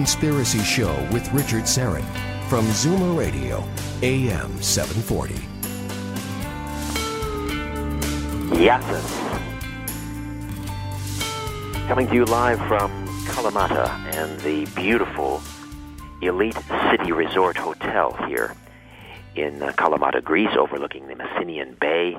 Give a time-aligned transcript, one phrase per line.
[0.00, 2.02] Conspiracy Show with Richard Syrett
[2.48, 3.62] from Zoomer Radio,
[4.00, 5.34] AM 740.
[8.58, 8.82] Yes.
[11.86, 12.90] Coming to you live from
[13.26, 15.42] Kalamata and the beautiful
[16.22, 16.56] Elite
[16.90, 18.56] City Resort Hotel here
[19.36, 22.16] in uh, Kalamata, Greece, overlooking the Messinian Bay.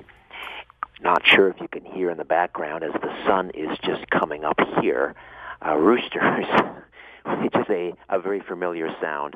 [1.01, 4.45] Not sure if you can hear in the background as the sun is just coming
[4.45, 5.15] up here.
[5.65, 6.45] Uh, roosters,
[7.41, 9.35] which is a, a very familiar sound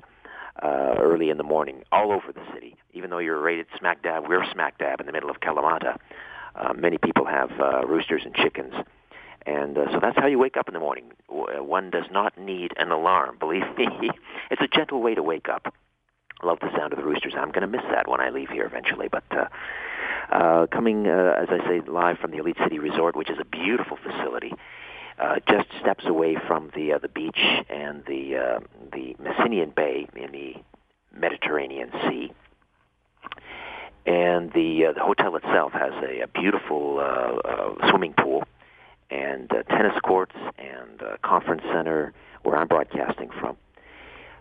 [0.64, 2.76] uh, early in the morning all over the city.
[2.94, 5.98] Even though you're rated smack dab, we're smack dab in the middle of Kalamata.
[6.56, 8.74] Uh, many people have uh, roosters and chickens.
[9.46, 11.12] And uh, so that's how you wake up in the morning.
[11.28, 14.10] One does not need an alarm, believe me.
[14.52, 15.74] it's a gentle way to wake up.
[16.42, 17.34] I love the sound of the roosters.
[17.38, 19.08] I'm going to miss that when I leave here eventually.
[19.08, 19.46] But uh,
[20.32, 23.46] uh, coming, uh, as I say, live from the Elite City Resort, which is a
[23.46, 24.54] beautiful facility,
[25.20, 27.40] uh, just steps away from the uh, the beach
[27.70, 28.60] and the uh,
[28.92, 30.56] the Messinian Bay in the
[31.18, 32.32] Mediterranean Sea.
[34.06, 38.44] And the uh, the hotel itself has a, a beautiful uh, uh, swimming pool
[39.10, 43.58] and uh, tennis courts and uh, conference center where I'm broadcasting from.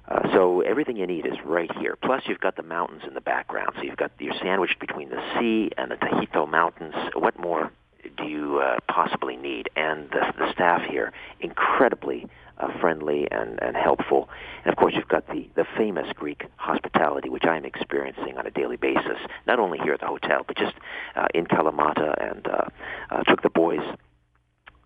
[0.06, 1.96] Uh, so everything you need is right here.
[2.02, 3.70] Plus, you've got the mountains in the background.
[3.76, 6.94] So you've got you're sandwiched between the sea and the Tahito Mountains.
[7.14, 7.72] What more
[8.16, 9.68] do you uh, possibly need?
[9.76, 12.28] And the, the staff here, incredibly
[12.58, 14.28] uh, friendly and, and helpful.
[14.64, 18.50] And of course, you've got the, the famous Greek hospitality, which I'm experiencing on a
[18.50, 20.74] daily basis, not only here at the hotel, but just
[21.16, 22.14] uh, in Kalamata.
[22.30, 22.64] And uh,
[23.10, 23.82] uh, took the boys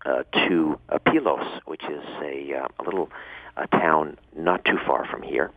[0.05, 3.09] uh, to uh, Pylos, which is a, uh, a little
[3.57, 5.51] uh, town not too far from here,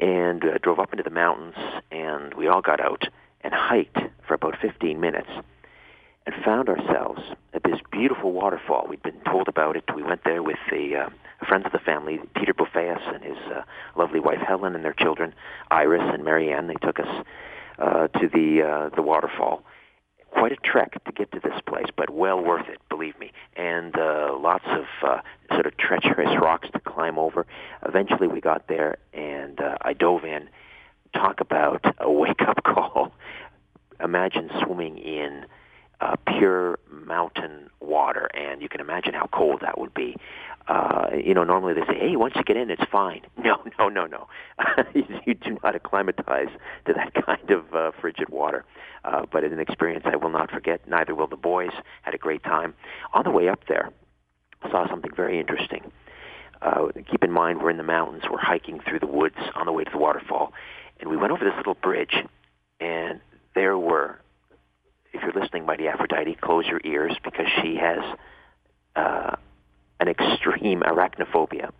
[0.00, 1.54] and uh, drove up into the mountains,
[1.90, 3.04] and we all got out
[3.42, 5.28] and hiked for about 15 minutes
[6.30, 7.20] and found ourselves
[7.52, 8.86] at this beautiful waterfall.
[8.88, 9.84] We'd been told about it.
[9.94, 13.62] We went there with the uh, friends of the family, Peter Buffeus and his uh,
[13.96, 15.34] lovely wife Helen and their children,
[15.70, 16.68] Iris and Marianne.
[16.68, 17.24] They took us
[17.78, 19.64] uh, to the uh, the waterfall.
[20.30, 23.32] Quite a trek to get to this place, but well worth it, believe me.
[23.56, 25.20] And uh, lots of uh,
[25.50, 27.46] sort of treacherous rocks to climb over.
[27.84, 30.48] Eventually, we got there, and uh, I dove in.
[31.12, 33.12] Talk about a wake-up call.
[33.98, 35.46] Imagine swimming in
[36.00, 40.16] uh, pure mountain water, and you can imagine how cold that would be.
[40.68, 43.88] Uh, you know, normally they say, "Hey, once you get in, it's fine." No, no,
[43.88, 44.28] no, no.
[44.94, 46.48] you do not acclimatize
[46.86, 48.64] to that kind of uh, frigid water.
[49.04, 50.86] Uh, but it's an experience I will not forget.
[50.86, 51.72] Neither will the boys.
[52.02, 52.74] Had a great time.
[53.14, 53.90] On the way up there,
[54.70, 55.90] saw something very interesting.
[56.62, 58.24] Uh, keep in mind, we're in the mountains.
[58.30, 60.52] We're hiking through the woods on the way to the waterfall,
[61.00, 62.14] and we went over this little bridge,
[62.78, 63.20] and
[63.54, 64.20] there were
[65.12, 67.98] if you're listening, Mighty Aphrodite, close your ears because she has
[68.96, 69.36] uh,
[69.98, 71.70] an extreme arachnophobia.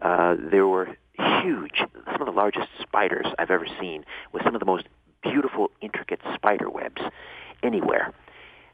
[0.00, 1.82] Uh, there were huge,
[2.12, 4.86] some of the largest spiders I've ever seen, with some of the most
[5.22, 7.00] beautiful, intricate spider webs
[7.62, 8.12] anywhere.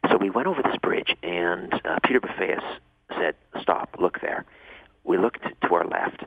[0.08, 2.64] So we went over this bridge, and uh, Peter Buffeus
[3.10, 3.96] said, "Stop!
[3.98, 4.46] Look there."
[5.04, 6.24] We looked to our left.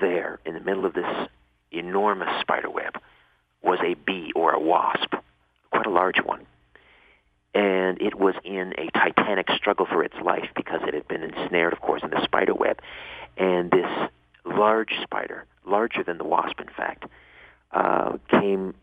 [0.00, 1.28] There, in the middle of this
[1.72, 3.00] enormous spider web,
[3.62, 5.14] was a bee or a wasp,
[5.70, 6.46] quite a large one
[7.58, 11.72] and it was in a titanic struggle for its life because it had been ensnared,
[11.72, 12.80] of course, in the spider web.
[13.36, 14.10] And this
[14.44, 17.06] large spider, larger than the wasp, in fact,
[17.72, 18.74] uh, came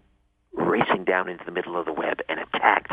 [0.52, 2.92] racing down into the middle of the web and attacked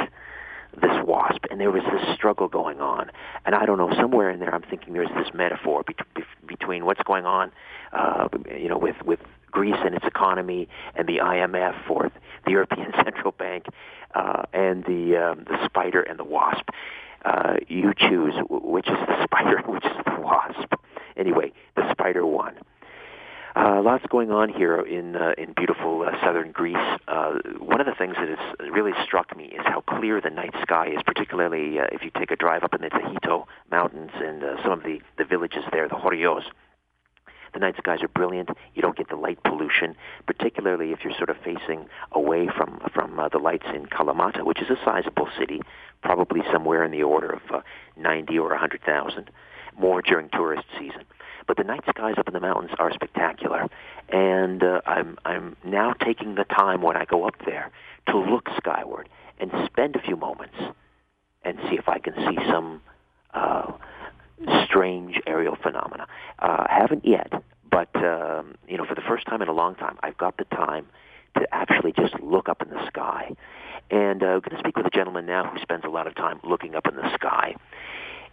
[0.80, 3.10] this wasp, and there was this struggle going on.
[3.44, 6.86] And I don't know, somewhere in there, I'm thinking there's this metaphor be- be- between
[6.86, 7.50] what's going on,
[7.92, 9.20] uh, you know, with with
[9.52, 12.10] Greece and its economy, and the IMF or
[12.44, 13.66] the European Central Bank,
[14.14, 16.68] uh, and the um, the spider and the wasp.
[17.24, 20.74] Uh, you choose which is the spider, which is the wasp.
[21.16, 22.54] Anyway, the spider won.
[23.54, 26.76] Uh, lots going on here in uh, in beautiful uh, southern Greece.
[27.06, 30.54] Uh, one of the things that has really struck me is how clear the night
[30.62, 34.42] sky is, particularly uh, if you take a drive up in the Tahito Mountains and
[34.42, 36.44] uh, some of the, the villages there, the Horios.
[37.52, 38.50] The night skies are brilliant.
[38.74, 39.94] You don't get the light pollution,
[40.26, 44.62] particularly if you're sort of facing away from from uh, the lights in Kalamata, which
[44.62, 45.60] is a sizable city,
[46.02, 47.60] probably somewhere in the order of uh,
[47.96, 49.30] 90 or 100,000,
[49.78, 51.04] more during tourist season.
[51.46, 53.68] But the night skies up in the mountains are spectacular,
[54.08, 57.70] and uh, I'm I'm now taking the time when I go up there
[58.08, 59.08] to look skyward
[59.38, 60.56] and spend a few moments
[61.44, 62.80] and see if I can see some
[63.34, 63.72] uh,
[64.64, 66.06] strange aerial phenomena.
[66.38, 67.32] Uh, haven't yet,
[67.70, 70.44] but um, you know, for the first time in a long time, I've got the
[70.44, 70.86] time
[71.36, 73.34] to actually just look up in the sky.
[73.90, 76.14] And uh, I'm going to speak with a gentleman now who spends a lot of
[76.14, 77.54] time looking up in the sky.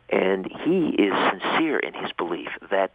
[0.09, 2.91] And he is sincere in his belief that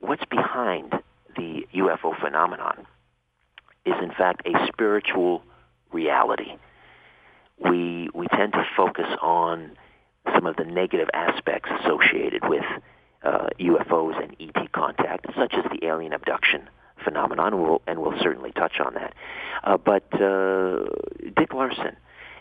[0.00, 0.94] what's behind
[1.36, 2.86] the UFO phenomenon
[3.84, 5.42] is in fact a spiritual
[5.92, 6.56] reality.
[7.58, 9.76] We, we tend to focus on
[10.34, 12.64] some of the negative aspects associated with
[13.22, 16.68] uh, UFOs and ET contact, such as the alien abduction
[17.04, 19.14] phenomenon, and we'll, and we'll certainly touch on that.
[19.64, 20.84] Uh, but uh,
[21.36, 21.96] Dick Larson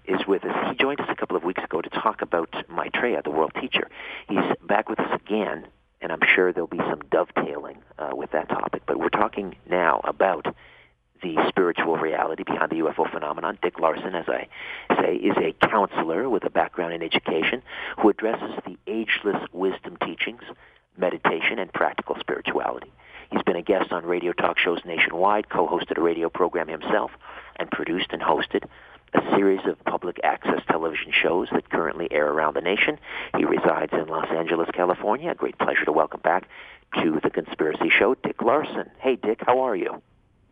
[0.05, 0.55] is with us.
[0.69, 3.89] He joined us a couple of weeks ago to talk about Maitreya, the world teacher.
[4.27, 5.67] He's back with us again,
[6.01, 8.83] and I'm sure there'll be some dovetailing uh, with that topic.
[8.85, 10.55] But we're talking now about
[11.21, 13.57] the spiritual reality behind the UFO phenomenon.
[13.61, 14.47] Dick Larson, as I
[15.01, 17.61] say, is a counselor with a background in education
[17.99, 20.41] who addresses the ageless wisdom teachings,
[20.97, 22.91] meditation, and practical spirituality.
[23.31, 27.11] He's been a guest on radio talk shows nationwide, co-hosted a radio program himself,
[27.57, 28.65] and produced and hosted
[29.13, 32.97] a series of public access television shows that currently air around the nation.
[33.37, 35.31] He resides in Los Angeles, California.
[35.31, 36.47] A great pleasure to welcome back
[37.01, 38.89] to the Conspiracy Show, Dick Larson.
[38.99, 40.01] Hey, Dick, how are you?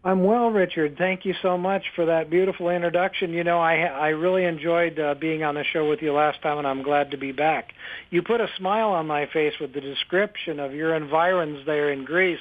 [0.10, 0.96] I'm well, Richard.
[0.98, 3.32] Thank you so much for that beautiful introduction.
[3.32, 6.58] You know, I I really enjoyed uh, being on the show with you last time,
[6.58, 7.74] and I'm glad to be back.
[8.10, 12.06] You put a smile on my face with the description of your environs there in
[12.06, 12.40] Greece.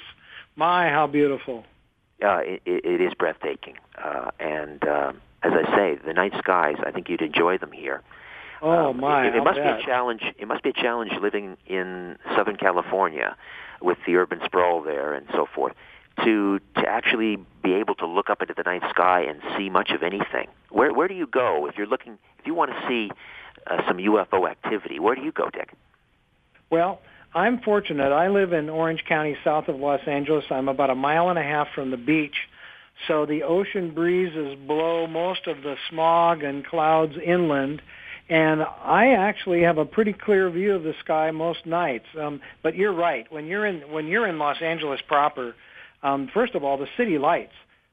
[0.56, 1.64] My, how beautiful!
[2.24, 6.76] Uh, it, it is breathtaking, uh, and um, as I say, the night skies.
[6.86, 8.00] I think you'd enjoy them here.
[8.62, 9.26] Oh um, my!
[9.26, 9.76] It, it must bet.
[9.76, 10.22] be a challenge.
[10.38, 13.36] It must be a challenge living in Southern California,
[13.82, 15.74] with the urban sprawl there and so forth
[16.24, 19.90] to to actually be able to look up into the night sky and see much
[19.90, 20.48] of anything.
[20.70, 23.10] Where where do you go if you're looking if you want to see
[23.66, 24.98] uh, some UFO activity?
[24.98, 25.72] Where do you go, Dick?
[26.70, 27.00] Well,
[27.34, 28.12] I'm fortunate.
[28.12, 30.44] I live in Orange County, south of Los Angeles.
[30.50, 32.36] I'm about a mile and a half from the beach.
[33.06, 37.80] So the ocean breezes blow most of the smog and clouds inland,
[38.28, 42.06] and I actually have a pretty clear view of the sky most nights.
[42.18, 43.30] Um, but you're right.
[43.30, 45.54] When you're in when you're in Los Angeles proper,
[46.02, 47.52] um, first of all, the city lights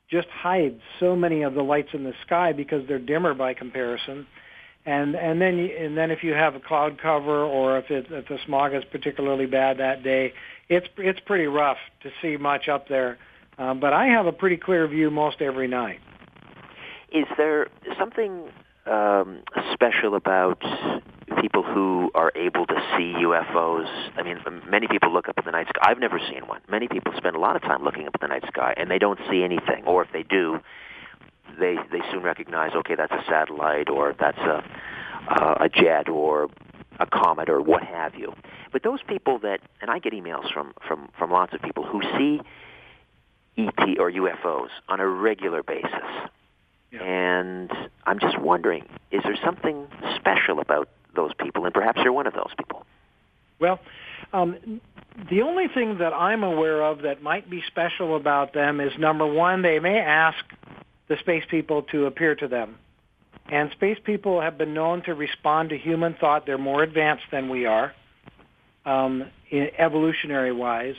[0.09, 4.27] just hide so many of the lights in the sky because they're dimmer by comparison.
[4.85, 8.27] And and then and then if you have a cloud cover or if it, if
[8.27, 10.33] the smog is particularly bad that day,
[10.69, 13.17] it's it's pretty rough to see much up there.
[13.57, 16.01] Uh, but I have a pretty clear view most every night.
[17.11, 18.49] Is there something
[18.85, 19.39] um,
[19.73, 20.61] special about
[21.35, 23.87] people who are able to see UFOs.
[24.17, 24.39] I mean,
[24.69, 25.81] many people look up at the night sky.
[25.89, 26.61] I've never seen one.
[26.69, 28.99] Many people spend a lot of time looking up at the night sky, and they
[28.99, 29.83] don't see anything.
[29.85, 30.59] Or if they do,
[31.59, 34.63] they they soon recognize, okay, that's a satellite, or that's a
[35.27, 36.49] uh, a jet, or
[36.99, 38.33] a comet, or what have you.
[38.71, 42.01] But those people that, and I get emails from from from lots of people who
[42.17, 42.41] see
[43.57, 46.29] ET or UFOs on a regular basis.
[46.91, 47.03] Yeah.
[47.03, 47.71] And
[48.05, 52.33] I'm just wondering, is there something special about those people, and perhaps you're one of
[52.33, 52.85] those people.
[53.59, 53.79] Well,
[54.33, 54.81] um,
[55.29, 59.25] the only thing that I'm aware of that might be special about them is number
[59.25, 60.43] one, they may ask
[61.07, 62.75] the space people to appear to them.
[63.47, 66.45] And space people have been known to respond to human thought.
[66.45, 67.93] They're more advanced than we are,
[68.85, 70.95] um, evolutionary wise.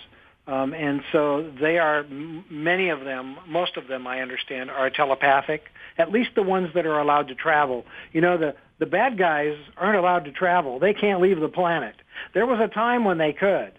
[0.47, 5.65] Um, and so they are, many of them, most of them I understand, are telepathic,
[5.99, 7.85] at least the ones that are allowed to travel.
[8.13, 10.79] You know, the, the bad guys aren't allowed to travel.
[10.79, 11.95] They can't leave the planet.
[12.35, 13.73] There was a time when they could,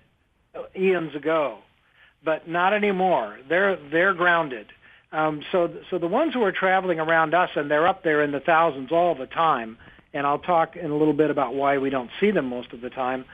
[0.76, 1.60] eons ago,
[2.24, 3.40] but not anymore.
[3.48, 4.68] They're, they're grounded.
[5.12, 8.32] Um, so, so the ones who are traveling around us, and they're up there in
[8.32, 9.78] the thousands all the time,
[10.14, 12.82] and I'll talk in a little bit about why we don't see them most of
[12.82, 13.26] the time.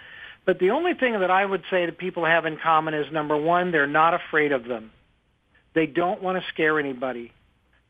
[0.46, 3.38] But the only thing that I would say that people have in common is number
[3.38, 4.92] one, they're not afraid of them.
[5.74, 7.32] They don't want to scare anybody.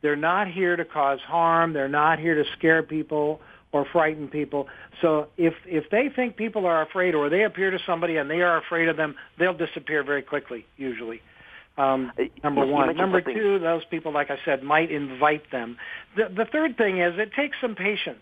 [0.01, 1.74] They're not here to cause harm.
[1.74, 3.42] They're not here to scare people
[3.74, 4.68] or frighten people.
[5.01, 8.42] So if if they think people are afraid or they appear to somebody and they
[8.42, 11.22] are afraid of them, they'll disappear very quickly usually.
[11.75, 12.96] Um, uh, number one.
[12.96, 15.77] Number two, those people, like I said, might invite them.
[16.15, 18.22] The, the third thing is it takes some patience.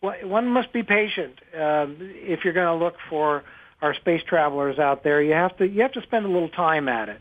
[0.00, 3.44] One must be patient uh, if you're going to look for
[3.82, 5.20] our space travelers out there.
[5.22, 7.20] You have to you have to spend a little time at it.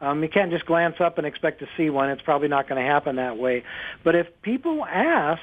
[0.00, 2.10] Um, you can't just glance up and expect to see one.
[2.10, 3.62] It's probably not going to happen that way.
[4.02, 5.40] But if people ask,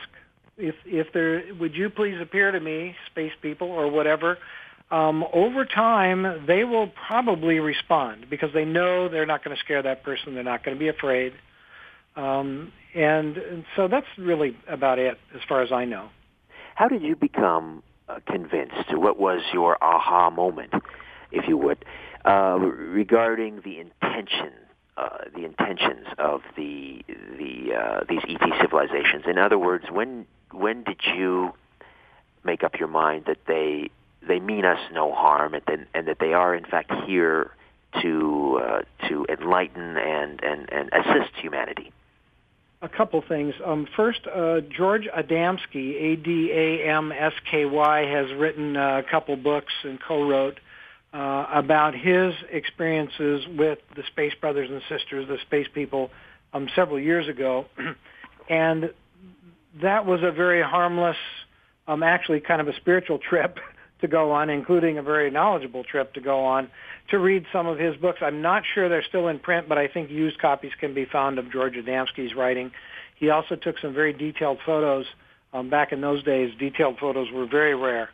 [0.59, 4.37] if if there would you please appear to me, space people or whatever,
[4.91, 9.81] um, over time they will probably respond because they know they're not going to scare
[9.83, 10.35] that person.
[10.35, 11.33] They're not going to be afraid.
[12.15, 16.09] Um, and, and so that's really about it as far as I know.
[16.75, 18.91] How did you become uh, convinced?
[18.91, 20.73] What was your aha moment,
[21.31, 21.85] if you would?
[22.25, 24.51] uh, regarding the intention,
[24.97, 27.01] uh, the intentions of the
[27.37, 29.23] the uh, these ET civilizations.
[29.27, 31.53] In other words, when when did you
[32.43, 33.89] make up your mind that they
[34.27, 37.51] they mean us no harm and, and, and that they are in fact here
[38.01, 41.91] to uh, to enlighten and, and, and assist humanity?
[42.81, 43.53] A couple things.
[43.65, 50.61] Um, first, uh, George Adamski, A-D-A-M-S-K-Y, has written a couple books and co-wrote
[51.13, 56.09] uh, about his experiences with the Space Brothers and Sisters, the Space People,
[56.53, 57.65] um, several years ago,
[58.49, 58.93] and
[59.81, 61.17] that was a very harmless,
[61.87, 63.59] um, actually kind of a spiritual trip
[64.01, 66.69] to go on, including a very knowledgeable trip to go on
[67.09, 68.19] to read some of his books.
[68.21, 71.39] I'm not sure they're still in print, but I think used copies can be found
[71.39, 72.71] of George Adamski's writing.
[73.15, 75.05] He also took some very detailed photos.
[75.51, 78.09] Um, back in those days, detailed photos were very rare,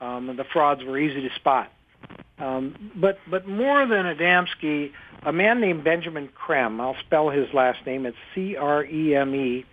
[0.00, 1.72] um, and the frauds were easy to spot.
[2.38, 4.92] Um, but but more than Adamski,
[5.24, 6.80] a man named Benjamin Creme.
[6.80, 8.04] I'll spell his last name.
[8.04, 9.64] It's C R E M E.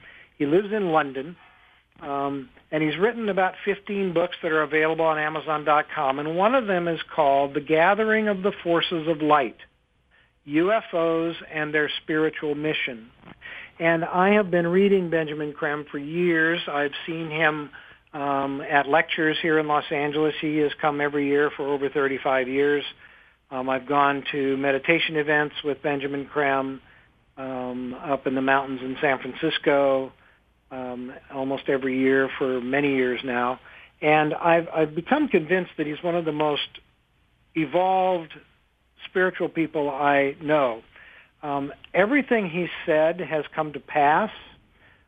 [0.41, 1.35] He lives in London,
[2.01, 6.17] um, and he's written about 15 books that are available on Amazon.com.
[6.17, 9.57] And one of them is called "The Gathering of the Forces of Light:
[10.47, 13.11] UFOs and Their Spiritual Mission."
[13.79, 16.59] And I have been reading Benjamin Creme for years.
[16.67, 17.69] I've seen him
[18.11, 20.33] um, at lectures here in Los Angeles.
[20.41, 22.83] He has come every year for over 35 years.
[23.51, 26.81] Um, I've gone to meditation events with Benjamin Creme
[27.37, 30.11] um, up in the mountains in San Francisco
[30.71, 33.59] um, almost every year for many years now.
[34.01, 36.67] And I've, I've become convinced that he's one of the most
[37.55, 38.33] evolved
[39.05, 40.81] spiritual people I know.
[41.43, 44.31] Um, everything he said has come to pass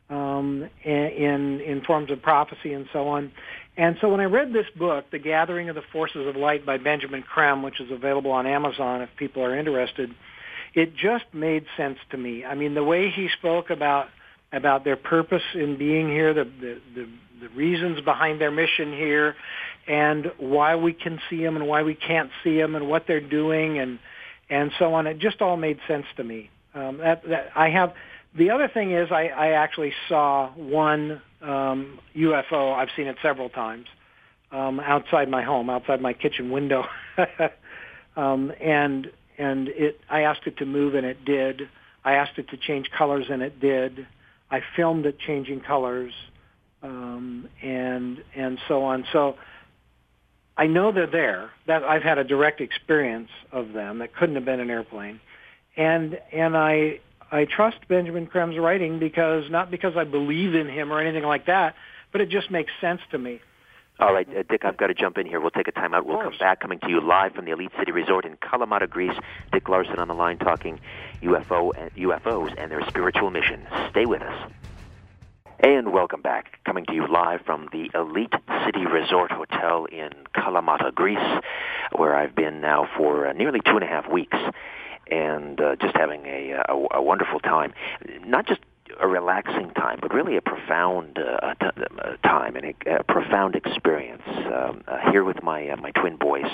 [0.09, 3.31] um, in in forms of prophecy and so on.
[3.77, 6.77] And so when I read this book, The Gathering of the Forces of Light by
[6.77, 10.13] Benjamin Creme, which is available on Amazon if people are interested,
[10.75, 12.45] it just made sense to me.
[12.45, 14.07] I mean, the way he spoke about
[14.53, 17.09] about their purpose in being here, the the, the,
[17.41, 19.35] the reasons behind their mission here,
[19.87, 23.19] and why we can see them and why we can't see them, and what they're
[23.19, 23.99] doing, and
[24.49, 25.07] and so on.
[25.07, 26.49] It just all made sense to me.
[26.73, 27.93] Um, that that I have
[28.35, 32.73] the other thing is I, I actually saw one um, UFO.
[32.73, 33.87] I've seen it several times
[34.51, 36.85] um, outside my home, outside my kitchen window,
[38.15, 39.99] um, and and it.
[40.09, 41.69] I asked it to move, and it did.
[42.05, 44.07] I asked it to change colors, and it did.
[44.53, 46.13] I filmed it changing colors,
[46.83, 49.03] um, and and so on.
[49.11, 49.35] So
[50.55, 51.49] I know they're there.
[51.65, 53.97] That I've had a direct experience of them.
[53.97, 55.19] That couldn't have been an airplane,
[55.75, 56.99] and and I
[57.31, 61.47] I trust Benjamin Creme's writing because not because I believe in him or anything like
[61.47, 61.73] that,
[62.11, 63.41] but it just makes sense to me.
[63.99, 65.39] All right, uh, Dick, I've got to jump in here.
[65.39, 66.05] We'll take a time out.
[66.05, 69.15] We'll come back, coming to you live from the Elite City Resort in Kalamata, Greece.
[69.51, 70.79] Dick Larson on the line talking
[71.21, 73.67] UFO and UFOs and their spiritual mission.
[73.91, 74.51] Stay with us.
[75.59, 78.33] And welcome back, coming to you live from the Elite
[78.65, 81.41] City Resort Hotel in Kalamata, Greece,
[81.95, 84.37] where I've been now for uh, nearly two and a half weeks
[85.09, 87.73] and uh, just having a, a, a wonderful time.
[88.25, 88.61] Not just
[88.99, 91.81] a relaxing time, but really a profound uh, t-
[92.23, 96.45] time and a, a profound experience um, uh, here with my uh, my twin boys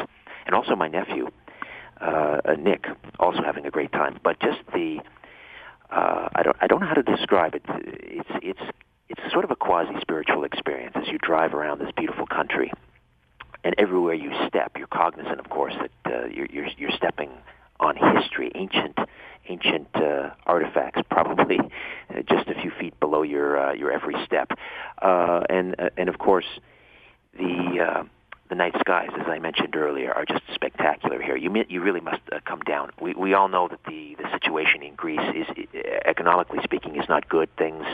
[0.46, 1.30] and also my nephew
[2.02, 2.86] uh, uh, Nick,
[3.20, 4.20] also having a great time.
[4.24, 5.00] But just the
[5.92, 7.64] uh, I don't I don't know how to describe it.
[7.68, 8.72] It's it's
[9.10, 12.72] it's sort of a quasi spiritual experience as you drive around this beautiful country,
[13.64, 17.32] and everywhere you step, you're cognizant, of course, that uh, you're, you're you're stepping
[17.80, 18.98] on history, ancient
[19.48, 21.58] ancient uh, artifacts, probably
[22.30, 24.52] just a few feet below your uh, your every step,
[25.02, 26.46] uh, and uh, and of course
[27.38, 28.04] the uh,
[28.50, 31.38] the night skies, as I mentioned earlier, are just spectacular here.
[31.38, 32.92] You you really must uh, come down.
[33.02, 35.48] We we all know that the the situation in Greece is
[36.06, 37.50] economically speaking is not good.
[37.58, 37.86] Things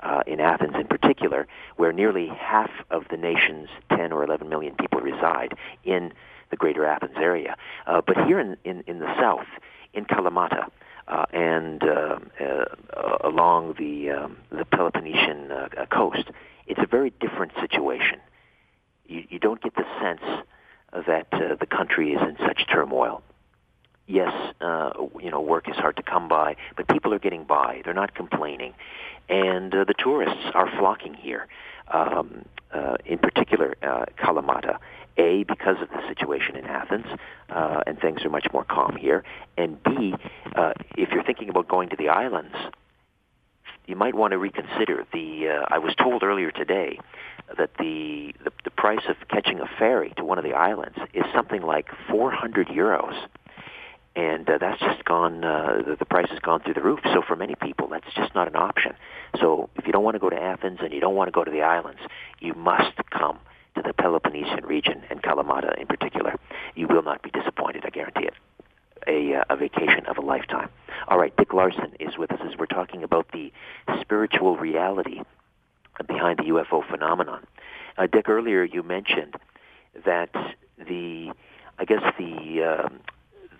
[0.00, 4.74] uh, in Athens in particular, where nearly half of the nation's 10 or 11 million
[4.76, 5.54] people reside
[5.84, 6.12] in
[6.50, 7.56] the greater Athens area.
[7.86, 9.46] Uh, but here in, in, in the south,
[9.94, 10.68] in Kalamata,
[11.08, 16.24] uh, and uh, uh, along the um, the Peloponnesian uh, coast,
[16.66, 18.20] it's a very different situation.
[19.06, 20.20] You, you don't get the sense
[20.92, 23.22] that uh, the country is in such turmoil.
[24.06, 27.82] Yes, uh, you know, work is hard to come by, but people are getting by.
[27.84, 28.74] They're not complaining,
[29.28, 31.46] and uh, the tourists are flocking here.
[31.88, 34.78] Um, uh, in particular, uh, Kalamata.
[35.18, 37.06] A, because of the situation in Athens,
[37.50, 39.24] uh, and things are much more calm here.
[39.56, 40.14] And B,
[40.54, 42.54] uh, if you're thinking about going to the islands,
[43.86, 45.48] you might want to reconsider the.
[45.48, 46.98] Uh, I was told earlier today
[47.56, 51.24] that the, the the price of catching a ferry to one of the islands is
[51.34, 53.28] something like 400 euros
[54.18, 55.44] and uh, that's just gone.
[55.44, 56.98] Uh, the, the price has gone through the roof.
[57.04, 58.94] So for many people, that's just not an option.
[59.40, 61.44] So if you don't want to go to Athens and you don't want to go
[61.44, 62.00] to the islands,
[62.40, 63.38] you must come
[63.74, 66.34] to the Peloponnesian region and Kalamata in particular.
[66.74, 67.84] You will not be disappointed.
[67.84, 68.34] I guarantee it.
[69.06, 70.68] A, uh, a vacation of a lifetime.
[71.06, 73.52] All right, Dick Larson is with us as we're talking about the
[74.00, 75.20] spiritual reality
[76.06, 77.46] behind the UFO phenomenon.
[77.96, 79.34] Uh, Dick, earlier you mentioned
[80.04, 80.30] that
[80.76, 81.32] the,
[81.78, 83.00] I guess the um,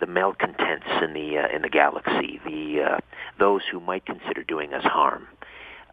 [0.01, 2.99] the malcontents in the uh, in the galaxy, the uh,
[3.39, 5.27] those who might consider doing us harm,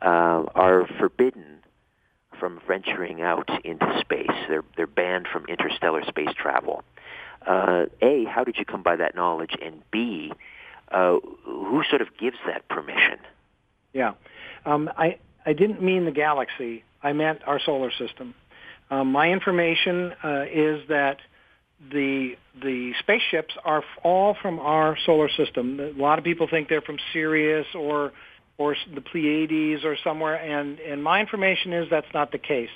[0.02, 1.60] uh, are forbidden
[2.40, 4.28] from venturing out into space.
[4.48, 6.84] They're they're banned from interstellar space travel.
[7.46, 9.56] Uh, a, how did you come by that knowledge?
[9.62, 10.32] And B,
[10.92, 13.20] uh, who sort of gives that permission?
[13.94, 14.14] Yeah,
[14.66, 16.84] um, I I didn't mean the galaxy.
[17.04, 18.34] I meant our solar system.
[18.90, 21.18] Um, my information uh, is that
[21.92, 25.80] the the spaceships are all from our solar system.
[25.80, 28.12] A lot of people think they're from Sirius or
[28.58, 32.70] or the Pleiades or somewhere, and and my information is that's not the case.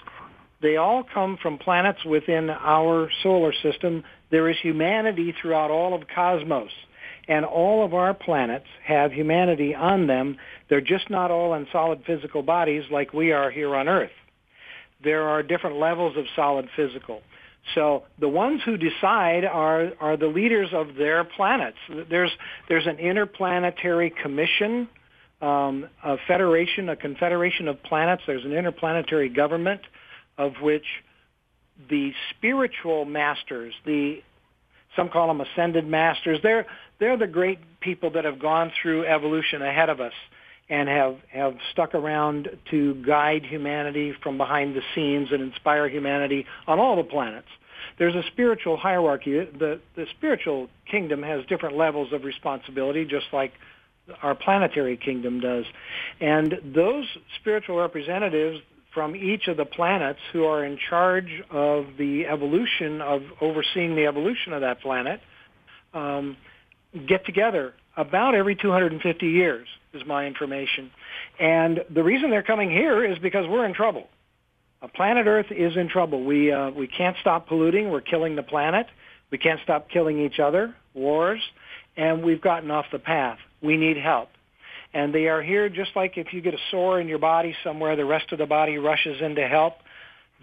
[0.62, 4.04] They all come from planets within our solar system.
[4.30, 6.72] There is humanity throughout all of cosmos,
[7.28, 10.38] and all of our planets have humanity on them.
[10.70, 14.12] They're just not all in solid physical bodies like we are here on Earth.
[15.02, 17.22] There are different levels of solid physical.
[17.76, 21.78] So the ones who decide are are the leaders of their planets.
[22.10, 22.32] There's
[22.68, 24.90] there's an interplanetary commission,
[25.42, 28.24] um, a federation, a confederation of planets.
[28.28, 29.82] There's an interplanetary government,
[30.38, 30.86] of which
[31.90, 34.22] the spiritual masters, the
[34.96, 36.40] some call them ascended masters.
[36.44, 36.66] They're
[37.00, 40.14] they're the great people that have gone through evolution ahead of us
[40.70, 46.46] and have have stuck around to guide humanity from behind the scenes and inspire humanity
[46.68, 47.48] on all the planets
[48.00, 49.32] there's a spiritual hierarchy.
[49.32, 53.52] The, the spiritual kingdom has different levels of responsibility, just like
[54.22, 55.66] our planetary kingdom does.
[56.20, 57.06] And those
[57.40, 58.60] spiritual representatives
[58.94, 64.06] from each of the planets who are in charge of the evolution of overseeing the
[64.08, 65.22] evolution of that planet
[65.94, 66.38] um,
[67.08, 70.92] get together about every 250 years is my information.
[71.40, 74.08] And the reason they're coming here is because we're in trouble.
[74.82, 76.24] Uh, planet Earth is in trouble.
[76.24, 77.90] We uh, we can't stop polluting.
[77.90, 78.88] We're killing the planet.
[79.32, 80.76] We can't stop killing each other.
[80.94, 81.42] Wars,
[81.98, 83.40] and we've gotten off the path.
[83.62, 84.30] We need help.
[84.94, 87.96] And they are here just like if you get a sore in your body somewhere,
[87.96, 89.76] the rest of the body rushes in to help.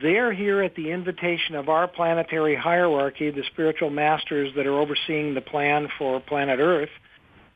[0.01, 5.35] They're here at the invitation of our planetary hierarchy, the spiritual masters that are overseeing
[5.35, 6.91] the plan for planet Earth.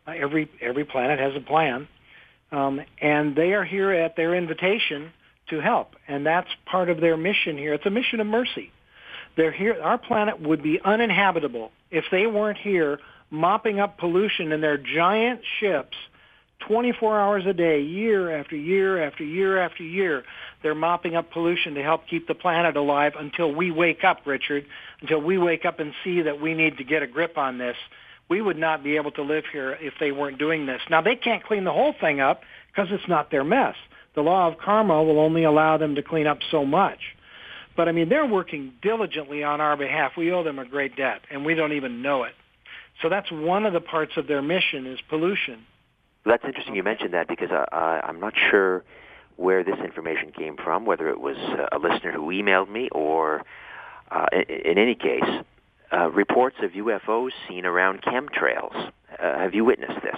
[0.09, 1.87] Uh, every every planet has a plan,
[2.51, 5.13] um, and they are here at their invitation
[5.51, 5.95] to help.
[6.09, 7.75] And that's part of their mission here.
[7.75, 8.73] It's a mission of mercy.
[9.37, 9.77] They're here.
[9.81, 12.99] Our planet would be uninhabitable if they weren't here
[13.31, 15.97] mopping up pollution in their giant ships
[16.69, 20.25] 24 hours a day, year after year after year after year.
[20.63, 24.67] They're mopping up pollution to help keep the planet alive until we wake up, Richard,
[25.01, 27.77] until we wake up and see that we need to get a grip on this.
[28.29, 30.83] We would not be able to live here if they weren't doing this.
[30.91, 33.75] Now, they can't clean the whole thing up because it's not their mess
[34.15, 36.99] the law of karma will only allow them to clean up so much.
[37.77, 40.13] But I mean, they're working diligently on our behalf.
[40.17, 42.35] We owe them a great debt, and we don't even know it.
[43.03, 45.65] So that's one of the parts of their mission is pollution.
[46.27, 48.85] That's interesting you mentioned that because uh, I'm not sure
[49.37, 51.37] where this information came from, whether it was
[51.73, 53.43] a listener who emailed me or,
[54.11, 55.25] uh, in, in any case,
[55.93, 60.17] uh, reports of UFOs seen around chemtrails Uh, have you witnessed this?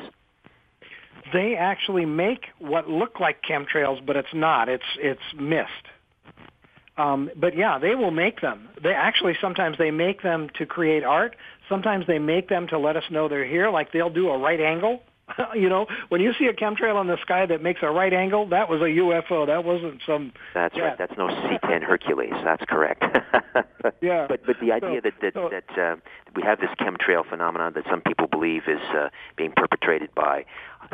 [1.33, 4.69] They actually make what look like chemtrails, but it's not.
[4.69, 5.87] It's it's mist.
[6.99, 8.69] Um, but yeah, they will make them.
[8.83, 11.37] They actually sometimes they make them to create art.
[11.73, 13.71] Sometimes they make them to let us know they're here.
[13.71, 15.01] Like they'll do a right angle
[15.55, 18.49] you know, when you see a chemtrail in the sky that makes a right angle,
[18.49, 19.47] that was a UFO.
[19.47, 20.33] That wasn't some.
[20.55, 20.83] That's yeah.
[20.83, 20.99] right.
[20.99, 22.35] That's no C-10 Hercules.
[22.45, 23.05] That's correct.
[24.01, 24.27] yeah.
[24.29, 25.97] But but the idea so, that that, so, that uh,
[26.35, 30.45] we have this chemtrail phenomenon that some people believe is uh, being perpetrated by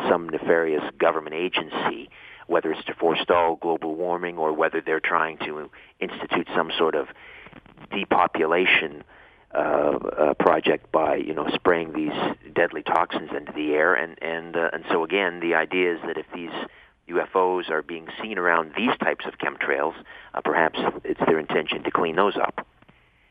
[0.09, 2.11] some nefarious government agency,
[2.47, 7.09] whether it's to forestall global warming or whether they're trying to institute some sort of
[7.91, 9.03] depopulation
[9.55, 14.57] uh, uh, project by you know spraying these deadly toxins into the air, and and
[14.57, 16.51] uh, and so again, the idea is that if these
[17.09, 19.95] UFOs are being seen around these types of chemtrails,
[20.35, 22.67] uh, perhaps it's their intention to clean those up.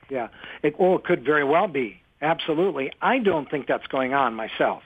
[0.10, 0.30] Yeah,
[0.64, 2.02] it, well, it could very well be.
[2.22, 4.84] Absolutely, I don't think that's going on myself.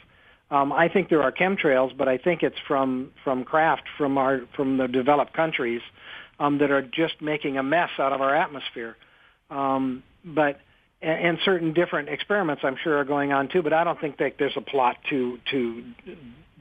[0.50, 4.42] Um, I think there are chemtrails, but I think it's from from craft from our
[4.56, 5.82] from the developed countries
[6.40, 8.98] um, that are just making a mess out of our atmosphere.
[9.52, 10.60] Um, but
[11.02, 14.36] and certain different experiments I'm sure are going on too, but I don't think that
[14.38, 15.84] there's a plot to to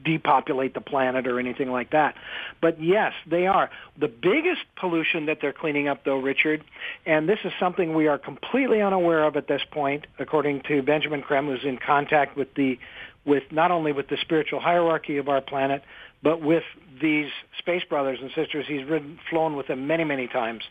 [0.03, 2.15] depopulate the planet or anything like that.
[2.59, 3.69] But yes, they are.
[3.99, 6.63] The biggest pollution that they're cleaning up though, Richard,
[7.05, 11.21] and this is something we are completely unaware of at this point, according to Benjamin
[11.21, 12.79] Creme, who's in contact with the
[13.25, 15.83] with not only with the spiritual hierarchy of our planet,
[16.23, 16.63] but with
[16.99, 18.65] these space brothers and sisters.
[18.67, 20.63] He's ridden, flown with them many, many times.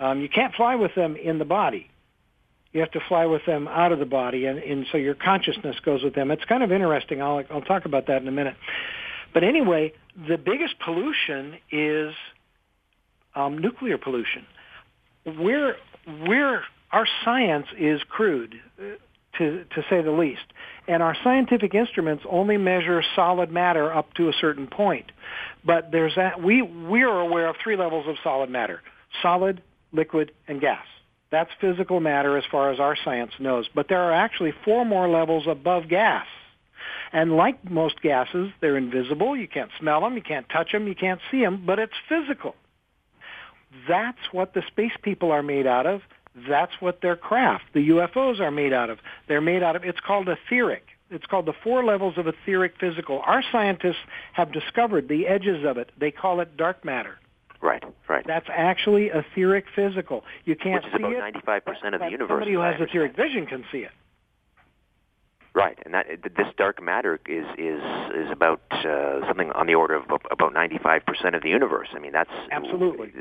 [0.00, 1.91] Um, you can't fly with them in the body
[2.72, 5.76] you have to fly with them out of the body, and, and so your consciousness
[5.84, 6.30] goes with them.
[6.30, 7.20] It's kind of interesting.
[7.20, 8.56] I'll, I'll talk about that in a minute.
[9.34, 9.92] But anyway,
[10.28, 12.14] the biggest pollution is
[13.34, 14.46] um, nuclear pollution.
[15.24, 18.96] We're, we're, our science is crude, uh,
[19.38, 20.42] to, to say the least.
[20.88, 25.12] And our scientific instruments only measure solid matter up to a certain point.
[25.64, 28.82] But there's that, we, we are aware of three levels of solid matter,
[29.22, 30.84] solid, liquid, and gas.
[31.32, 33.66] That's physical matter as far as our science knows.
[33.74, 36.26] But there are actually four more levels above gas.
[37.10, 39.34] And like most gases, they're invisible.
[39.34, 42.54] You can't smell them, you can't touch them, you can't see them, but it's physical.
[43.88, 46.02] That's what the space people are made out of.
[46.48, 48.98] That's what their craft, the UFOs, are made out of.
[49.26, 50.84] They're made out of, it's called etheric.
[51.10, 53.22] It's called the four levels of etheric physical.
[53.24, 55.90] Our scientists have discovered the edges of it.
[55.98, 57.18] They call it dark matter.
[57.62, 58.26] Right, right.
[58.26, 60.24] That's actually etheric physical.
[60.44, 62.28] You can't Which is see about ninety-five percent of the universe.
[62.28, 63.92] Somebody who has etheric vision can see it.
[65.54, 67.80] Right, and that this dark matter is is
[68.14, 71.88] is about uh, something on the order of about ninety-five percent of the universe.
[71.94, 73.12] I mean, that's absolutely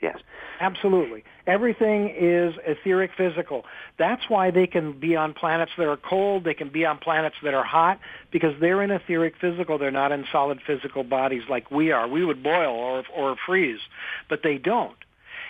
[0.00, 0.18] Yes.
[0.60, 1.24] Absolutely.
[1.46, 3.64] Everything is etheric physical.
[3.98, 7.36] That's why they can be on planets that are cold, they can be on planets
[7.44, 8.00] that are hot,
[8.32, 9.78] because they're in etheric physical.
[9.78, 12.08] They're not in solid physical bodies like we are.
[12.08, 13.80] We would boil or, or freeze,
[14.28, 14.96] but they don't.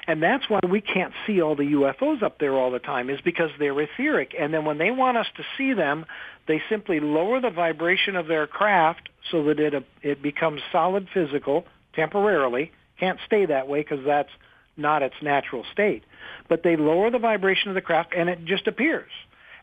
[0.07, 3.21] And that's why we can't see all the UFOs up there all the time, is
[3.23, 4.35] because they're etheric.
[4.39, 6.07] And then when they want us to see them,
[6.47, 11.67] they simply lower the vibration of their craft so that it, it becomes solid physical
[11.95, 14.31] temporarily can't stay that way because that's
[14.77, 16.05] not its natural state.
[16.49, 19.11] But they lower the vibration of the craft and it just appears.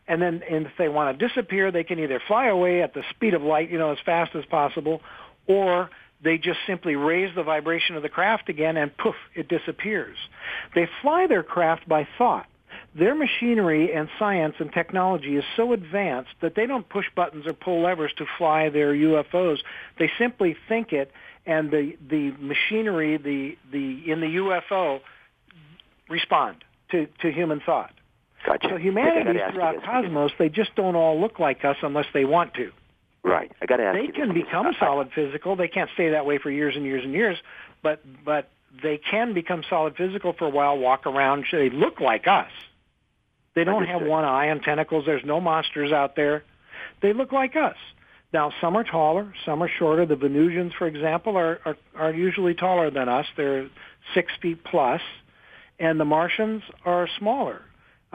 [0.08, 3.02] And then and if they want to disappear, they can either fly away at the
[3.10, 5.00] speed of light, you know, as fast as possible,
[5.46, 5.90] or
[6.22, 10.16] they just simply raise the vibration of the craft again and poof, it disappears.
[10.74, 12.46] They fly their craft by thought.
[12.98, 17.52] Their machinery and science and technology is so advanced that they don't push buttons or
[17.52, 19.58] pull levers to fly their UFOs.
[19.98, 21.10] They simply think it
[21.46, 25.00] and the the machinery, the the in the UFO
[26.08, 27.92] respond to to human thought.
[28.44, 28.68] Gotcha.
[28.70, 32.70] So humanity throughout cosmos, they just don't all look like us unless they want to.
[33.24, 33.50] Right.
[33.60, 35.56] I got to ask they can become solid physical.
[35.56, 37.36] They can't stay that way for years and years and years,
[37.82, 38.50] but but
[38.82, 40.78] they can become solid physical for a while.
[40.78, 41.44] Walk around.
[41.50, 42.50] They look like us.
[43.56, 44.02] They don't Understood.
[44.02, 45.04] have one eye and tentacles.
[45.06, 46.44] There's no monsters out there.
[47.02, 47.74] They look like us.
[48.32, 50.04] Now, some are taller, some are shorter.
[50.06, 53.26] The Venusians, for example, are, are, are usually taller than us.
[53.36, 53.68] They're
[54.14, 55.00] six feet plus,
[55.80, 57.62] and the Martians are smaller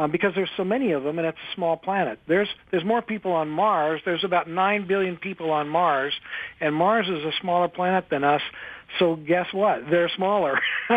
[0.01, 2.19] um, because there's so many of them, and it's a small planet.
[2.27, 4.01] There's there's more people on Mars.
[4.03, 6.13] There's about nine billion people on Mars,
[6.59, 8.41] and Mars is a smaller planet than us.
[8.97, 9.83] So guess what?
[9.89, 10.59] They're smaller.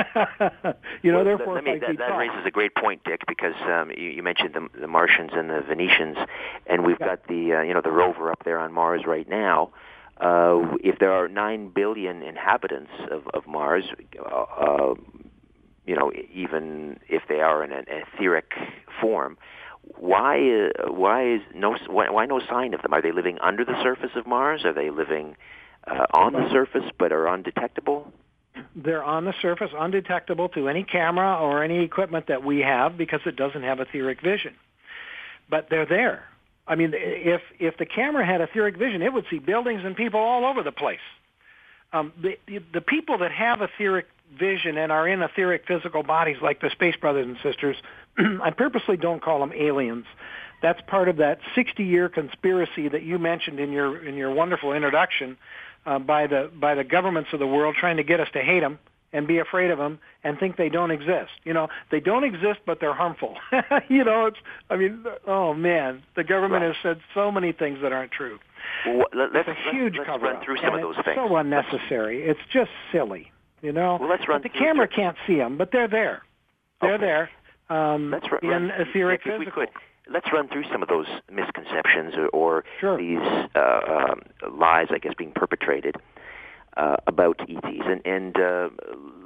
[1.02, 4.08] you know, well, let me, that, that raises a great point, Dick, because um, you,
[4.08, 6.16] you mentioned the, the Martians and the Venetians,
[6.66, 7.08] and we've Yeah.
[7.08, 9.70] got the uh, you know the rover up there on Mars right now.
[10.16, 13.84] Uh, if there are nine billion inhabitants of, of Mars,
[14.18, 14.94] uh, uh,
[15.86, 18.52] you know, even if they are in an etheric
[19.00, 19.36] form,
[19.98, 22.94] why uh, why is no why, why no sign of them?
[22.94, 24.64] Are they living under the surface of Mars?
[24.64, 25.36] Are they living
[25.86, 28.10] uh, on the surface but are undetectable?
[28.76, 33.20] They're on the surface, undetectable to any camera or any equipment that we have because
[33.26, 34.54] it doesn't have etheric vision.
[35.50, 36.24] But they're there.
[36.66, 40.20] I mean, if if the camera had etheric vision, it would see buildings and people
[40.20, 41.04] all over the place.
[41.92, 42.36] Um, the,
[42.72, 44.06] the people that have etheric
[44.38, 47.76] vision and are in etheric physical bodies like the Space Brothers and Sisters,
[48.18, 50.06] I purposely don't call them aliens.
[50.62, 55.36] That's part of that 60-year conspiracy that you mentioned in your in your wonderful introduction
[55.84, 58.60] uh, by the by the governments of the world trying to get us to hate
[58.60, 58.78] them
[59.14, 61.30] and be afraid of them and think they don't exist.
[61.44, 63.36] You know, they don't exist, but they're harmful.
[63.88, 64.38] you know, it's.
[64.68, 66.74] I mean, oh man, the government right.
[66.74, 68.38] has said so many things that aren't true.
[68.86, 71.16] Well, let, it's a huge let's cover run through some of those it's things.
[71.16, 72.22] So unnecessary.
[72.22, 73.30] It's just silly.
[73.64, 74.96] You know, well, let's run but the camera through.
[74.96, 76.22] can't see them, but they're there.
[76.82, 77.04] They're okay.
[77.06, 77.30] there.
[77.70, 79.70] Um, let's run, in run, etheric if we could,
[80.12, 82.98] let's run through some of those misconceptions or, or sure.
[82.98, 83.18] these
[83.54, 84.20] uh, um,
[84.52, 85.96] lies, I guess, being perpetrated
[86.76, 87.86] uh, about ETs.
[87.86, 88.68] And, and uh,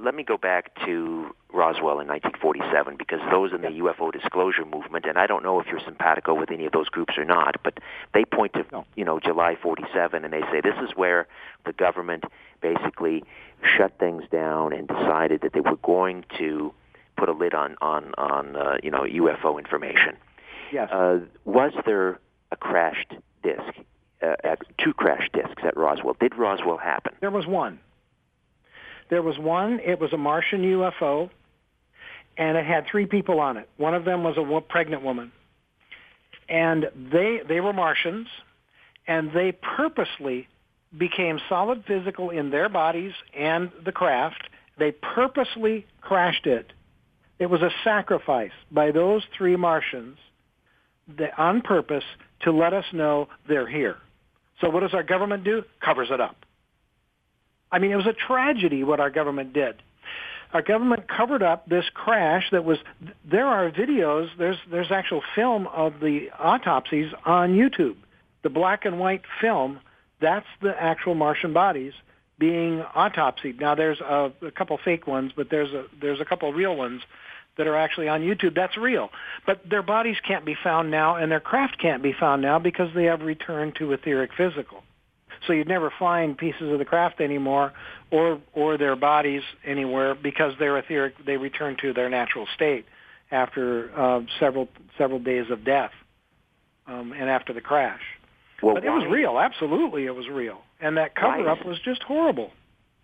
[0.03, 5.07] let me go back to Roswell in 1947 because those in the UFO disclosure movement,
[5.07, 7.79] and I don't know if you're simpatico with any of those groups or not, but
[8.13, 8.85] they point to no.
[8.97, 11.27] you know July 47 and they say this is where
[11.65, 12.25] the government
[12.61, 13.25] basically
[13.63, 16.73] shut things down and decided that they were going to
[17.17, 20.17] put a lid on on on uh, you know UFO information.
[20.71, 20.91] Yes.
[20.93, 22.21] Uh, was there
[22.53, 23.73] a crashed disc?
[24.21, 26.17] Uh, at two crash discs at Roswell.
[26.19, 27.13] Did Roswell happen?
[27.21, 27.79] There was one.
[29.11, 29.79] There was one.
[29.79, 31.31] It was a Martian UFO,
[32.37, 33.69] and it had three people on it.
[33.77, 35.31] One of them was a pregnant woman,
[36.49, 38.27] and they they were Martians,
[39.07, 40.49] and they purposely
[40.97, 44.49] became solid physical in their bodies and the craft.
[44.81, 46.73] They purposely crashed it.
[47.39, 50.19] It was a sacrifice by those three Martians
[51.19, 52.05] that, on purpose
[52.41, 53.99] to let us know they're here.
[54.61, 55.63] So what does our government do?
[55.81, 56.37] Covers it up.
[57.71, 59.77] I mean, it was a tragedy what our government did.
[60.53, 62.79] Our government covered up this crash that was.
[63.31, 64.29] There are videos.
[64.39, 67.97] There's there's actual film of the autopsies on YouTube.
[68.43, 69.81] The black and white film.
[70.21, 71.93] That's the actual Martian bodies
[72.39, 73.61] being autopsied.
[73.61, 77.03] Now there's a, a couple fake ones, but there's a there's a couple real ones
[77.59, 78.55] that are actually on YouTube.
[78.55, 79.11] That's real.
[79.45, 82.89] But their bodies can't be found now, and their craft can't be found now because
[82.95, 84.83] they have returned to etheric physical.
[85.47, 87.73] So you'd never find pieces of the craft anymore,
[88.11, 91.15] or or their bodies anywhere because they're etheric.
[91.25, 92.87] They return to their natural state
[93.31, 95.93] after uh, several several days of death,
[96.87, 98.01] um, and after the crash.
[98.63, 99.39] Well, but it was real.
[99.39, 102.51] Absolutely, it was real, and that cover up was just horrible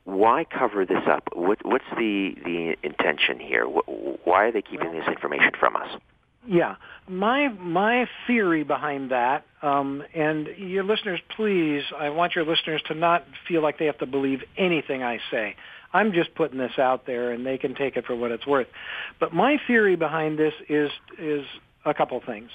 [0.05, 1.29] why cover this up?
[1.33, 3.65] What, what's the the intention here?
[3.65, 5.89] Why are they keeping this information from us?
[6.47, 6.77] Yeah,
[7.09, 12.95] my my theory behind that, um, and your listeners, please, I want your listeners to
[12.95, 15.57] not feel like they have to believe anything I say.
[15.95, 18.67] I'm just putting this out there, and they can take it for what it's worth.
[19.21, 21.47] But my theory behind this is is
[21.87, 22.51] a couple things.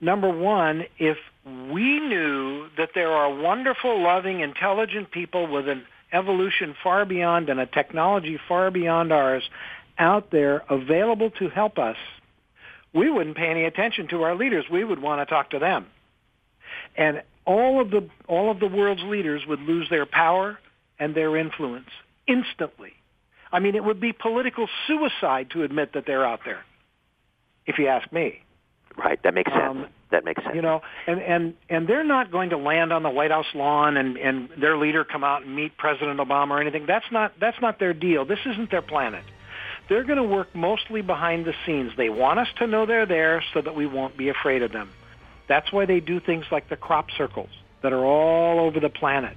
[0.00, 5.84] Number one, if we knew that there are wonderful, loving, intelligent people with an
[6.14, 9.42] evolution far beyond and a technology far beyond ours
[9.98, 11.96] out there available to help us,
[12.92, 14.64] we wouldn't pay any attention to our leaders.
[14.70, 15.86] We would want to talk to them.
[16.96, 20.58] And all of the all of the world's leaders would lose their power
[20.98, 21.88] and their influence
[22.26, 22.92] instantly.
[23.52, 26.64] I mean, it would be political suicide to admit that they're out there.
[27.66, 28.43] If you ask me.
[28.96, 29.62] Right, that makes sense.
[29.62, 30.54] Um, that makes sense.
[30.54, 33.96] You know, and and and they're not going to land on the White House lawn
[33.96, 36.86] and and their leader come out and meet President Obama or anything.
[36.86, 38.24] That's not that's not their deal.
[38.24, 39.24] This isn't their planet.
[39.88, 41.92] They're going to work mostly behind the scenes.
[41.96, 44.90] They want us to know they're there so that we won't be afraid of them.
[45.48, 47.50] That's why they do things like the crop circles
[47.82, 49.36] that are all over the planet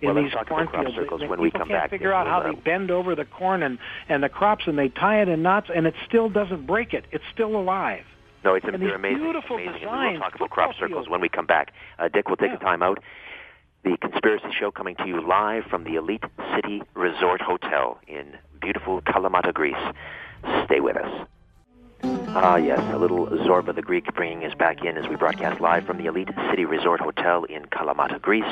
[0.00, 0.96] in well, these cornfields.
[1.08, 1.90] Crop when we come can't back.
[1.90, 5.22] figure out how they bend over the corn and and the crops and they tie
[5.22, 7.04] it in knots and it still doesn't break it.
[7.12, 8.04] It's still alive.
[8.44, 9.22] No, it's and they're amazing.
[9.22, 9.80] Beautiful amazing.
[9.80, 11.72] Designs, and we will talk about crop circles when we come back.
[11.98, 12.56] Uh, Dick, we'll take yeah.
[12.56, 12.98] a time out.
[13.84, 19.00] The Conspiracy Show coming to you live from the Elite City Resort Hotel in beautiful
[19.02, 19.74] Kalamata, Greece.
[20.66, 21.26] Stay with us.
[22.36, 25.86] Ah, yes, a little Zorba the Greek bringing us back in as we broadcast live
[25.86, 28.42] from the Elite City Resort Hotel in Kalamata, Greece.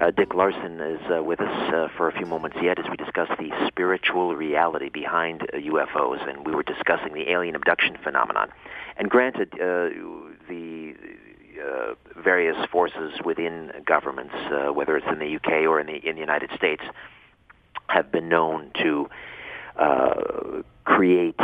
[0.00, 2.96] Uh, Dick Larson is uh, with us uh, for a few moments yet as we
[2.96, 8.50] discuss the spiritual reality behind UFOs, and we were discussing the alien abduction phenomenon.
[8.96, 9.88] And granted, uh,
[10.48, 10.94] the
[11.64, 16.16] uh, various forces within governments, uh, whether it's in the UK or in the in
[16.16, 16.82] the United States,
[17.86, 19.08] have been known to
[20.84, 21.38] create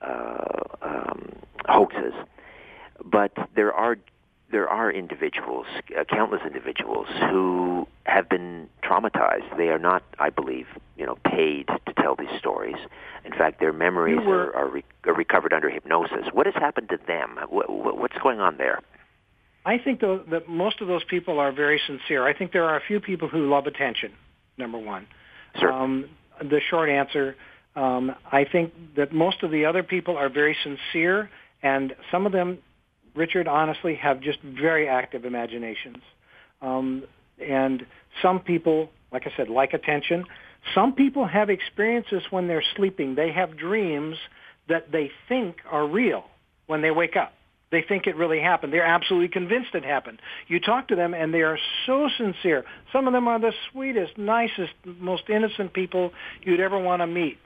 [0.00, 1.32] uh, um,
[1.66, 2.14] hoaxes.
[3.04, 3.96] but there are
[4.50, 9.56] there are individuals, uh, countless individuals, who have been traumatized.
[9.56, 12.76] They are not, I believe, you know, paid to tell these stories.
[13.24, 16.26] In fact, their memories are, are, re- are, recovered under hypnosis.
[16.32, 17.38] What has happened to them?
[17.48, 18.80] What, what's going on there?
[19.64, 22.26] I think though, that most of those people are very sincere.
[22.26, 24.12] I think there are a few people who love attention.
[24.56, 25.06] Number one.
[25.58, 25.72] Sure.
[25.72, 26.08] Um,
[26.40, 27.36] the short answer.
[27.76, 31.30] Um, I think that most of the other people are very sincere,
[31.62, 32.58] and some of them
[33.14, 36.02] Richard, honestly, have just very active imaginations.
[36.62, 37.04] Um,
[37.38, 37.86] and
[38.22, 40.24] some people, like I said, like attention.
[40.74, 43.14] Some people have experiences when they're sleeping.
[43.14, 44.16] They have dreams
[44.68, 46.24] that they think are real
[46.66, 47.32] when they wake up.
[47.72, 48.72] They think it really happened.
[48.72, 50.20] They're absolutely convinced it happened.
[50.48, 52.64] You talk to them and they are so sincere.
[52.92, 57.38] Some of them are the sweetest, nicest, most innocent people you'd ever want to meet.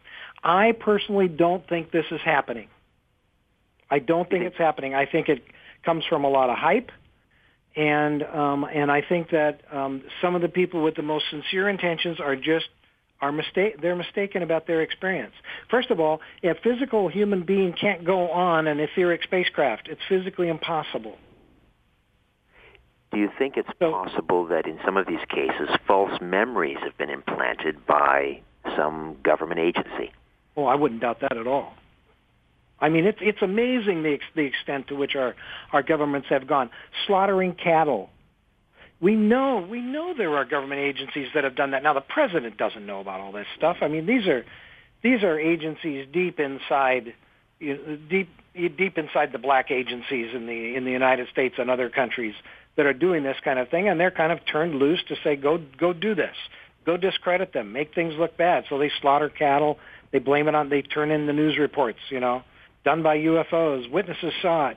[0.45, 2.69] I personally don't think this is happening.
[3.91, 4.95] I don't think it's happening.
[4.95, 5.43] I think it
[5.85, 6.91] comes from a lot of hype,
[7.75, 11.69] and um, and I think that um, some of the people with the most sincere
[11.69, 12.67] intentions are just
[13.21, 15.35] are mistake they're mistaken about their experience.
[15.71, 19.89] First of all, a physical human being can't go on an etheric spacecraft.
[19.89, 21.17] It's physically impossible.
[23.13, 26.99] Do you think it's so, possible that in some of these cases false memories have
[26.99, 28.41] been implanted by
[28.77, 30.13] some government agency?
[30.57, 31.75] Oh, I wouldn't doubt that at all.
[32.81, 35.35] I mean, it's it's amazing the the extent to which our
[35.73, 36.71] our governments have gone
[37.07, 38.11] slaughtering cattle.
[39.01, 41.83] We know we know there are government agencies that have done that.
[41.83, 43.79] Now the president doesn't know about all this stuff.
[43.81, 44.45] I mean, these are
[45.03, 47.15] these are agencies deep inside
[47.61, 52.35] deep deep inside the black agencies in the in the United States and other countries
[52.77, 55.37] that are doing this kind of thing, and they're kind of turned loose to say,
[55.37, 56.37] go go do this,
[56.85, 58.65] go discredit them, make things look bad.
[58.69, 59.79] So they slaughter cattle.
[60.15, 60.71] They blame it on.
[60.71, 61.99] They turn in the news reports.
[62.09, 62.43] You know
[62.85, 63.91] done by UFOs.
[63.91, 64.77] Witnesses saw it.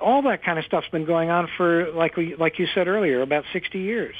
[0.00, 3.20] All that kind of stuff's been going on for, like we, like you said earlier,
[3.20, 4.14] about 60 years.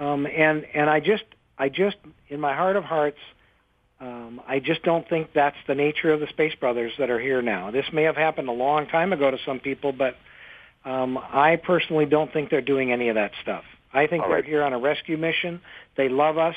[0.00, 1.24] Um, and and I just,
[1.58, 1.96] I just,
[2.28, 3.18] in my heart of hearts,
[4.00, 7.42] um, I just don't think that's the nature of the Space Brothers that are here
[7.42, 7.70] now.
[7.70, 10.16] This may have happened a long time ago to some people, but
[10.84, 13.64] um, I personally don't think they're doing any of that stuff.
[13.92, 15.60] I think they're here on a rescue mission.
[15.96, 16.56] They love us.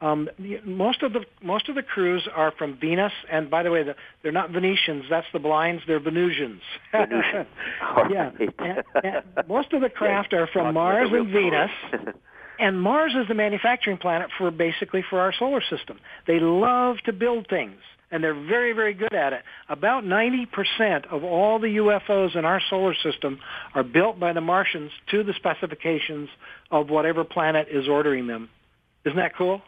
[0.00, 0.30] Um,
[0.64, 3.94] most of the most of the crews are from Venus, and by the way, the,
[4.22, 5.04] they're not Venetians.
[5.10, 5.82] That's the blinds.
[5.86, 6.62] They're Venusians.
[6.90, 7.46] Venusians.
[8.10, 8.30] yeah.
[8.38, 11.70] And, and most of the craft are from Mars and Venus.
[12.58, 15.98] and Mars is the manufacturing planet for basically for our solar system.
[16.26, 19.42] They love to build things, and they're very, very good at it.
[19.68, 23.38] About 90% of all the UFOs in our solar system
[23.74, 26.30] are built by the Martians to the specifications
[26.70, 28.48] of whatever planet is ordering them.
[29.04, 29.60] Isn't that cool?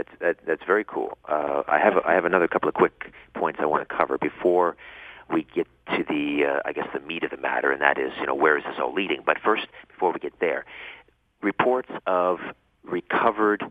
[0.00, 1.18] That's that, that's very cool.
[1.28, 4.76] Uh, I have I have another couple of quick points I want to cover before
[5.30, 8.10] we get to the uh, I guess the meat of the matter, and that is
[8.18, 9.22] you know where is this all leading?
[9.26, 10.64] But first, before we get there,
[11.42, 12.38] reports of
[12.82, 13.62] recovered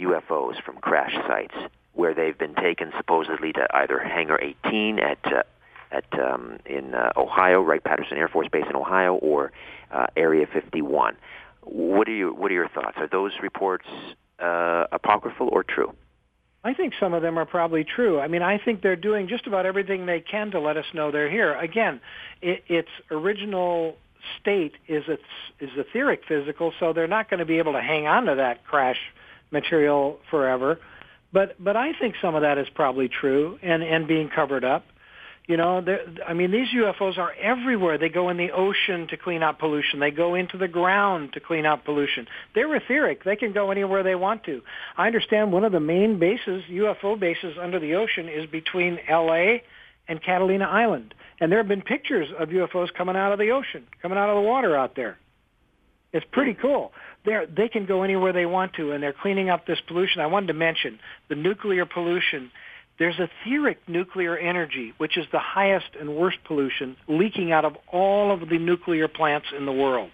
[0.00, 1.54] UFOs from crash sites
[1.92, 5.42] where they've been taken supposedly to either Hangar 18 at uh,
[5.90, 9.52] at um, in uh, Ohio, Wright-Patterson Air Force Base in Ohio, or
[9.90, 11.14] uh, Area 51.
[11.60, 12.96] What are you What are your thoughts?
[12.96, 13.86] Are those reports
[14.42, 15.92] uh, apocryphal or true?
[16.64, 18.20] I think some of them are probably true.
[18.20, 21.10] I mean, I think they're doing just about everything they can to let us know
[21.10, 21.54] they're here.
[21.54, 22.00] Again,
[22.40, 23.96] it, its original
[24.40, 25.22] state is its
[25.58, 28.64] is etheric physical, so they're not going to be able to hang on to that
[28.64, 28.98] crash
[29.50, 30.78] material forever.
[31.32, 34.84] But but I think some of that is probably true and and being covered up.
[35.48, 35.84] You know,
[36.26, 37.98] I mean, these UFOs are everywhere.
[37.98, 39.98] They go in the ocean to clean out pollution.
[39.98, 42.28] They go into the ground to clean out pollution.
[42.54, 43.24] They're etheric.
[43.24, 44.62] They can go anywhere they want to.
[44.96, 49.64] I understand one of the main bases, UFO bases under the ocean, is between L.A.
[50.06, 51.12] and Catalina Island.
[51.40, 54.36] And there have been pictures of UFOs coming out of the ocean, coming out of
[54.36, 55.18] the water out there.
[56.12, 56.92] It's pretty cool.
[57.24, 60.20] They're, they can go anywhere they want to, and they're cleaning up this pollution.
[60.20, 62.52] I wanted to mention the nuclear pollution
[62.98, 68.30] there's etheric nuclear energy, which is the highest and worst pollution, leaking out of all
[68.30, 70.10] of the nuclear plants in the world.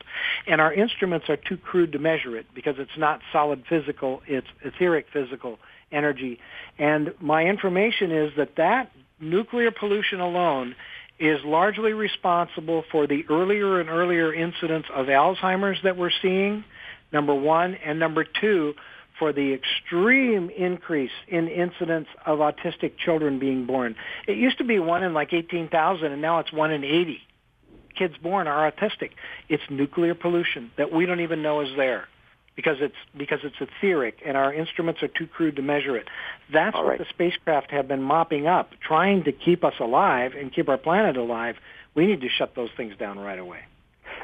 [0.47, 4.47] And our instruments are too crude to measure it because it's not solid physical, it's
[4.65, 5.59] etheric physical
[5.91, 6.39] energy.
[6.79, 10.75] And my information is that that nuclear pollution alone
[11.19, 16.65] is largely responsible for the earlier and earlier incidents of Alzheimer's that we're seeing,
[17.13, 18.75] number one, and number two,
[19.19, 23.97] for the extreme increase in incidence of autistic children being born.
[24.27, 27.19] It used to be one in like 18,000 and now it's one in 80.
[27.99, 29.11] Kids born are autistic.
[29.49, 32.07] It's nuclear pollution that we don't even know is there.
[32.59, 36.09] because it's because it's etheric and our instruments are too crude to measure it.
[36.53, 36.99] That's All what right.
[36.99, 41.17] the spacecraft have been mopping up, trying to keep us alive and keep our planet
[41.17, 41.55] alive.
[41.95, 43.61] We need to shut those things down right away.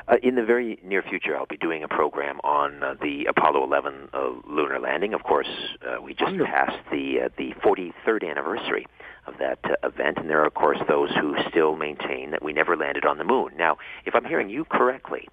[0.08, 3.64] Uh, in the very near future, I'll be doing a program on uh, the Apollo
[3.64, 5.14] 11 uh, lunar landing.
[5.14, 5.48] Of course,
[5.86, 6.52] uh, we just Wonderful.
[6.52, 8.86] passed the uh, the 43rd anniversary
[9.26, 12.52] of that uh, event, and there are, of course, those who still maintain that we
[12.52, 13.52] never landed on the moon.
[13.56, 15.28] Now, if I'm hearing you correctly,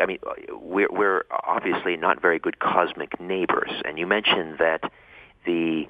[0.00, 0.18] I mean,
[0.50, 4.82] we're, we're obviously not very good cosmic neighbors, and you mentioned that
[5.46, 5.86] the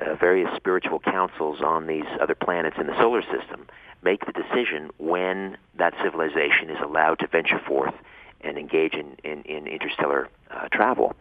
[0.00, 3.66] uh, various spiritual councils on these other planets in the solar system
[4.02, 7.94] make the decision when that civilization is allowed to venture forth
[8.42, 11.14] and engage in, in, in interstellar uh, travel.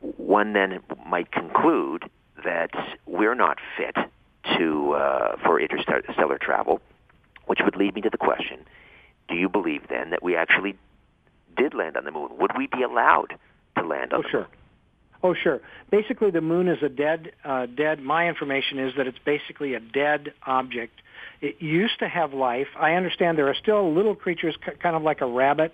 [0.00, 2.04] One then might conclude
[2.44, 2.70] that
[3.06, 3.96] we're not fit
[4.58, 6.80] to uh, for interstellar travel,
[7.46, 8.58] which would lead me to the question:
[9.28, 10.76] Do you believe then that we actually
[11.56, 12.28] did land on the moon?
[12.38, 13.36] Would we be allowed
[13.76, 14.40] to land on Oh, the sure.
[14.42, 14.50] moon?
[15.22, 15.60] Oh, sure.
[15.90, 18.00] Basically, the moon is a dead, uh, dead.
[18.00, 21.00] My information is that it's basically a dead object.
[21.40, 22.68] It used to have life.
[22.78, 25.72] I understand there are still little creatures, k- kind of like a rabbit,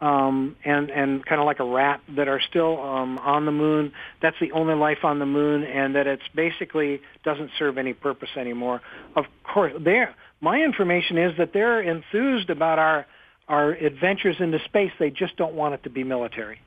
[0.00, 3.92] um, and and kind of like a rat, that are still um, on the moon.
[4.20, 8.30] That's the only life on the moon, and that it's basically doesn't serve any purpose
[8.36, 8.80] anymore.
[9.16, 10.14] Of course, there.
[10.40, 13.06] My information is that they're enthused about our
[13.48, 14.92] our adventures into space.
[14.98, 16.60] They just don't want it to be military.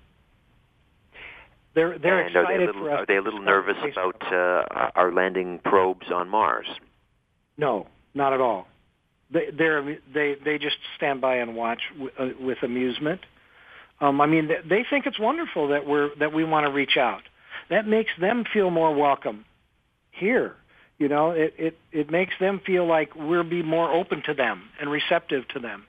[1.78, 3.00] They're they're and are they a little, for us.
[3.02, 6.66] are they a little nervous about uh, our landing probes on Mars?
[7.56, 8.68] No, not at all.
[9.30, 13.22] They they're, they they just stand by and watch w- uh, with amusement.
[14.02, 16.98] Um, I mean, they, they think it's wonderful that we're that we want to reach
[16.98, 17.22] out.
[17.70, 19.46] That makes them feel more welcome
[20.10, 20.56] here.
[20.98, 24.64] You know, it it it makes them feel like we'll be more open to them
[24.82, 25.86] and receptive to them.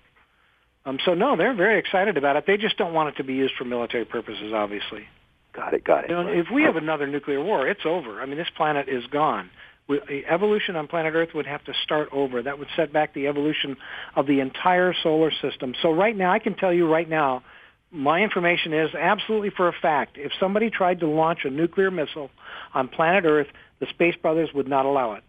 [0.84, 2.44] Um, so no, they're very excited about it.
[2.46, 5.08] They just don't want it to be used for military purposes, obviously.
[5.52, 5.84] Got it.
[5.84, 6.10] Got it.
[6.10, 8.20] You if we have another nuclear war, it's over.
[8.20, 9.50] I mean, this planet is gone.
[9.88, 12.42] We, evolution on planet Earth would have to start over.
[12.42, 13.76] That would set back the evolution
[14.14, 15.74] of the entire solar system.
[15.80, 17.42] So right now, I can tell you right now,
[17.90, 20.18] my information is absolutely for a fact.
[20.18, 22.30] If somebody tried to launch a nuclear missile
[22.74, 23.46] on planet Earth,
[23.80, 25.24] the Space Brothers would not allow it.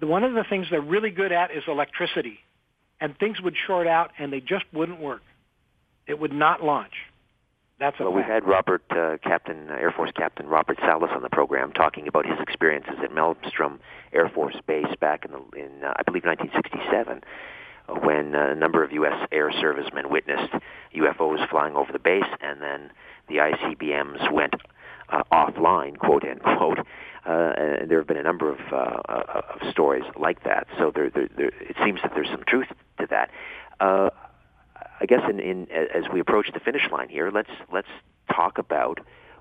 [0.00, 2.40] The, one of the things they're really good at is electricity.
[3.00, 5.22] And things would short out and they just wouldn't work.
[6.06, 6.92] It would not launch.
[7.80, 11.30] That's Well, we've had Robert, uh, Captain uh, Air Force Captain Robert Salas on the
[11.30, 13.78] program talking about his experiences at Malmstrom
[14.12, 17.22] Air Force Base back in the in uh, I believe 1967,
[17.88, 19.26] uh, when uh, a number of U.S.
[19.32, 20.52] Air Servicemen witnessed
[20.94, 22.90] UFOs flying over the base, and then
[23.30, 24.52] the ICBMs went
[25.08, 26.80] uh, offline, quote unquote.
[27.26, 30.66] Uh, and there have been a number of, of stories like that.
[30.78, 32.68] So there, there, there, it seems that there's some truth
[32.98, 33.30] to that.
[35.00, 37.88] I guess in, in as we approach the finish line here, let's let's
[38.34, 39.00] talk about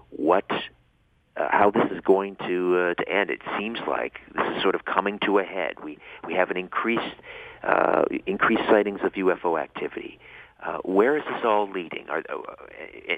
[0.09, 3.29] what uh, how this is going to uh, to end.
[3.29, 5.75] It seems like this is sort of coming to a head.
[5.83, 7.15] We we have an increased
[7.63, 10.19] uh, increased sightings of UFO activity.
[10.65, 12.09] Uh, where is this all leading?
[12.09, 12.53] Are, uh,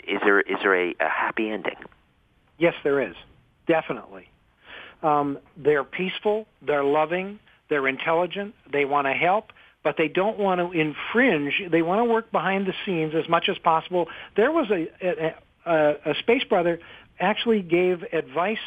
[0.07, 1.77] is there is there a, a happy ending?
[2.57, 3.15] Yes, there is.
[3.67, 4.29] Definitely.
[5.03, 6.47] Um, they're peaceful.
[6.61, 7.39] They're loving.
[7.69, 8.53] They're intelligent.
[8.71, 11.61] They want to help, but they don't want to infringe.
[11.71, 14.07] They want to work behind the scenes as much as possible.
[14.35, 16.79] There was a, a, a, a space brother
[17.19, 18.57] actually gave advice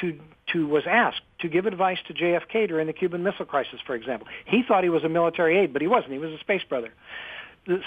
[0.00, 0.18] to
[0.52, 4.26] to was asked to give advice to JFK during the Cuban Missile Crisis, for example.
[4.46, 6.12] He thought he was a military aide, but he wasn't.
[6.12, 6.92] He was a space brother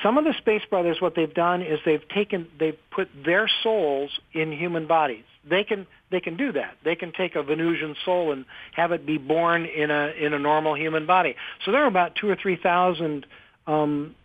[0.01, 4.09] some of the space brothers what they've done is they've taken they've put their souls
[4.33, 5.23] in human bodies.
[5.47, 6.77] They can they can do that.
[6.83, 10.39] They can take a venusian soul and have it be born in a in a
[10.39, 11.35] normal human body.
[11.65, 13.25] So there are about two or three thousand
[13.67, 14.15] um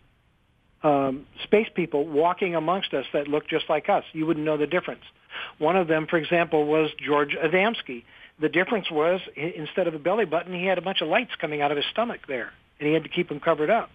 [0.83, 4.05] um space people walking amongst us that look just like us.
[4.13, 5.03] You wouldn't know the difference.
[5.57, 8.03] One of them for example was george adamski.
[8.39, 11.61] The difference was instead of a belly button he had a bunch of lights coming
[11.61, 13.91] out of his stomach there and he had to keep them covered up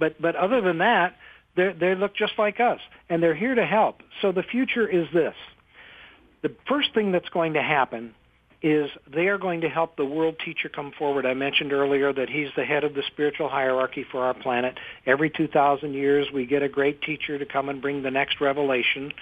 [0.00, 1.14] but but other than that,
[1.54, 4.02] they they look just like us, and they're here to help.
[4.20, 5.34] So the future is this:
[6.42, 8.14] the first thing that's going to happen
[8.62, 11.24] is they are going to help the world teacher come forward.
[11.24, 14.76] I mentioned earlier that he's the head of the spiritual hierarchy for our planet.
[15.06, 19.12] Every 2,000 years, we get a great teacher to come and bring the next revelation.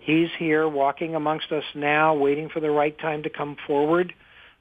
[0.00, 4.14] He's here walking amongst us now, waiting for the right time to come forward.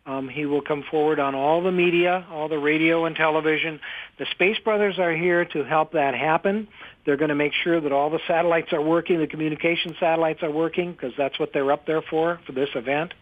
[0.06, 3.80] Um, he will come forward on all the media, all the radio and television.
[4.20, 6.68] The Space Brothers are here to help that happen.
[7.06, 10.52] They're going to make sure that all the satellites are working, the communication satellites are
[10.52, 13.14] working, because that's what they're up there for, for this event.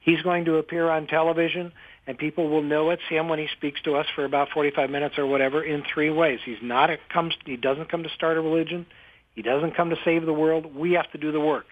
[0.00, 1.72] He's going to appear on television,
[2.06, 4.88] and people will know it, see him when he speaks to us for about 45
[4.88, 6.40] minutes or whatever in three ways.
[6.44, 8.86] He's not a, comes, he doesn't come to start a religion.
[9.34, 10.74] He doesn't come to save the world.
[10.74, 11.66] We have to do the work.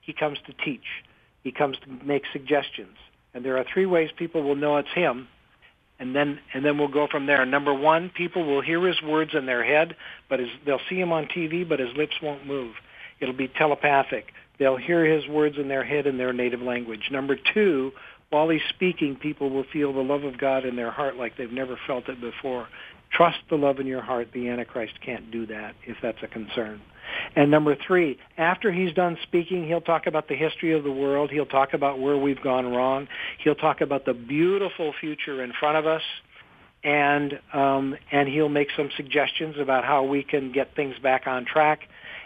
[0.00, 0.84] He comes to teach.
[1.42, 2.96] He comes to make suggestions.
[3.34, 5.28] And there are three ways people will know it's him.
[5.98, 7.44] And then, and then we'll go from there.
[7.46, 9.94] Number one, people will hear his words in their head,
[10.28, 12.74] but his, they'll see him on TV, but his lips won't move.
[13.20, 14.32] It'll be telepathic.
[14.58, 17.08] They'll hear his words in their head in their native language.
[17.10, 17.92] Number two,
[18.30, 21.52] while he's speaking, people will feel the love of God in their heart like they've
[21.52, 22.66] never felt it before.
[23.12, 24.28] Trust the love in your heart.
[24.32, 26.80] The Antichrist can't do that if that's a concern.
[27.36, 31.30] And number three, after he's done speaking, he'll talk about the history of the world.
[31.30, 33.08] He'll talk about where we've gone wrong.
[33.44, 36.02] He'll talk about the beautiful future in front of us.
[36.84, 41.44] And, um, and he'll make some suggestions about how we can get things back on
[41.44, 41.80] track.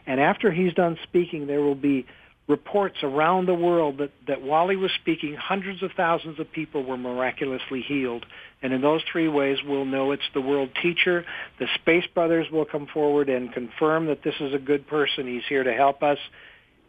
[0.07, 2.07] And after he's done speaking, there will be
[2.49, 6.85] reports around the world that, that while he was speaking, hundreds of thousands of people
[6.85, 8.25] were miraculously healed.
[8.63, 11.25] And in those three ways, we'll know it's the world teacher.
[11.59, 15.27] The Space Brothers will come forward and confirm that this is a good person.
[15.27, 16.19] He's here to help us.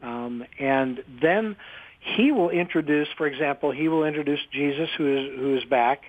[0.04, 1.56] Um, and then
[2.00, 6.02] he will introduce, for example, he will introduce Jesus, who is who is back,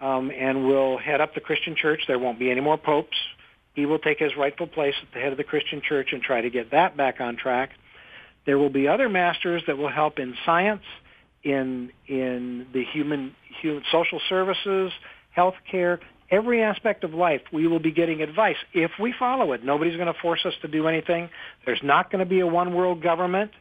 [0.00, 2.02] um, and will head up the Christian church.
[2.06, 3.16] There won't be any more popes.
[3.74, 6.40] He will take his rightful place at the head of the Christian church and try
[6.40, 7.70] to get that back on track.
[8.46, 10.82] There will be other masters that will help in science,
[11.42, 14.92] in in the human, human social services,
[15.36, 15.98] healthcare,
[16.30, 17.40] every aspect of life.
[17.52, 19.64] We will be getting advice if we follow it.
[19.64, 21.30] Nobody's going to force us to do anything.
[21.64, 23.52] There's not going to be a one world government.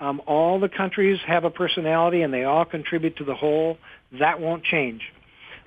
[0.00, 3.76] Um, all the countries have a personality and they all contribute to the whole.
[4.18, 5.02] That won't change.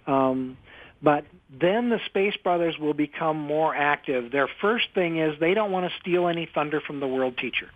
[0.08, 0.58] Um,
[1.04, 4.32] but then the Space Brothers will become more active.
[4.32, 7.70] Their first thing is they don't want to steal any thunder from the world teacher.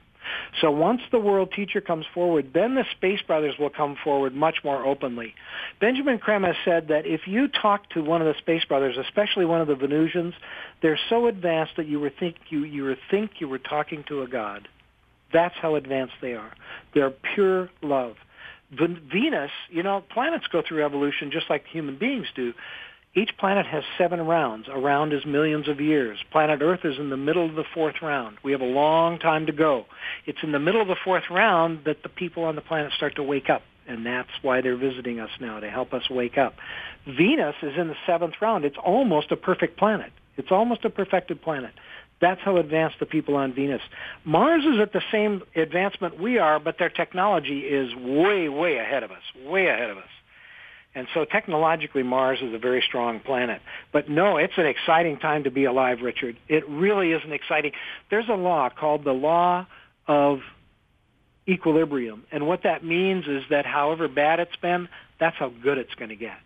[0.62, 4.58] So once the world teacher comes forward, then the Space Brothers will come forward much
[4.64, 5.36] more openly.
[5.80, 9.46] Benjamin Creme has said that if you talk to one of the Space Brothers, especially
[9.46, 10.34] one of the Venusians,
[10.82, 14.22] they're so advanced that you would think you, you would think you were talking to
[14.22, 14.68] a god.
[15.34, 16.54] That's how advanced they are.
[16.94, 18.16] They're pure love.
[18.72, 22.54] Venus, you know, planets go through evolution just like human beings do.
[23.18, 24.68] Each planet has seven rounds.
[24.72, 26.20] A round is millions of years.
[26.30, 28.38] Planet Earth is in the middle of the fourth round.
[28.44, 29.88] We have a long time to go.
[30.28, 33.16] It's in the middle of the fourth round that the people on the planet start
[33.16, 33.64] to wake up.
[33.88, 36.58] And that's why they're visiting us now, to help us wake up.
[37.08, 38.66] Venus is in the seventh round.
[38.66, 40.12] It's almost a perfect planet.
[40.36, 41.72] It's almost a perfected planet.
[42.22, 43.82] That's how advanced the people on Venus.
[44.26, 49.02] Mars is at the same advancement we are, but their technology is way, way ahead
[49.02, 50.10] of us, way ahead of us.
[50.96, 53.62] And so technologically, Mars is a very strong planet.
[53.94, 56.38] But no, it's an exciting time to be alive, Richard.
[56.48, 57.74] It really is an exciting.
[58.10, 59.68] There's a law called the law
[60.08, 60.40] of
[61.48, 62.24] equilibrium.
[62.32, 66.10] And what that means is that however bad it's been, that's how good it's going
[66.10, 66.38] to get.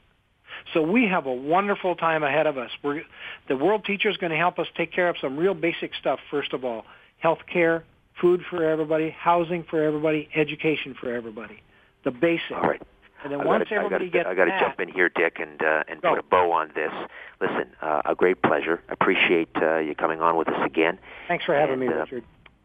[0.74, 2.70] So we have a wonderful time ahead of us.
[2.84, 3.04] We're,
[3.48, 6.20] the world teacher is going to help us take care of some real basic stuff,
[6.30, 6.86] first of all.
[7.20, 7.84] Health care,
[8.20, 11.62] food for everybody, housing for everybody, education for everybody.
[12.04, 12.52] The basics.
[12.52, 12.82] All right.
[13.24, 15.09] And then I once gotta, everybody I gotta, gets I got to jump in here,
[15.09, 16.09] Dick, and uh, and Go.
[16.11, 16.91] put a bow on this.
[17.39, 18.82] Listen, uh, a great pleasure.
[18.89, 20.97] Appreciate uh, you coming on with us again.
[21.28, 22.24] thanks for having and, me, uh, Richard.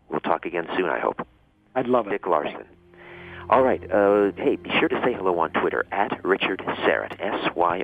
[0.09, 1.27] We'll talk again soon, I hope.
[1.75, 2.11] I'd love it.
[2.11, 2.65] Dick Larson.
[3.49, 3.83] All right.
[3.91, 7.81] Uh, hey, be sure to say hello on Twitter at Richard Syrett, S-Y-R-E-T-T.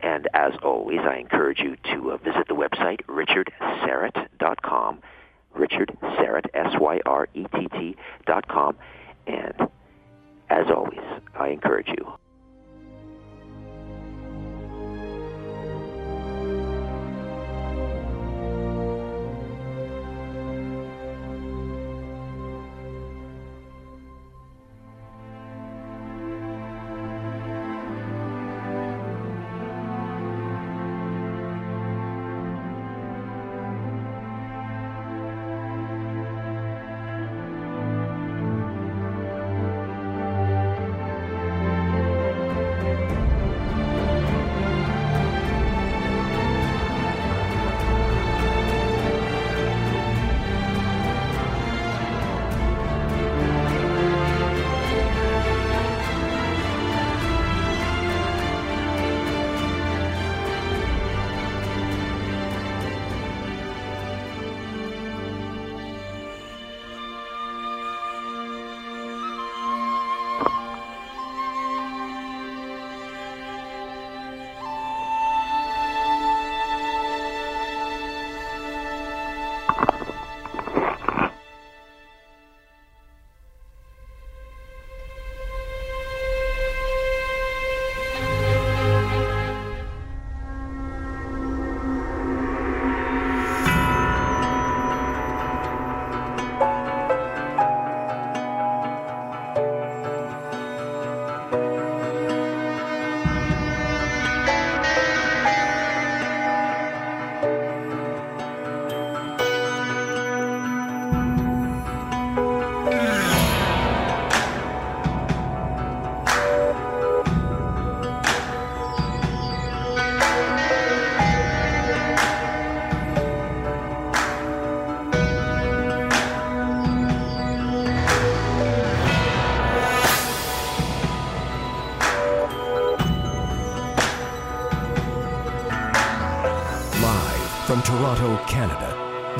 [0.00, 5.00] And as always, I encourage you to uh, visit the website richardsyrett.com,
[5.54, 7.96] Richard Syrett, S-Y-R-E-T-T
[8.26, 8.76] dot com.
[9.26, 9.54] And
[10.50, 11.00] as always,
[11.38, 12.12] I encourage you.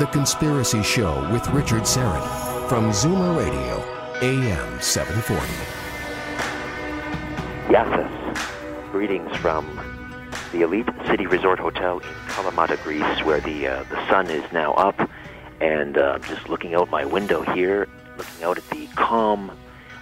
[0.07, 3.83] The Conspiracy Show with Richard Syrett from Zoomer Radio,
[4.21, 5.45] AM 740.
[7.67, 8.91] Yasis.
[8.91, 9.65] Greetings from
[10.53, 14.71] the Elite City Resort Hotel in Kalamata, Greece, where the uh, the sun is now
[14.75, 15.09] up,
[15.59, 19.51] and uh, just looking out my window here, looking out at the calm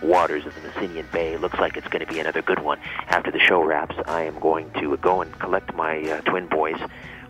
[0.03, 1.35] waters of the Messinian Bay.
[1.37, 2.79] Looks like it's going to be another good one.
[3.07, 6.79] After the show wraps, I am going to go and collect my uh, twin boys.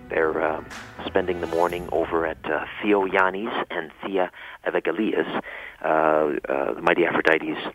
[0.10, 0.64] They're uh,
[1.06, 4.32] spending the morning over at uh, Theo Yanni's and Thea
[4.66, 5.44] Evagelia's,
[5.84, 5.88] uh,
[6.48, 7.74] uh, Mighty Aphrodite's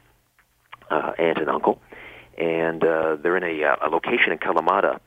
[0.91, 1.81] uh, aunt and uncle.
[2.39, 5.01] And uh, they're in a, uh, a location in Kalamata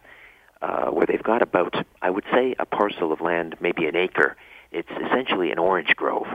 [0.62, 4.36] uh, where they've got about, I would say, a parcel of land, maybe an acre.
[4.72, 6.28] It's essentially an orange grove.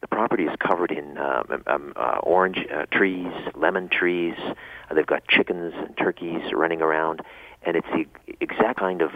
[0.00, 4.34] The property is covered in um, um, uh, orange uh, trees, lemon trees.
[4.38, 7.22] Uh, they've got chickens and turkeys running around,
[7.62, 8.06] and it's the
[8.40, 9.10] exact kind of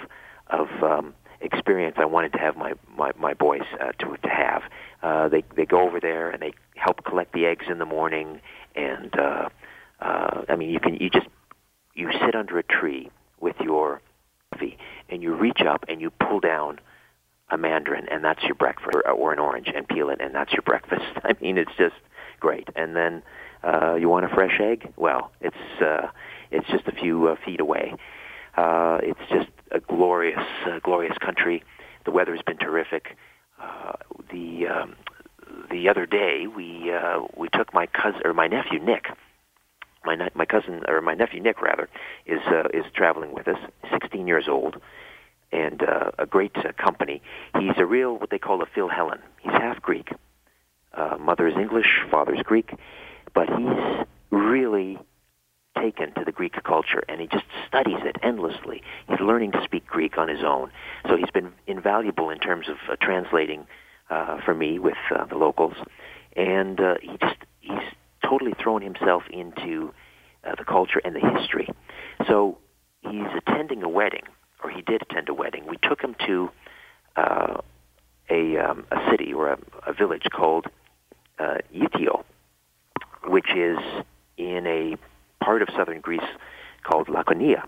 [0.52, 4.62] of um, experience I wanted to have my my, my boys uh, to to have.
[5.02, 8.40] Uh, they they go over there and they help collect the eggs in the morning,
[8.74, 9.48] and uh,
[10.00, 11.26] uh, I mean you can you just
[11.94, 14.00] you sit under a tree with your
[14.52, 14.78] coffee
[15.08, 16.78] and you reach up and you pull down
[17.50, 20.52] a mandarin and that's your breakfast or, or an orange and peel it and that's
[20.52, 21.04] your breakfast.
[21.24, 21.96] I mean it's just
[22.40, 22.68] great.
[22.76, 23.22] And then
[23.62, 24.92] uh, you want a fresh egg?
[24.96, 26.08] Well, it's uh,
[26.50, 27.94] it's just a few uh, feet away.
[28.56, 31.62] Uh, it's just a glorious, uh, glorious country.
[32.04, 33.16] The weather has been terrific.
[33.60, 33.92] Uh,
[34.30, 34.96] the um,
[35.70, 39.06] the other day we uh, we took my cousin or my nephew Nick.
[40.04, 41.88] My ne- my cousin or my nephew Nick rather
[42.26, 43.58] is uh, is traveling with us.
[43.90, 44.76] 16 years old
[45.52, 47.22] and uh, a great uh, company.
[47.58, 49.20] He's a real what they call a philhellene.
[49.40, 50.10] He's half Greek.
[50.94, 52.74] Uh, mother is English, father is Greek,
[53.34, 54.98] but he's really
[55.82, 58.82] taken to the Greek culture, and he just studies it endlessly.
[59.08, 60.70] He's learning to speak Greek on his own,
[61.08, 63.66] so he's been invaluable in terms of uh, translating
[64.10, 65.74] uh, for me with uh, the locals,
[66.36, 67.86] and uh, he just he's
[68.24, 69.92] totally thrown himself into
[70.44, 71.68] uh, the culture and the history.
[72.28, 72.58] So
[73.00, 74.24] he's attending a wedding,
[74.62, 75.66] or he did attend a wedding.
[75.68, 76.50] We took him to
[77.16, 77.60] uh,
[78.30, 80.66] a um, a city or a, a village called
[81.38, 81.58] uh,
[83.32, 83.78] which is
[84.36, 84.96] in a
[85.42, 86.20] part of southern Greece
[86.84, 87.64] called Laconia.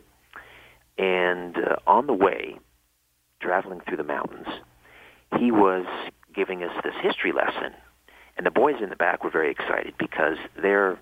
[0.97, 2.57] And uh, on the way,
[3.41, 4.47] traveling through the mountains,
[5.39, 5.87] he was
[6.35, 7.72] giving us this history lesson.
[8.37, 10.99] And the boys in the back were very excited because they're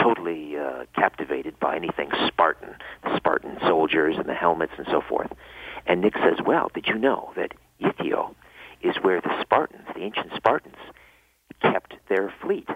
[0.00, 5.30] totally uh, captivated by anything Spartan, the Spartan soldiers and the helmets and so forth.
[5.86, 8.34] And Nick says, well, did you know that Ithio
[8.82, 10.76] is where the Spartans, the ancient Spartans,
[11.60, 12.68] kept their fleet?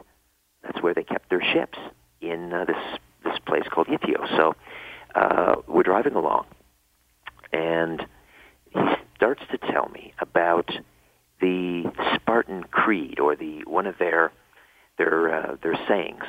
[0.63, 1.79] That's where they kept their ships
[2.21, 4.27] in uh, this this place called Ithio.
[4.37, 4.55] So
[5.15, 6.47] uh, we're driving along,
[7.53, 8.05] and
[8.71, 8.81] he
[9.17, 10.71] starts to tell me about
[11.41, 14.33] the Spartan creed or the one of their
[14.99, 16.25] their uh, their sayings,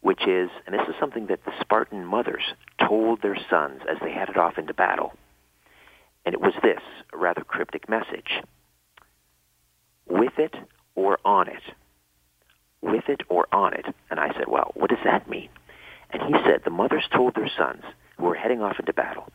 [0.00, 2.42] which is, and this is something that the Spartan mothers
[2.86, 5.12] told their sons as they headed off into battle,
[6.24, 6.80] and it was this
[7.12, 8.42] a rather cryptic message:
[10.08, 10.54] with it
[10.94, 11.62] or on it,
[12.82, 13.86] with it or on it.
[14.10, 15.48] And I said, well, what does that mean?
[16.14, 17.82] And he said the mothers told their sons
[18.16, 19.28] who were heading off into battle,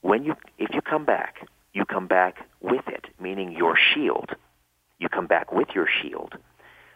[0.00, 4.30] when you if you come back, you come back with it, meaning your shield.
[4.98, 6.34] You come back with your shield,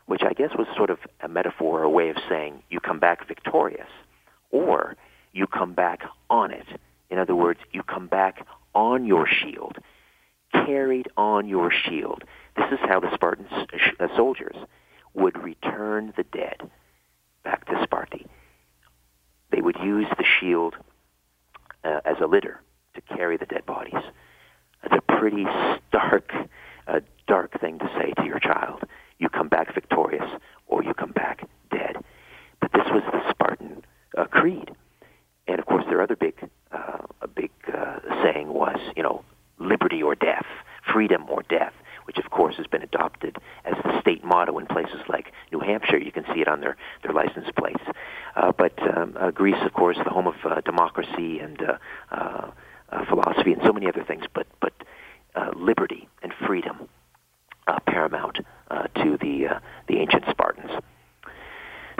[0.07, 3.27] which I guess was sort of a metaphor, a way of saying you come back
[3.29, 3.89] victorious,
[4.51, 4.97] or
[5.33, 6.67] you come back on it.
[7.11, 9.79] In other words, you come back on your shield,
[10.53, 12.25] carried on your shield.
[12.57, 13.47] This is how the Spartan
[14.01, 14.57] uh, soldiers
[15.15, 16.69] would return the dead
[17.45, 18.27] back to Sparti.
[19.51, 20.75] They would use the shield
[21.85, 22.61] uh, as a litter
[22.95, 24.03] to carry the dead bodies.
[24.83, 25.47] It's a pretty
[25.89, 26.33] stark,
[26.89, 28.83] uh, dark thing to say to your child.
[29.19, 30.29] You come back victorious,
[30.67, 31.97] or you come back dead.
[32.61, 33.85] But this was the Spartan
[34.17, 34.71] uh, creed,
[35.47, 36.35] and of course, their other big,
[36.73, 39.25] uh, a big uh, saying was, you know,
[39.59, 40.47] liberty or death,
[40.93, 41.73] freedom or death
[42.05, 45.99] which of course has been adopted as the state motto in places like New Hampshire.
[45.99, 47.83] You can see it on their, their license plates.
[48.37, 51.79] Uh, but um, uh, Greece, of course, the home of uh, democracy and uh,
[52.11, 52.51] uh,
[52.91, 54.73] uh, philosophy and so many other things, but, but
[55.35, 56.89] uh, liberty and freedom
[57.67, 58.39] uh, paramount
[58.71, 60.71] uh, to the, uh, the ancient Spartans.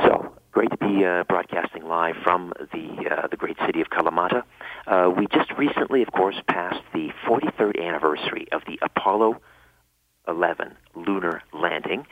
[0.03, 4.43] So great to be uh, broadcasting live from the uh, the great city of Kalamata.
[4.87, 9.41] Uh, we just recently, of course, passed the 43rd anniversary of the Apollo
[10.29, 12.07] 11 lunar landing.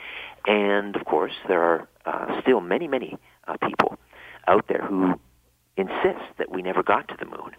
[0.47, 3.99] And of course, there are uh, still many, many uh, people
[4.47, 5.19] out there who
[5.77, 7.53] insist that we never got to the moon,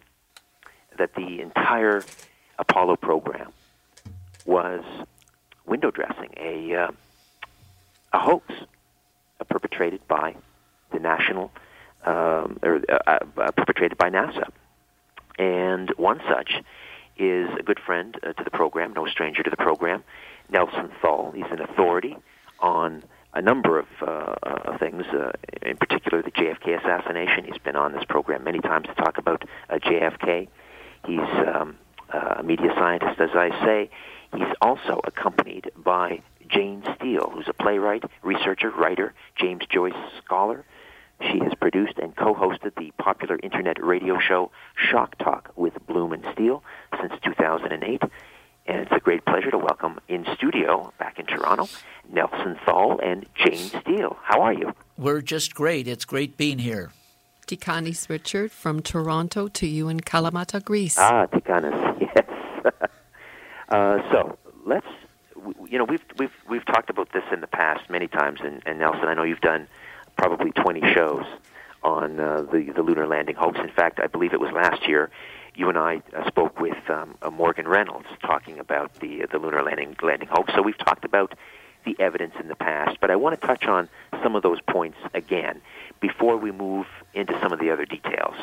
[0.98, 2.04] that the entire
[2.60, 3.52] Apollo program
[4.46, 4.84] was
[5.66, 6.92] window dressing, a uh,
[8.12, 8.54] a hoax
[9.40, 10.36] uh, perpetrated by
[10.92, 11.52] the national
[12.06, 14.50] um, or uh, uh, perpetrated by NASA.
[15.40, 16.62] And one such
[17.18, 20.04] is a good friend uh, to the program, no stranger to the program,
[20.50, 21.32] Nelson Thall.
[21.32, 22.16] He's an authority
[22.60, 23.04] on
[23.34, 27.46] a number of uh, things, uh, in particular the JFK assassination.
[27.46, 30.48] He's been on this program many times to talk about uh, JFK.
[31.06, 31.78] He's um,
[32.10, 33.90] a media scientist, as I say.
[34.36, 39.94] He's also accompanied by Jane Steele, who's a playwright, researcher, writer, James Joyce
[40.24, 40.64] scholar.
[41.32, 46.26] She has produced and co-hosted the popular internet radio show Shock Talk with Bloom and
[46.34, 46.64] Steele
[47.00, 48.02] since 2008.
[48.66, 51.68] And it's a great pleasure to welcome in studio back in Toronto
[52.12, 54.18] Nelson Thall and Jane Steele.
[54.22, 54.74] How are you?
[54.98, 55.88] We're just great.
[55.88, 56.92] It's great being here.
[57.48, 60.98] Tikanis Richard from Toronto to you in Kalamata, Greece.
[60.98, 62.74] Ah, Tikanis, yes.
[63.70, 64.88] uh, so let's,
[65.70, 68.80] you know, we've we've we've talked about this in the past many times, and, and
[68.80, 69.68] Nelson, I know you've done
[70.24, 71.26] probably 20 shows
[71.84, 73.60] on uh, the the lunar landing hoax.
[73.60, 75.12] In fact, I believe it was last year
[75.54, 79.38] you and I uh, spoke with um, uh, Morgan Reynolds talking about the uh, the
[79.38, 80.54] lunar landing landing hoax.
[80.56, 81.34] So we've talked about
[81.84, 83.90] the evidence in the past, but I want to touch on
[84.24, 85.62] some of those points again
[86.00, 88.36] before we move into some of the other details.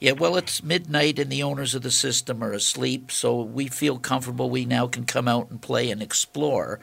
[0.00, 3.98] Yeah, well, it's midnight and the owners of the system are asleep, so we feel
[3.98, 6.78] comfortable we now can come out and play and explore.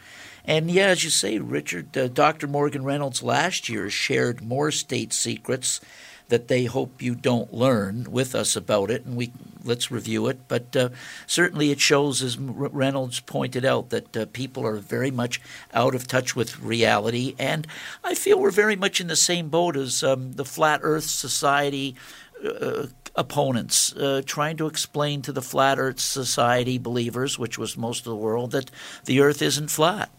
[0.47, 2.47] And yeah, as you say, Richard, uh, Dr.
[2.47, 5.81] Morgan Reynolds last year shared more state secrets
[6.27, 9.31] that they hope you don't learn with us about it, and we
[9.63, 10.39] let's review it.
[10.47, 10.89] But uh,
[11.27, 15.41] certainly, it shows, as Reynolds pointed out, that uh, people are very much
[15.73, 17.67] out of touch with reality, and
[18.03, 21.95] I feel we're very much in the same boat as um, the Flat Earth Society.
[22.43, 22.87] Uh,
[23.17, 28.09] opponents uh, trying to explain to the Flat Earth Society believers, which was most of
[28.09, 28.69] the world, that
[29.05, 30.09] the Earth isn't flat.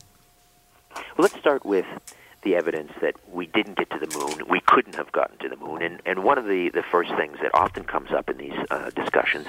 [0.96, 1.86] Well, let's start with
[2.42, 5.56] the evidence that we didn't get to the moon, we couldn't have gotten to the
[5.56, 8.54] moon, and, and one of the, the first things that often comes up in these
[8.70, 9.48] uh, discussions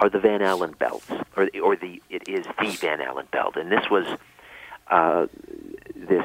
[0.00, 3.70] are the Van Allen belts, or, or the it is the Van Allen belt, and
[3.70, 4.06] this was
[4.88, 5.26] uh,
[5.94, 6.24] this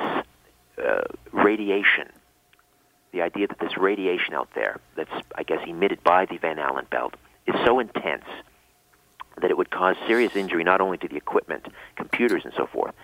[0.83, 1.01] uh,
[1.31, 2.07] radiation,
[3.11, 6.87] the idea that this radiation out there that's I guess emitted by the Van Allen
[6.89, 8.25] belt is so intense
[9.41, 12.95] that it would cause serious injury not only to the equipment, computers, and so forth,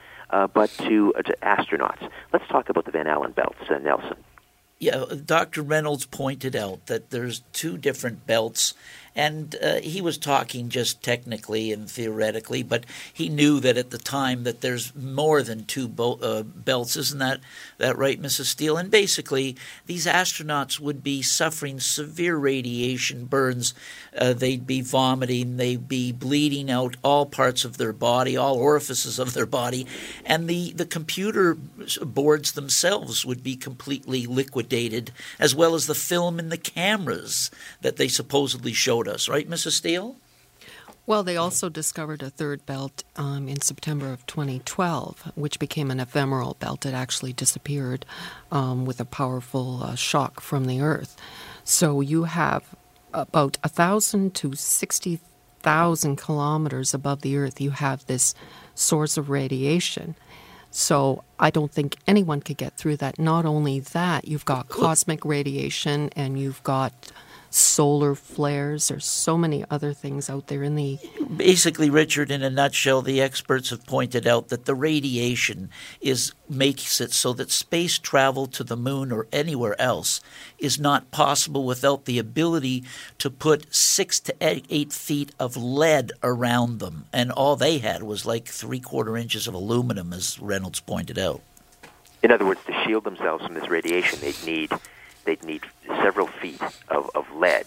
[0.53, 2.09] but to, uh, to astronauts.
[2.33, 4.17] Let's talk about the Van Allen belts, uh, Nelson.
[4.77, 5.61] Yeah, Dr.
[5.61, 8.73] Reynolds pointed out that there's two different belts
[9.15, 13.97] and uh, he was talking just technically and theoretically, but he knew that at the
[13.97, 16.97] time that there's more than two bo- uh, belts.
[16.97, 17.39] Isn't that
[17.77, 18.45] that right, Mrs.
[18.45, 18.75] Steele?
[18.75, 19.55] And basically,
[19.85, 23.73] these astronauts would be suffering severe radiation burns.
[24.17, 25.55] Uh, they'd be vomiting.
[25.55, 29.87] They'd be bleeding out all parts of their body, all orifices of their body,
[30.25, 31.55] and the the computer
[32.01, 34.27] boards themselves would be completely
[34.65, 37.51] liquidated, as well as the film and the cameras
[37.81, 39.73] that they supposedly showed us, right, Mrs.
[39.73, 40.15] Steele?
[41.07, 45.99] Well, they also discovered a third belt um, in September of 2012, which became an
[45.99, 46.83] ephemeral belt.
[46.83, 48.07] It actually disappeared
[48.51, 51.15] um, with a powerful uh, shock from the Earth.
[51.63, 52.63] So you have
[53.13, 55.19] about a thousand to sixty
[55.61, 57.61] thousand kilometers above the Earth.
[57.61, 58.33] You have this
[58.73, 60.15] source of radiation.
[60.77, 63.17] So I don't think anyone could get through that.
[63.17, 66.91] Not only that, you've got cosmic radiation and you've got
[67.49, 68.87] solar flares.
[68.87, 70.99] There's so many other things out there in the.
[71.35, 75.69] Basically, Richard, in a nutshell, the experts have pointed out that the radiation
[76.01, 80.21] is makes it so that space travel to the moon or anywhere else
[80.59, 82.83] is not possible without the ability
[83.17, 88.25] to put six to eight feet of lead around them, and all they had was
[88.25, 91.41] like three quarter inches of aluminum, as Reynolds pointed out.
[92.21, 94.71] In other words, to shield themselves from this radiation, they'd need
[95.25, 97.65] they'd need several feet of, of lead.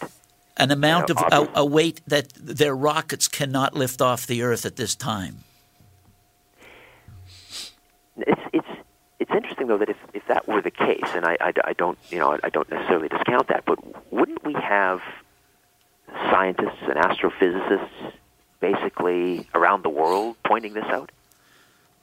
[0.57, 4.43] An amount you know, of a, a weight that their rockets cannot lift off the
[4.43, 5.45] Earth at this time.
[8.17, 8.67] It's it's
[9.21, 11.99] it's interesting though that if, if that were the case, and I, I, I don't
[12.11, 13.79] you know I don't necessarily discount that, but
[14.13, 15.01] wouldn't we have
[16.31, 18.13] scientists and astrophysicists
[18.61, 21.13] basically around the world pointing this out?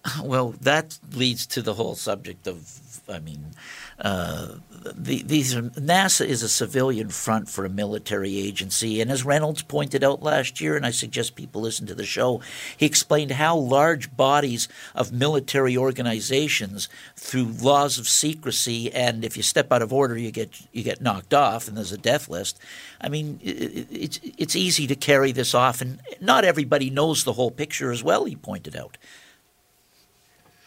[0.23, 3.53] Well, that leads to the whole subject of, I mean,
[3.99, 4.55] uh,
[4.93, 9.61] the, these are, NASA is a civilian front for a military agency, and as Reynolds
[9.61, 12.41] pointed out last year, and I suggest people listen to the show,
[12.75, 19.43] he explained how large bodies of military organizations, through laws of secrecy, and if you
[19.43, 22.59] step out of order, you get you get knocked off, and there's a death list.
[22.99, 27.33] I mean, it, it's it's easy to carry this off, and not everybody knows the
[27.33, 28.25] whole picture as well.
[28.25, 28.97] He pointed out.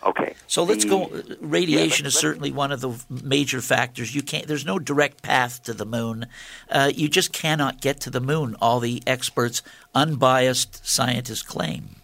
[0.05, 0.34] Okay.
[0.46, 1.36] So let's The- go.
[1.40, 4.14] Radiation Yeah, is certainly one of the major factors.
[4.14, 4.46] You can't.
[4.46, 6.26] There's no direct path to the moon.
[6.70, 8.55] Uh, you just cannot get to the moon.
[8.62, 9.62] All the experts,
[9.94, 11.96] unbiased scientists claim.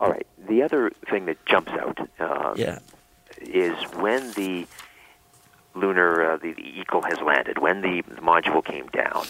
[0.00, 0.26] All right.
[0.48, 2.78] The other thing that jumps out uh, Yeah.
[3.40, 4.66] is when the
[5.74, 9.26] lunar, uh, the, the Eagle has landed, when the module came down,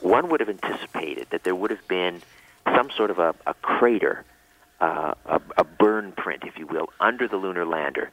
[0.00, 2.22] one would have anticipated that there would have been
[2.74, 4.24] some sort of a, a crater,
[4.80, 8.10] uh, a, a burn print, if you will, under the lunar lander.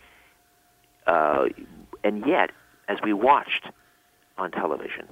[1.06, 1.46] Uh,
[2.04, 2.52] and yet,
[2.88, 3.68] as we watched
[4.38, 5.08] on television,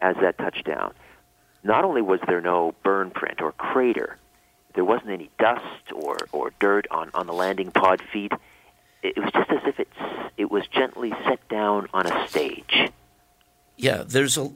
[0.00, 0.94] as that touched down,
[1.62, 4.16] not only was there no burn print or crater,
[4.74, 8.32] there wasn't any dust or, or dirt on, on the landing pod feet.
[9.02, 12.90] It, it was just as if it's, it was gently set down on a stage.
[13.76, 14.50] Yeah, there's a,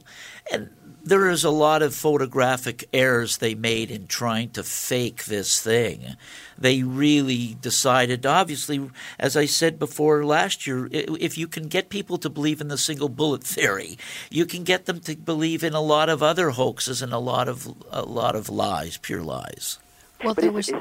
[0.51, 0.69] and
[1.05, 6.15] there is a lot of photographic errors they made in trying to fake this thing.
[6.57, 8.89] They really decided, obviously,
[9.19, 12.77] as I said before last year, if you can get people to believe in the
[12.77, 13.97] single bullet theory,
[14.31, 17.47] you can get them to believe in a lot of other hoaxes and a lot
[17.47, 19.77] of a lot of lies, pure lies.
[20.23, 20.69] Well, But there is- was.
[20.69, 20.75] is-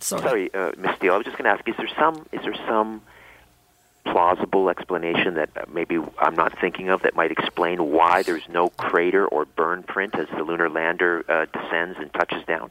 [0.00, 0.22] sorry.
[0.22, 1.12] Sorry, uh, Miss Steele.
[1.14, 3.02] I was just going to ask: Is there some is there some
[4.12, 8.68] plausible explanation that uh, maybe I'm not thinking of that might explain why there's no
[8.70, 12.70] crater or burn print as the lunar lander uh, descends and touches down?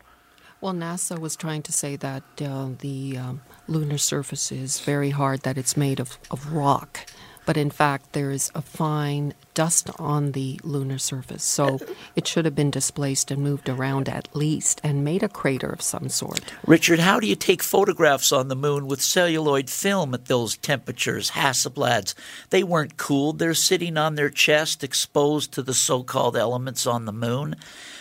[0.59, 5.41] Well, NASA was trying to say that uh, the um, lunar surface is very hard,
[5.41, 7.05] that it's made of, of rock.
[7.47, 11.43] But in fact, there is a fine dust on the lunar surface.
[11.43, 11.79] So
[12.13, 15.81] it should have been displaced and moved around at least and made a crater of
[15.81, 16.53] some sort.
[16.67, 21.31] Richard, how do you take photographs on the moon with celluloid film at those temperatures?
[21.31, 22.13] Hasselblads,
[22.49, 23.39] they weren't cooled.
[23.39, 27.55] They're sitting on their chest, exposed to the so-called elements on the moon.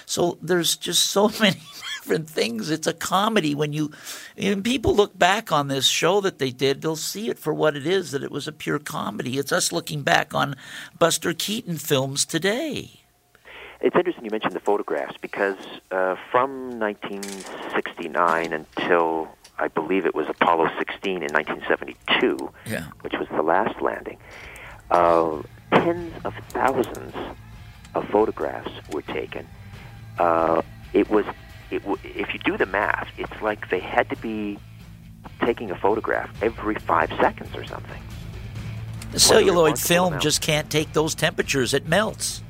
[0.06, 1.56] So there's just so many
[2.00, 2.70] different things.
[2.70, 3.90] It's a comedy when you,
[4.36, 7.76] and people look back on this show that they did, they'll see it for what
[7.76, 8.12] it is.
[8.12, 9.36] That it was a pure comedy.
[9.38, 10.54] It's us looking back on
[10.98, 13.00] Buster Keaton films today.
[13.80, 15.58] It's interesting you mentioned the photographs because
[15.90, 19.28] uh, from 1969 until
[19.58, 22.84] I believe it was Apollo 16 in 1972, Yeah.
[23.02, 24.16] which was the last landing,
[24.90, 25.42] uh,
[25.72, 27.14] tens of thousands
[27.94, 29.46] of photographs were taken.
[30.18, 30.62] Uh,
[30.92, 31.24] it was,
[31.70, 34.58] it w- if you do the math, it's like they had to be
[35.40, 38.02] taking a photograph every five seconds or something.
[39.12, 40.22] The celluloid film amount.
[40.22, 41.74] just can't take those temperatures.
[41.74, 42.42] It melts.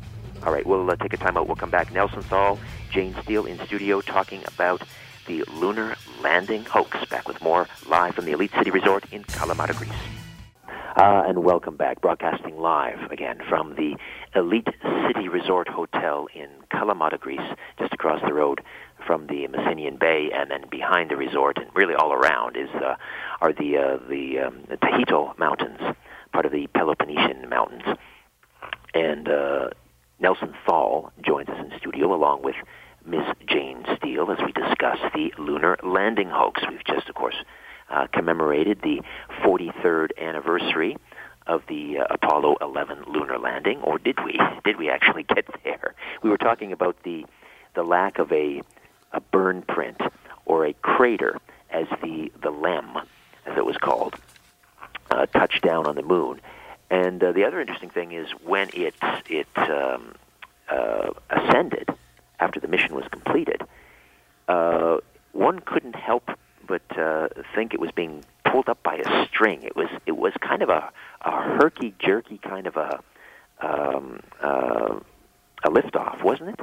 [0.44, 1.46] All right, we'll uh, take a time out.
[1.46, 1.92] We'll come back.
[1.92, 2.58] Nelson Thall,
[2.90, 4.82] Jane Steele in studio talking about
[5.26, 7.04] the lunar landing hoax.
[7.06, 9.90] Back with more live from the Elite City Resort in Kalamata, Greece.
[10.96, 13.94] Uh, and welcome back, broadcasting live again from the
[14.34, 14.66] Elite
[15.06, 17.38] City Resort Hotel in Kalamata, Greece,
[17.78, 18.62] just across the road
[19.06, 22.94] from the Messinian Bay, and then behind the resort, and really all around, is uh,
[23.42, 25.78] are the uh, the, um, the Taygetos Mountains,
[26.32, 27.98] part of the Peloponnesian Mountains.
[28.94, 29.68] And uh,
[30.18, 32.56] Nelson Thall joins us in studio along with
[33.04, 36.62] Miss Jane Steele as we discuss the lunar landing hoax.
[36.70, 37.36] We've just, of course,
[37.90, 39.00] uh, commemorated the
[39.42, 40.96] 43rd anniversary
[41.46, 44.38] of the uh, Apollo 11 lunar landing, or did we?
[44.64, 45.94] Did we actually get there?
[46.22, 47.24] We were talking about the
[47.74, 48.62] the lack of a
[49.12, 50.00] a burn print
[50.44, 51.38] or a crater
[51.70, 52.96] as the the LEM,
[53.46, 54.16] as it was called,
[55.10, 56.40] uh, touched down on the moon.
[56.90, 58.94] And uh, the other interesting thing is when it
[59.28, 60.16] it um,
[60.68, 61.88] uh, ascended
[62.40, 63.62] after the mission was completed,
[64.48, 64.98] uh,
[65.32, 66.30] one couldn't help
[66.66, 69.62] but uh, think it was being pulled up by a string.
[69.64, 70.92] It was it was kind of a,
[71.22, 73.00] a herky jerky kind of a
[73.60, 75.00] um, uh,
[75.64, 76.60] a liftoff, wasn't it?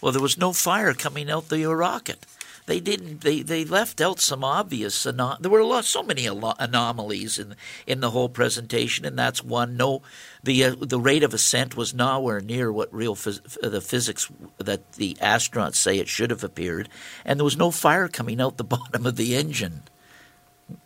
[0.00, 2.26] Well, there was no fire coming out the rocket.
[2.66, 3.22] They didn't.
[3.22, 5.02] They, they left out some obvious.
[5.02, 9.42] There were a lot, so many alo- anomalies in in the whole presentation, and that's
[9.42, 9.76] one.
[9.76, 10.02] No,
[10.44, 14.92] the uh, the rate of ascent was nowhere near what real phys- the physics that
[14.92, 16.88] the astronauts say it should have appeared,
[17.24, 19.82] and there was no fire coming out the bottom of the engine.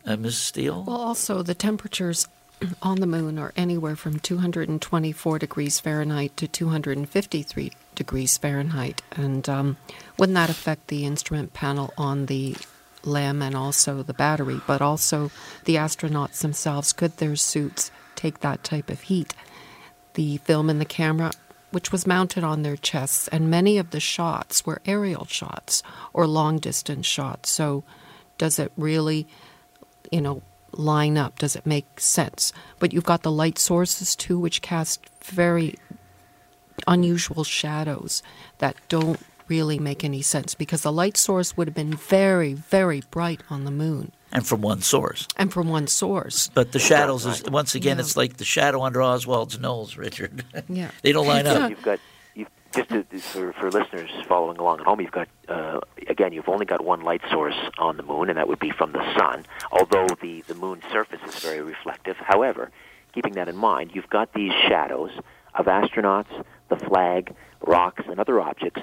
[0.05, 0.37] Uh, Ms.
[0.37, 0.83] Steele.
[0.85, 2.27] Well, also, the temperatures
[2.81, 9.01] on the moon are anywhere from 224 degrees Fahrenheit to 253 degrees Fahrenheit.
[9.15, 9.77] And um,
[10.17, 12.55] wouldn't that affect the instrument panel on the
[13.03, 15.31] LEM and also the battery, but also
[15.65, 16.93] the astronauts themselves.
[16.93, 19.33] Could their suits take that type of heat?
[20.15, 21.31] The film and the camera,
[21.71, 25.83] which was mounted on their chests, and many of the shots were aerial shots
[26.13, 27.49] or long distance shots.
[27.49, 27.83] So,
[28.37, 29.27] does it really,
[30.11, 30.41] you know,
[30.71, 31.39] line up?
[31.39, 32.51] Does it make sense?
[32.79, 35.75] But you've got the light sources too, which cast very
[36.87, 38.21] unusual shadows
[38.59, 43.01] that don't really make any sense because the light source would have been very, very
[43.11, 44.11] bright on the moon.
[44.31, 45.27] And from one source.
[45.37, 46.49] And from one source.
[46.53, 48.01] But the shadows is once again, yeah.
[48.01, 50.43] it's like the shadow under Oswald's nose, Richard.
[50.67, 51.69] Yeah, they don't line up.
[51.69, 52.14] You've got you've,
[52.75, 55.01] just to, for for listeners following along at home.
[55.01, 58.47] You've got uh, again, you've only got one light source on the moon, and that
[58.47, 59.45] would be from the sun.
[59.71, 62.17] Although the the moon's surface is very reflective.
[62.17, 62.71] However,
[63.13, 65.11] keeping that in mind, you've got these shadows
[65.53, 67.33] of astronauts, the flag,
[67.65, 68.81] rocks, and other objects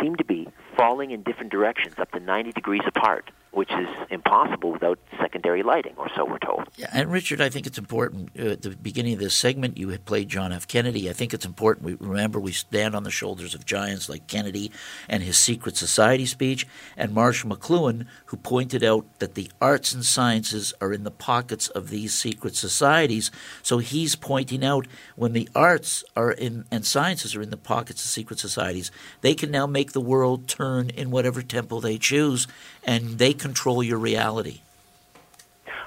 [0.00, 4.72] seem to be falling in different directions up to 90 degrees apart which is impossible
[4.72, 6.64] without secondary lighting, or so we're told.
[6.76, 8.30] Yeah, and Richard, I think it's important.
[8.38, 10.66] Uh, at the beginning of this segment, you had played John F.
[10.66, 11.08] Kennedy.
[11.08, 14.70] I think it's important we remember we stand on the shoulders of giants like Kennedy
[15.08, 20.04] and his secret society speech, and Marshall McLuhan, who pointed out that the arts and
[20.04, 23.30] sciences are in the pockets of these secret societies.
[23.62, 24.86] So he's pointing out
[25.16, 28.90] when the arts are in and sciences are in the pockets of secret societies,
[29.20, 32.46] they can now make the world turn in whatever temple they choose,
[32.82, 34.60] and they control your reality.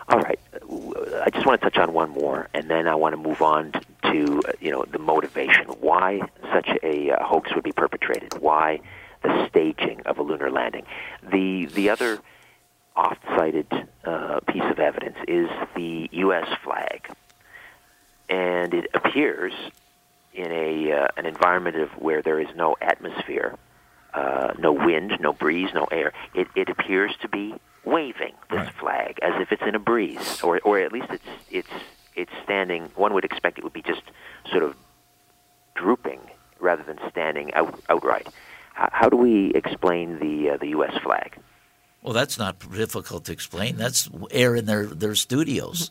[0.07, 0.39] All right.
[1.25, 3.71] I just want to touch on one more, and then I want to move on
[4.03, 5.65] to, you know the motivation.
[5.89, 6.21] Why
[6.53, 8.39] such a uh, hoax would be perpetrated?
[8.39, 8.79] Why
[9.23, 10.85] the staging of a lunar landing?
[11.23, 12.19] The the other
[12.95, 13.67] oft-cited
[14.05, 16.47] uh, piece of evidence is the U.S.
[16.63, 17.09] flag,
[18.29, 19.53] and it appears
[20.33, 23.57] in a uh, an environment of where there is no atmosphere
[24.17, 26.11] uh, no wind, no breeze, no air.
[26.33, 27.53] It, it appears to be
[27.85, 28.73] waving this right.
[28.73, 31.75] flag as if it's in a breeze, or or at least it's it's
[32.15, 32.89] it's standing.
[32.95, 34.01] One would expect it would be just
[34.51, 34.75] sort of
[35.75, 36.19] drooping
[36.59, 38.27] rather than standing out, outright.
[38.73, 40.97] How, how do we explain the uh, the U.S.
[41.03, 41.37] flag?
[42.01, 43.77] Well, that's not difficult to explain.
[43.77, 45.89] That's air in their their studios.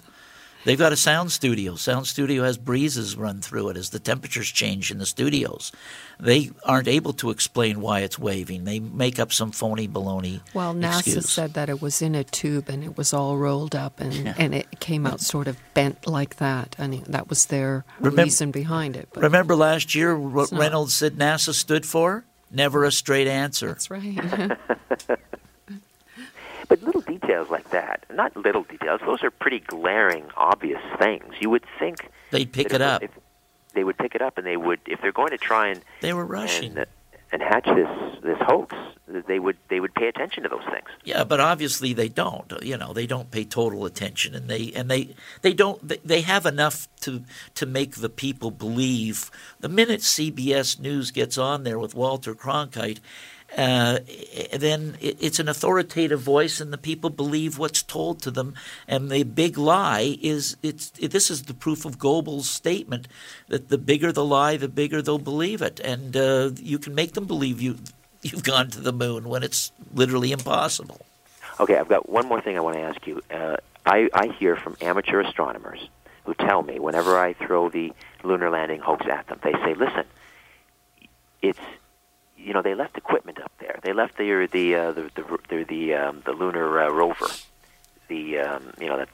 [0.66, 1.76] They've got a sound studio.
[1.76, 5.70] Sound studio has breezes run through it as the temperatures change in the studios.
[6.18, 8.64] They aren't able to explain why it's waving.
[8.64, 10.40] They make up some phony baloney.
[10.54, 11.30] Well, NASA excuse.
[11.30, 14.34] said that it was in a tube and it was all rolled up and, yeah.
[14.38, 16.74] and it came out sort of bent like that.
[16.80, 19.08] I And that was their remember, reason behind it.
[19.12, 22.24] But remember last year what Reynolds said NASA stood for?
[22.50, 23.68] Never a straight answer.
[23.68, 24.58] That's right.
[26.68, 31.34] But little details like that, not little details, those are pretty glaring, obvious things.
[31.40, 33.02] You would think they'd pick it up.
[33.74, 36.12] they would pick it up, and they would, if they're going to try and they
[36.12, 36.86] were rushing and,
[37.32, 37.88] and hatch this
[38.22, 38.74] this hoax,
[39.28, 40.88] they would they would pay attention to those things.
[41.04, 42.52] Yeah, but obviously they don't.
[42.62, 46.06] You know, they don't pay total attention, and they and they they don't.
[46.06, 47.22] They have enough to
[47.54, 49.30] to make the people believe.
[49.60, 52.98] The minute CBS News gets on there with Walter Cronkite
[53.56, 54.00] uh,
[54.52, 58.54] then it's an authoritative voice, and the people believe what's told to them.
[58.86, 63.08] And the big lie is it's it, this is the proof of Goebbels' statement
[63.48, 67.14] that the bigger the lie, the bigger they'll believe it, and uh, you can make
[67.14, 67.78] them believe you
[68.22, 71.00] you've gone to the moon when it's literally impossible.
[71.58, 73.22] Okay, I've got one more thing I want to ask you.
[73.30, 75.88] Uh, I, I hear from amateur astronomers
[76.24, 77.92] who tell me whenever I throw the
[78.22, 80.04] lunar landing hoax at them, they say, "Listen,
[81.40, 81.58] it's
[82.46, 83.80] you know, they left equipment up there.
[83.82, 87.26] They left the the uh, the the the, the, um, the lunar uh, rover,
[88.06, 89.08] the um, you know that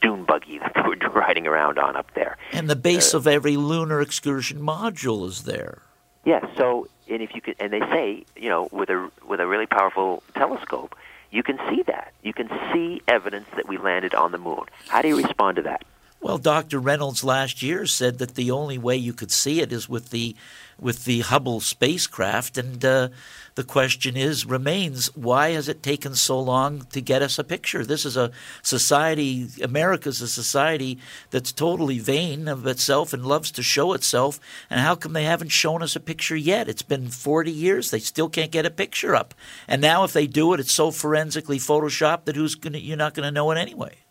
[0.00, 2.38] dune buggy that they were riding around on up there.
[2.50, 5.82] And the base uh, of every lunar excursion module is there.
[6.24, 6.44] Yes.
[6.44, 9.46] Yeah, so, and if you can, and they say, you know, with a with a
[9.46, 10.96] really powerful telescope,
[11.30, 12.14] you can see that.
[12.22, 14.64] You can see evidence that we landed on the moon.
[14.88, 15.84] How do you respond to that?
[16.22, 16.78] Well, Dr.
[16.78, 20.36] Reynolds last year said that the only way you could see it is with the
[20.80, 23.08] with the Hubble spacecraft, and uh,
[23.54, 27.84] the question is remains: Why has it taken so long to get us a picture?
[27.84, 28.30] This is a
[28.62, 29.48] society.
[29.62, 30.98] America's a society
[31.30, 34.40] that's totally vain of itself and loves to show itself.
[34.70, 36.68] And how come they haven't shown us a picture yet?
[36.68, 39.34] It's been forty years; they still can't get a picture up.
[39.68, 43.14] And now, if they do it, it's so forensically photoshopped that who's gonna, you're not
[43.14, 44.01] going to know it anyway.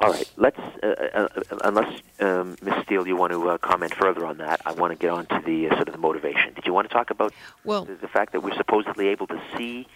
[0.00, 0.30] All right.
[0.36, 2.74] Let's, uh, uh, uh, unless um, Ms.
[2.84, 5.42] Steele, you want to uh, comment further on that, I want to get on to
[5.44, 6.52] the uh, sort of the motivation.
[6.54, 7.32] Did you want to talk about
[7.64, 9.86] well, the, the fact that we're supposedly able to see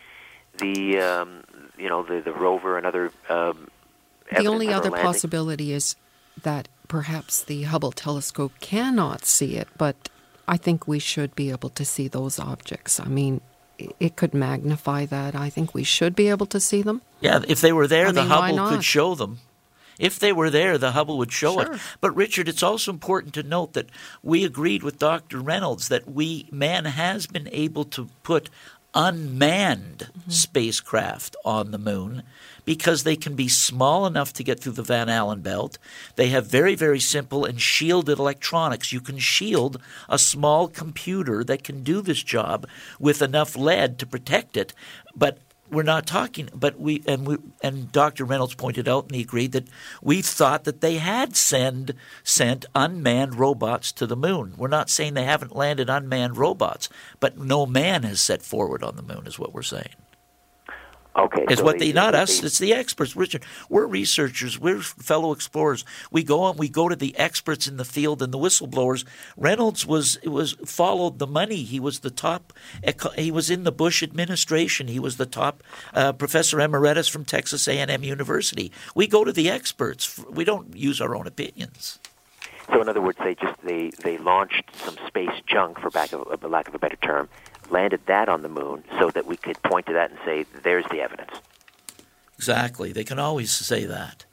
[0.59, 1.45] the, um,
[1.77, 3.13] you know, the, the rover and other.
[3.29, 3.69] Um,
[4.37, 5.97] the only other possibility is
[6.43, 10.09] that perhaps the Hubble telescope cannot see it, but
[10.47, 13.01] I think we should be able to see those objects.
[13.01, 13.41] I mean,
[13.79, 15.35] it could magnify that.
[15.35, 17.03] I think we should be able to see them.
[17.21, 19.41] Yeah, if they were there, I the mean, why Hubble could show them.
[19.99, 21.73] If they were there, the Hubble would show Sure.
[21.75, 21.81] it.
[22.01, 23.89] But Richard, it's also important to note that
[24.23, 25.41] we agreed with Dr.
[25.41, 28.49] Reynolds that we man has been able to put
[28.95, 30.31] unmanned Mm-hmm.
[30.31, 32.23] spacecraft on the moon
[32.65, 35.79] because they can be small enough to get through the Van Allen belt.
[36.17, 38.93] They have very, very simple and shielded electronics.
[38.93, 42.67] You can shield a small computer that can do this job
[42.99, 44.75] with enough lead to protect it.
[45.17, 45.39] But
[45.71, 48.25] we're not talking but we and we and Dr.
[48.25, 49.69] Reynolds pointed out and he agreed that
[50.03, 54.55] we thought that they had send sent unmanned robots to the moon.
[54.57, 56.89] We're not saying they haven't landed unmanned robots,
[57.21, 59.95] but no man has set forward on the moon is what we're saying.
[61.19, 61.45] Okay.
[61.49, 62.43] It's so what they, not they- us.
[62.43, 63.45] It's the experts, Richard.
[63.69, 64.59] We're researchers.
[64.59, 65.85] We're fellow explorers.
[66.11, 66.57] We go on.
[66.57, 69.05] We go to the experts in the field and the whistleblowers.
[69.37, 71.65] Reynolds was was followed the money.
[71.65, 72.53] He was the top.
[73.17, 74.89] He was in the Bush administration.
[74.89, 75.63] He was the top
[75.93, 78.71] uh, professor emeritus from Texas A and M University.
[78.95, 80.19] We go to the experts.
[80.31, 81.99] We don't use our own opinions.
[82.73, 86.29] So in other words, they just they they launched some space junk, for back of,
[86.41, 87.29] for lack of a better term,
[87.71, 90.85] landed that on the moon so that we could point to that and say, "There's
[90.91, 91.33] the evidence."
[92.37, 92.93] Exactly.
[92.93, 94.25] They can always say that.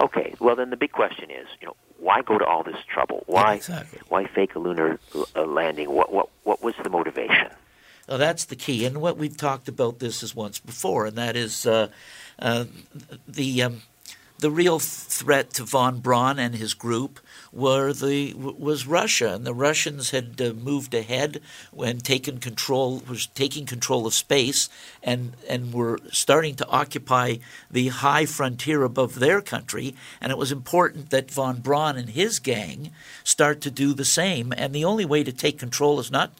[0.00, 0.34] Okay.
[0.40, 3.22] Well, then the big question is, you know, why go to all this trouble?
[3.26, 4.00] Why exactly.
[4.08, 4.98] why fake a lunar
[5.36, 5.90] uh, landing?
[5.90, 7.48] What what what was the motivation?
[8.08, 11.36] Well, that's the key, and what we've talked about this is once before, and that
[11.36, 11.88] is uh,
[12.40, 12.64] uh,
[13.28, 13.82] the um,
[14.42, 17.20] the real threat to von Braun and his group
[17.52, 21.40] were the was Russia, and the Russians had uh, moved ahead
[21.70, 24.68] when taken control was taking control of space,
[25.00, 27.36] and and were starting to occupy
[27.70, 32.40] the high frontier above their country, and it was important that von Braun and his
[32.40, 32.90] gang
[33.22, 36.32] start to do the same, and the only way to take control is not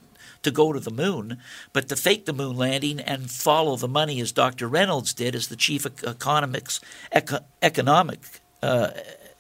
[0.43, 1.39] to go to the moon,
[1.73, 4.69] but to fake the moon landing and follow the money as Dr.
[4.69, 6.81] Reynolds did as the chief economics
[7.13, 8.21] eco- economic
[8.63, 8.91] uh,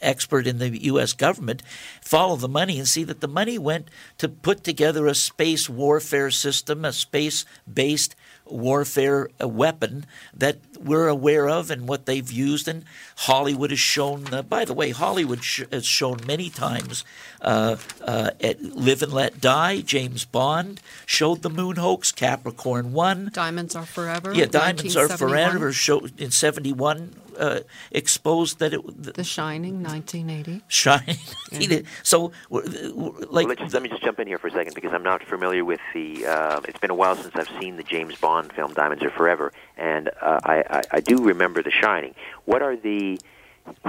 [0.02, 1.12] expert in the U.S.
[1.12, 1.62] government,
[2.00, 3.88] follow the money and see that the money went
[4.18, 8.14] to put together a space warfare system, a space-based
[8.52, 12.68] warfare weapon that we're aware of and what they've used.
[12.68, 12.84] And
[13.16, 17.04] Hollywood has shown, uh, by the way, Hollywood sh- has shown many times
[17.40, 23.30] uh, uh, at Live and Let Die, James Bond showed the moon hoax, Capricorn 1.
[23.32, 24.32] Diamonds are forever.
[24.34, 27.60] Yeah, Diamonds Are Forever showed in 71 uh,
[27.90, 28.80] exposed that it
[29.14, 30.62] The Shining, 1980.
[30.68, 31.16] shining.
[31.52, 34.46] He did- so, we're- we're- like, Well, let's let me just jump in here for
[34.48, 36.26] a second because I'm not familiar with the.
[36.26, 39.52] Uh, it's been a while since I've seen the James Bond film Diamonds Are Forever,
[39.76, 42.14] and uh, I, I, I do remember The Shining.
[42.46, 43.18] What are the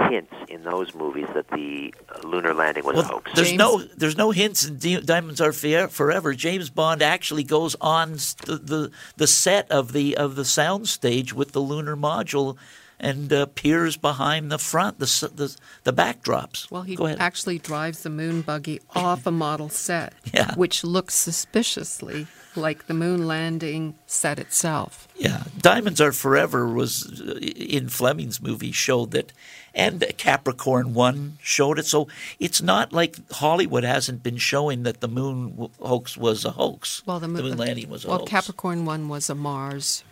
[0.08, 3.32] hints in those movies that the uh, lunar landing was a hoax?
[3.34, 6.32] there's James- no there's no hints in Di- Diamonds Are Forever.
[6.34, 11.32] James Bond actually goes on the, the the set of the of the sound stage
[11.34, 12.56] with the lunar module
[13.00, 16.70] and uh, peers behind the front the the, the backdrops.
[16.70, 20.54] Well, he actually drives the moon buggy off a model set, Yeah.
[20.54, 22.26] which looks suspiciously
[22.56, 25.08] like the moon landing set itself.
[25.16, 29.32] Yeah, Diamonds Are Forever was uh, in Fleming's movie showed that,
[29.74, 31.86] and Capricorn One showed it.
[31.86, 32.06] So
[32.38, 37.02] it's not like Hollywood hasn't been showing that the moon hoax was a hoax.
[37.06, 38.30] Well, the, the moon landing was a well, hoax.
[38.30, 40.04] Capricorn one was a Mars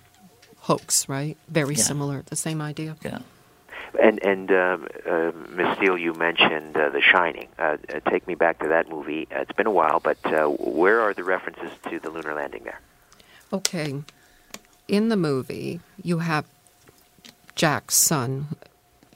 [0.63, 1.37] hoax, right?
[1.49, 1.83] Very Yeah.
[1.83, 2.97] similar, the same idea.
[3.03, 3.19] Yeah.
[4.01, 7.49] And and um, uh, Miss Steele, you mentioned uh, The Shining.
[7.59, 9.29] Uh, uh, take me back to that movie.
[9.31, 12.65] Uh, it's been a while, but uh, where are the references to the lunar landing
[12.65, 12.81] there?
[13.53, 14.03] Okay.
[14.89, 16.47] In the movie, you have
[17.55, 18.49] Jack's son,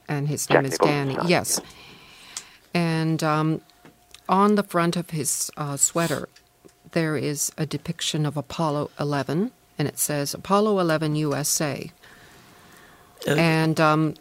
[0.07, 1.15] and his Jack name is Nicholson's Danny.
[1.15, 1.61] son, Yes.
[2.73, 3.61] And um,
[4.29, 6.29] on the front of his uh, sweater,
[6.91, 11.91] there is a depiction of Apollo 11, and it says Apollo 11 USA.
[13.27, 14.13] Uh, and um,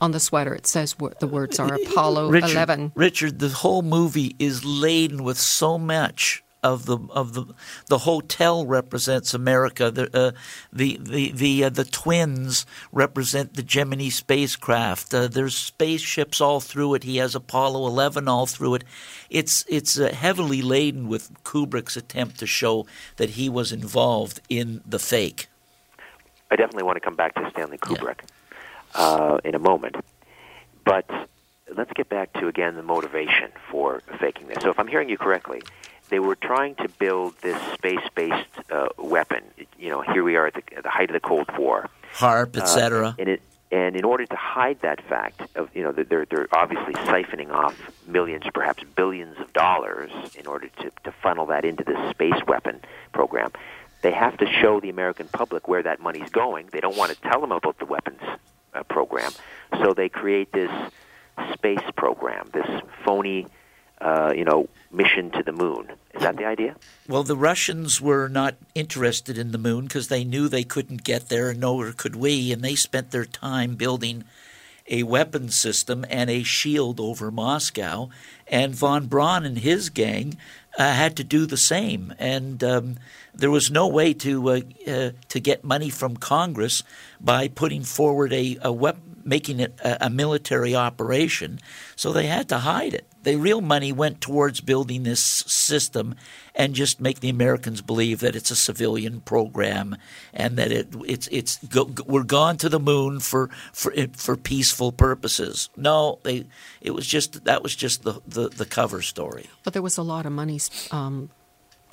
[0.00, 2.92] on the sweater, it says the words are Apollo Richard, 11.
[2.94, 7.46] Richard, the whole movie is laden with so much of the of the
[7.86, 9.90] the hotel represents America.
[9.90, 10.32] The uh,
[10.72, 15.14] the the the, uh, the twins represent the Gemini spacecraft.
[15.14, 17.04] Uh, there's spaceships all through it.
[17.04, 18.84] He has Apollo 11 all through it.
[19.28, 24.82] It's it's uh, heavily laden with Kubrick's attempt to show that he was involved in
[24.86, 25.48] the fake.
[26.50, 28.20] I definitely want to come back to Stanley Kubrick
[28.94, 29.96] uh, in a moment.
[30.84, 31.08] But
[31.76, 34.58] let's get back to, again, the motivation for faking this.
[34.62, 35.62] So if I'm hearing you correctly,
[36.10, 39.42] they were trying to build this space-based uh, weapon.
[39.78, 41.88] You know, here we are at the, at the height of the Cold War.
[42.12, 43.14] Harp, Uh, etc.
[43.18, 43.40] and it
[43.72, 47.76] and in order to hide that fact of you know they're they're obviously siphoning off
[48.08, 52.80] millions, perhaps billions of dollars in order to to funnel that into this space weapon
[53.12, 53.50] program.
[54.02, 56.66] they have to show the American public where that money's going.
[56.72, 58.20] They don't want to tell them about the weapons
[58.74, 59.30] uh, program,
[59.80, 60.72] so they create this
[61.54, 62.68] space program, this
[63.04, 63.46] phony,
[64.00, 65.88] uh, you know, mission to the moon.
[66.14, 66.76] Is that the idea?
[67.08, 71.28] Well, the Russians were not interested in the moon because they knew they couldn't get
[71.28, 74.24] there, and nor could we, and they spent their time building
[74.88, 78.10] a weapons system and a shield over Moscow.
[78.48, 80.36] And von Braun and his gang
[80.76, 82.12] uh, had to do the same.
[82.18, 82.96] And um,
[83.32, 86.82] there was no way to uh, uh, to get money from Congress
[87.20, 91.60] by putting forward a, a weapon making it a, a, military operation,
[91.94, 93.06] so they had to hide it.
[93.22, 96.14] The real money went towards building this system
[96.54, 99.96] and just make the Americans believe that it's a civilian program
[100.32, 104.92] and that it it's it's go, we're gone to the moon for for for peaceful
[104.92, 105.68] purposes.
[105.76, 106.46] No, they
[106.80, 109.46] it was just that was just the the, the cover story.
[109.64, 110.60] But there was a lot of money
[110.90, 111.30] um,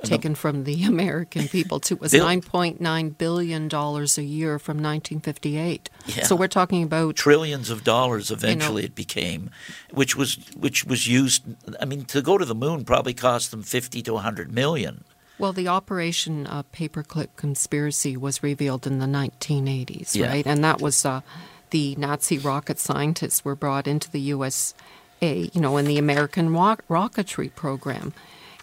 [0.04, 1.96] taken from the American people too.
[1.96, 5.90] It was nine point nine billion dollars a year from 1958.
[6.06, 6.24] Yeah.
[6.24, 8.32] So we're talking about trillions of dollars.
[8.32, 9.50] Eventually, you know, it became,
[9.92, 11.44] which was which was used.
[11.80, 15.04] I mean, to go to the moon probably cost them 50 to 100 million.
[15.40, 20.28] Well, the Operation uh, Paperclip conspiracy was revealed in the 1980s, yeah.
[20.28, 20.48] right?
[20.48, 21.22] And that was uh,
[21.70, 24.74] the Nazi rocket scientists were brought into the USA,
[25.22, 28.14] you know, in the American ro- rocketry program,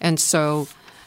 [0.00, 0.66] and so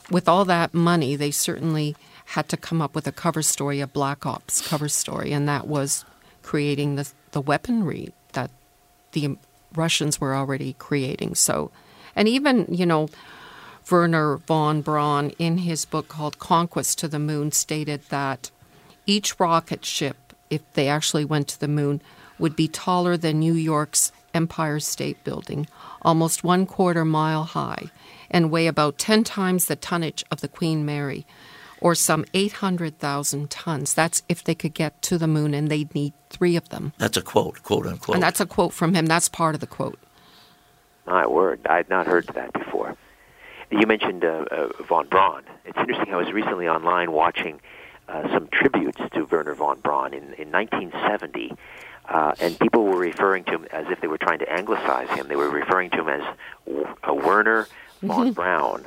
[0.10, 1.96] with all that money, they certainly
[2.28, 5.68] had to come up with a cover story, a Black Ops cover story, and that
[5.68, 6.06] was
[6.44, 8.50] creating the the weaponry that
[9.12, 9.38] the
[9.76, 11.36] Russians were already creating.
[11.36, 11.72] So,
[12.16, 13.10] and even you know,
[13.90, 18.52] Werner von Braun in his book called Conquest to the Moon stated that
[19.06, 22.02] each rocket ship, if they actually went to the moon,
[22.40, 25.68] would be taller than New York's Empire State Building,
[26.02, 27.90] almost one quarter mile high
[28.30, 31.26] and weigh about 10 times the tonnage of the Queen Mary,
[31.80, 33.94] or some 800,000 tons.
[33.94, 36.94] That's if they could get to the moon, and they'd need three of them.
[36.98, 38.16] That's a quote, quote unquote.
[38.16, 39.06] And that's a quote from him.
[39.06, 39.99] That's part of the quote.
[41.06, 42.98] My word, I had not heard that before.
[43.72, 45.44] You mentioned uh, uh, von Braun.
[45.66, 46.14] It's interesting.
[46.14, 47.60] I was recently online watching
[48.08, 51.54] uh, some tributes to Werner von Braun in, in 1970.
[52.08, 55.28] Uh, and people were referring to him as if they were trying to anglicize him.
[55.28, 56.38] They were referring to him as
[57.04, 57.68] a Werner
[58.02, 58.86] von Braun.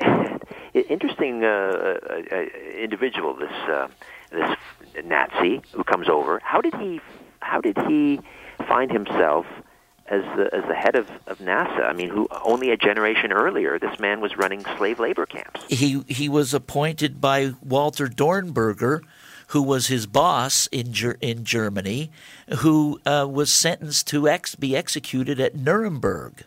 [0.74, 2.36] Interesting uh, uh, uh,
[2.78, 3.88] individual, this uh,
[4.30, 4.56] this
[5.04, 6.40] Nazi who comes over.
[6.42, 7.00] How did he
[7.40, 8.20] how did he
[8.66, 9.46] find himself
[10.06, 11.84] as the as the head of, of NASA?
[11.84, 15.62] I mean, who only a generation earlier, this man was running slave labor camps.
[15.68, 19.00] He he was appointed by Walter Dornberger,
[19.48, 22.10] who was his boss in Ger- in Germany,
[22.60, 26.44] who uh, was sentenced to ex- be executed at Nuremberg,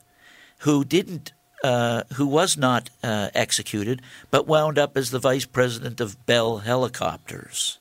[0.60, 1.32] who didn't
[1.66, 6.60] uh, who was not uh, executed, but wound up as the vice president of Bell
[6.60, 7.80] Helicopters.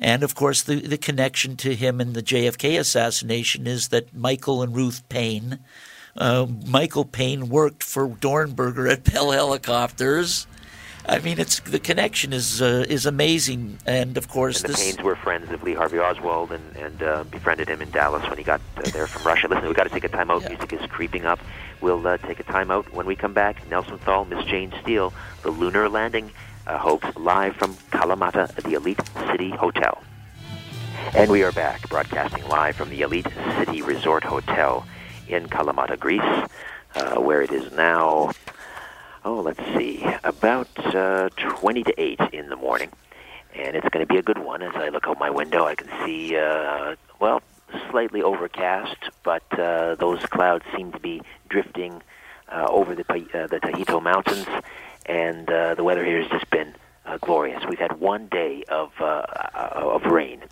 [0.00, 4.62] And of course, the, the connection to him in the JFK assassination is that Michael
[4.62, 5.60] and Ruth Paine,
[6.16, 10.48] uh, Michael Paine worked for Dornberger at Bell Helicopters.
[11.08, 14.92] I mean, it's the connection is uh, is amazing, and of course, and the this...
[14.94, 18.38] Paines were friends of Lee Harvey Oswald and and uh, befriended him in Dallas when
[18.38, 19.48] he got uh, there from Russia.
[19.48, 20.42] Listen, we've got to take a time out.
[20.42, 20.50] Yeah.
[20.50, 21.40] Music is creeping up.
[21.80, 22.92] We'll uh, take a timeout.
[22.92, 25.12] When we come back, Nelson Thall, Miss Jane Steele,
[25.42, 26.30] the lunar landing
[26.66, 29.00] uh, hoax live from Kalamata at the Elite
[29.30, 30.00] City Hotel.
[31.14, 33.26] And we are back, broadcasting live from the Elite
[33.58, 34.86] City Resort Hotel
[35.26, 36.22] in Kalamata, Greece,
[36.94, 38.30] uh, where it is now,
[39.24, 42.90] oh, let's see, about uh, 20 to 8 in the morning.
[43.54, 44.62] And it's going to be a good one.
[44.62, 47.42] As I look out my window, I can see, uh, well,
[47.90, 52.02] slightly overcast, but uh, those clouds seem to be drifting
[52.48, 54.46] uh, over the uh, the Taygetos Mountains,
[55.06, 56.74] and uh, the weather here has just been
[57.06, 57.62] uh, glorious.
[57.68, 59.22] We've had one day of uh,
[59.74, 60.42] of rain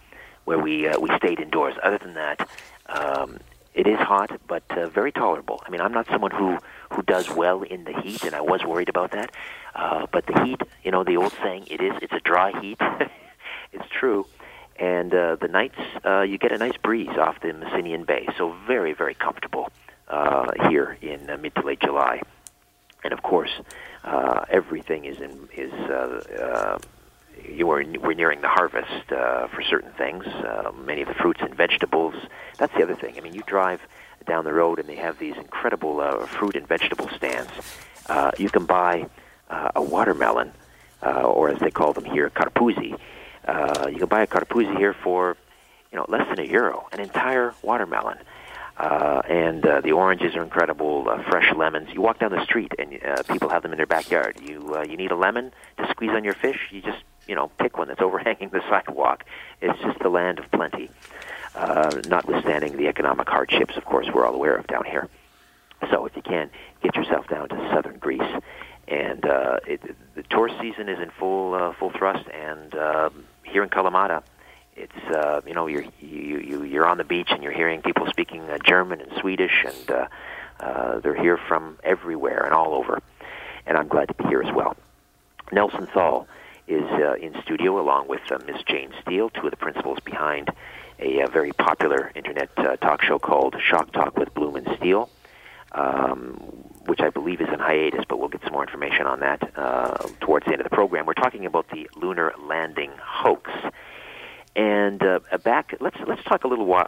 [0.45, 1.75] where we uh, we stayed indoors.
[1.83, 2.49] Other than that,
[2.89, 3.39] um,
[3.75, 5.63] it is hot, but uh, very tolerable.
[5.67, 6.59] I mean, I'm not someone who
[6.91, 9.31] who does well in the heat, and I was worried about that.
[9.75, 12.79] Uh, but the heat, you know, the old saying, it is it's a dry heat.
[13.73, 14.27] it's true
[14.81, 18.57] and uh, the nights uh, you get a nice breeze off the Messinian Bay, so
[18.67, 19.71] very very comfortable
[20.09, 22.23] uh, here in uh, mid to late July,
[23.05, 23.51] and of course
[24.05, 26.79] uh, everything is in is uh, uh,
[27.49, 30.27] you are we're nearing the harvest uh, for certain things.
[30.27, 32.15] Uh, many of the fruits and vegetables.
[32.59, 33.17] That's the other thing.
[33.17, 33.81] I mean, you drive
[34.27, 37.51] down the road and they have these incredible uh, fruit and vegetable stands.
[38.07, 39.07] Uh, you can buy
[39.49, 40.53] uh, a watermelon,
[41.03, 42.99] uh, or as they call them here, carpuzi
[43.47, 45.37] uh, you can buy a carapuzzi here for,
[45.91, 48.19] you know, less than a euro, an entire watermelon.
[48.77, 51.89] Uh, and uh, the oranges are incredible, uh, fresh lemons.
[51.93, 54.39] You walk down the street and uh, people have them in their backyard.
[54.43, 56.59] You uh, you need a lemon to squeeze on your fish.
[56.71, 59.25] You just you know pick one that's overhanging the sidewalk.
[59.63, 60.91] It's just the land of plenty.
[61.55, 65.09] Uh, notwithstanding the economic hardships, of course, we're all aware of down here.
[65.91, 66.51] So if you can,
[66.83, 68.43] get yourself down to southern Greece.
[68.87, 69.81] And uh, it,
[70.15, 73.11] the tourist season is in full uh, full thrust, and uh,
[73.45, 74.23] here in Kalamata,
[74.77, 78.07] it's uh, you know you're you, you you're on the beach and you're hearing people
[78.09, 80.07] speaking uh, German and Swedish, and uh,
[80.59, 83.01] uh, they're here from everywhere and all over,
[83.67, 84.77] and I'm glad to be here as well.
[85.53, 86.27] Nelson Thall
[86.71, 90.51] is uh, in studio along with uh, Jane Steele, two of the principals behind
[91.01, 95.11] a, uh, very popular internet uh, talk show called Shock Talk with Bloom and Steele,
[95.73, 96.35] um,
[96.87, 100.07] which I believe is in hiatus, but we'll get some more information on that uh,
[100.21, 101.07] towards the end of the program.
[101.07, 103.51] We're talking about the lunar landing hoax.
[104.55, 106.85] And uh, back, let's let's talk a little uh,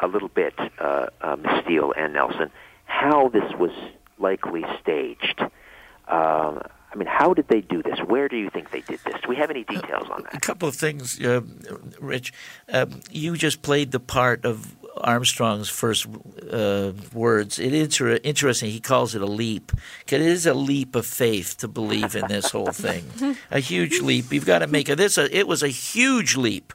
[0.00, 1.62] a little bit, uh, uh, Ms.
[1.64, 2.50] Steele and Nelson,
[2.84, 3.70] how this was
[4.18, 5.40] likely staged.
[6.08, 6.62] Um,
[6.96, 7.98] I mean, how did they do this?
[7.98, 9.20] Where do you think they did this?
[9.22, 10.34] Do we have any details on that?
[10.34, 11.42] A couple of things, uh,
[12.00, 12.32] Rich.
[12.72, 16.06] Um, you just played the part of Armstrong's first
[16.50, 17.58] uh, words.
[17.58, 18.70] It is inter- interesting.
[18.70, 19.72] He calls it a leap.
[20.10, 23.04] It is a leap of faith to believe in this whole thing.
[23.50, 24.32] a huge leap.
[24.32, 24.96] You've got to make it.
[24.96, 25.18] This.
[25.18, 26.72] A, it was a huge leap.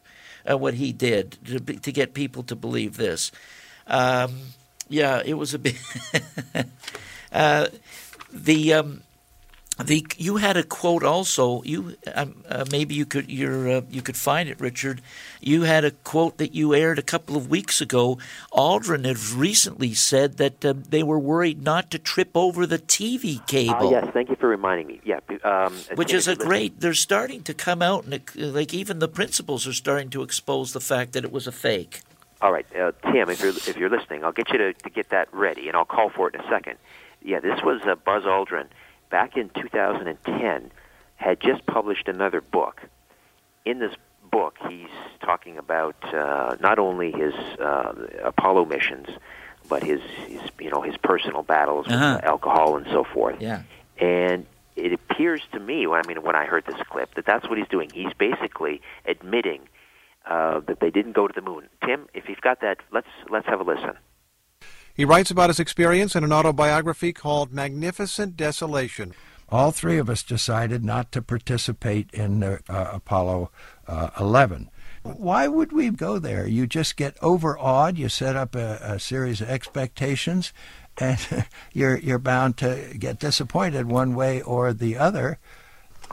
[0.48, 3.32] Uh, what he did to, to get people to believe this.
[3.88, 4.40] Um,
[4.88, 5.78] yeah, it was a bit.
[7.32, 7.68] uh,
[8.32, 9.02] the um,
[9.84, 11.62] the you had a quote also.
[11.64, 15.02] You um, uh, maybe you could uh, you could find it, Richard.
[15.40, 18.18] You had a quote that you aired a couple of weeks ago.
[18.54, 23.40] Aldrin has recently said that uh, they were worried not to trip over the TV
[23.40, 23.92] Uh, cable.
[23.92, 25.02] yes, thank you for reminding me.
[25.04, 26.80] Yeah, um, Which is a great.
[26.80, 30.74] They're starting to come out, and uh, like even the principals are starting to expose
[30.74, 32.02] the fact that it was a fake.
[32.42, 35.10] All right, uh, Tim, if you're if you're listening, I'll get you to, to get
[35.10, 36.78] that ready, and I'll call for it in a second.
[37.24, 38.66] Yeah, this was uh, Buzz Aldrin
[39.12, 40.72] back in 2010
[41.18, 42.82] had just published another book.
[43.66, 43.94] In this
[44.32, 44.88] book, he's
[45.22, 47.94] talking about uh, not only his uh,
[48.24, 49.08] Apollo missions,
[49.70, 52.16] but his, his you know his personal battles Uh-huh.
[52.16, 53.40] with uh, alcohol and so forth.
[53.40, 53.62] Yeah.
[54.00, 57.48] And it appears to me, when I mean, when I heard this clip, that that's
[57.48, 57.92] what he's doing.
[57.94, 59.62] He's basically admitting
[60.26, 61.68] uh, that they didn't go to the moon.
[61.86, 63.96] Tim, if you've got that, let's let's have a listen.
[65.02, 69.16] He writes about his experience in an autobiography called Magnificent Desolation.
[69.50, 73.50] all three of us decided not to participate in uh, Apollo
[73.88, 74.70] uh, 11.
[75.02, 76.46] Why would we go there?
[76.46, 77.98] You just get overawed.
[77.98, 80.54] You set up a, a series of expectations,
[81.00, 81.18] and
[81.74, 85.40] you're you're bound to get disappointed one way or the other.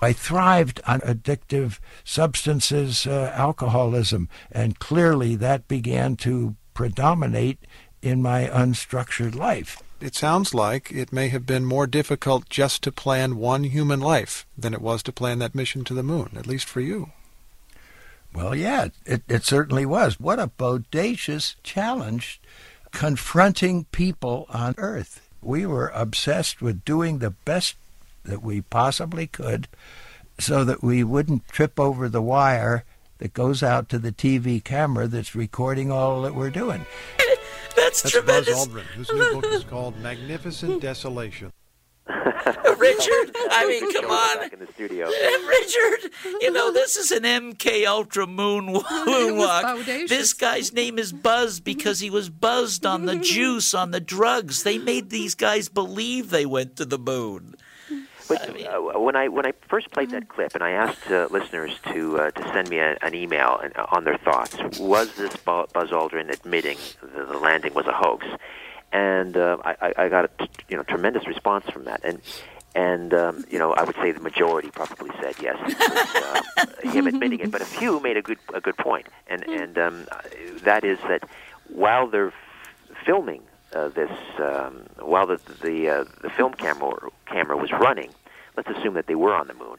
[0.01, 7.59] I thrived on addictive substances, uh, alcoholism, and clearly that began to predominate
[8.03, 9.83] in my unstructured life.
[10.01, 14.47] It sounds like it may have been more difficult just to plan one human life
[14.57, 17.11] than it was to plan that mission to the moon, at least for you.
[18.33, 20.21] Well, yeah, it, it certainly was.
[20.21, 22.41] What a bodacious challenge
[22.93, 25.29] confronting people on Earth.
[25.43, 27.77] We were obsessed with doing the best
[28.25, 29.67] that we possibly could
[30.39, 32.85] so that we wouldn't trip over the wire
[33.19, 36.87] that goes out to the TV camera that's recording all that we're doing.
[37.79, 38.67] That's, That's tremendous.
[38.67, 41.53] Buzz Aldrin, whose new book is called Magnificent Desolation.
[42.79, 44.39] Richard, I mean, come on.
[44.39, 45.07] Back in the studio.
[45.49, 50.09] Richard, you know this is an MK Ultra moon moonwalk.
[50.09, 54.63] This guy's name is Buzz because he was buzzed on the juice, on the drugs.
[54.63, 57.55] They made these guys believe they went to the moon.
[58.29, 61.73] But uh, when I when I first played that clip, and I asked uh, listeners
[61.93, 65.35] to uh, to send me a, an email and, uh, on their thoughts, was this
[65.37, 68.27] Bu- Buzz Aldrin admitting the, the landing was a hoax?
[68.93, 72.21] And uh, I, I I got a t- you know tremendous response from that, and
[72.75, 77.07] and um, you know I would say the majority probably said yes, was, uh, him
[77.07, 80.07] admitting it, but a few made a good a good point, and and um,
[80.63, 81.29] that is that
[81.69, 82.35] while they're f-
[83.05, 83.43] filming
[83.75, 86.93] uh, this um, while the the uh, the film camera
[87.27, 88.11] camera was running.
[88.59, 89.77] Let's assume that they were on the moon.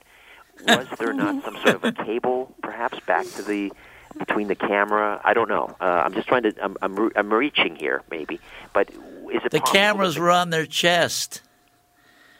[0.65, 1.45] Was there not mm-hmm.
[1.45, 3.73] some sort of a cable, perhaps, back to the
[4.17, 5.19] between the camera?
[5.21, 5.75] I don't know.
[5.81, 6.53] Uh, I'm just trying to.
[6.63, 8.39] I'm, I'm re- I'm reaching here, maybe.
[8.71, 11.41] But is it The cameras that were on their chest.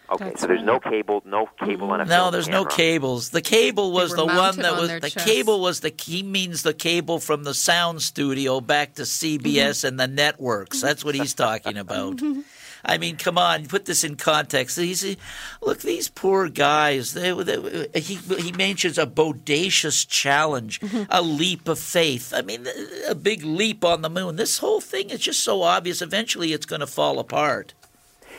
[0.10, 3.32] Okay, That's so there's no cable, no cable on a No, film there's no cables.
[3.32, 5.28] The cable was the one that on was the chest.
[5.28, 9.46] cable was the he means the cable from the sound studio back to mm-hmm.
[9.46, 10.78] CBS and the networks.
[10.78, 10.88] Mm-hmm.
[10.88, 12.22] That's what he's talking about.
[12.84, 14.78] I mean, come on, put this in context.
[14.78, 15.18] He's,
[15.62, 17.14] look, these poor guys.
[17.14, 21.04] They, they, he he mentions a bodacious challenge, mm-hmm.
[21.10, 22.34] a leap of faith.
[22.36, 22.68] I mean,
[23.08, 24.36] a big leap on the moon.
[24.36, 26.02] This whole thing is just so obvious.
[26.02, 27.74] Eventually, it's going to fall apart.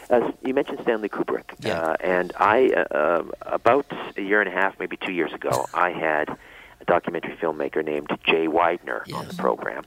[0.09, 1.81] Uh, you mentioned Stanley Kubrick, yeah.
[1.81, 3.87] uh, and I uh, about
[4.17, 6.29] a year and a half, maybe two years ago, I had
[6.81, 9.17] a documentary filmmaker named Jay Weidner yes.
[9.17, 9.85] on the program,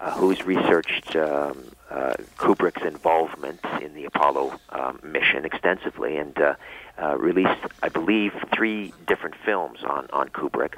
[0.00, 6.54] uh, who's researched um, uh, Kubrick's involvement in the Apollo um, mission extensively, and uh,
[7.00, 10.74] uh, released, I believe, three different films on on Kubrick.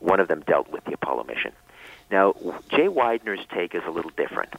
[0.00, 1.52] One of them dealt with the Apollo mission.
[2.10, 2.34] Now,
[2.68, 4.54] Jay Weidner's take is a little different.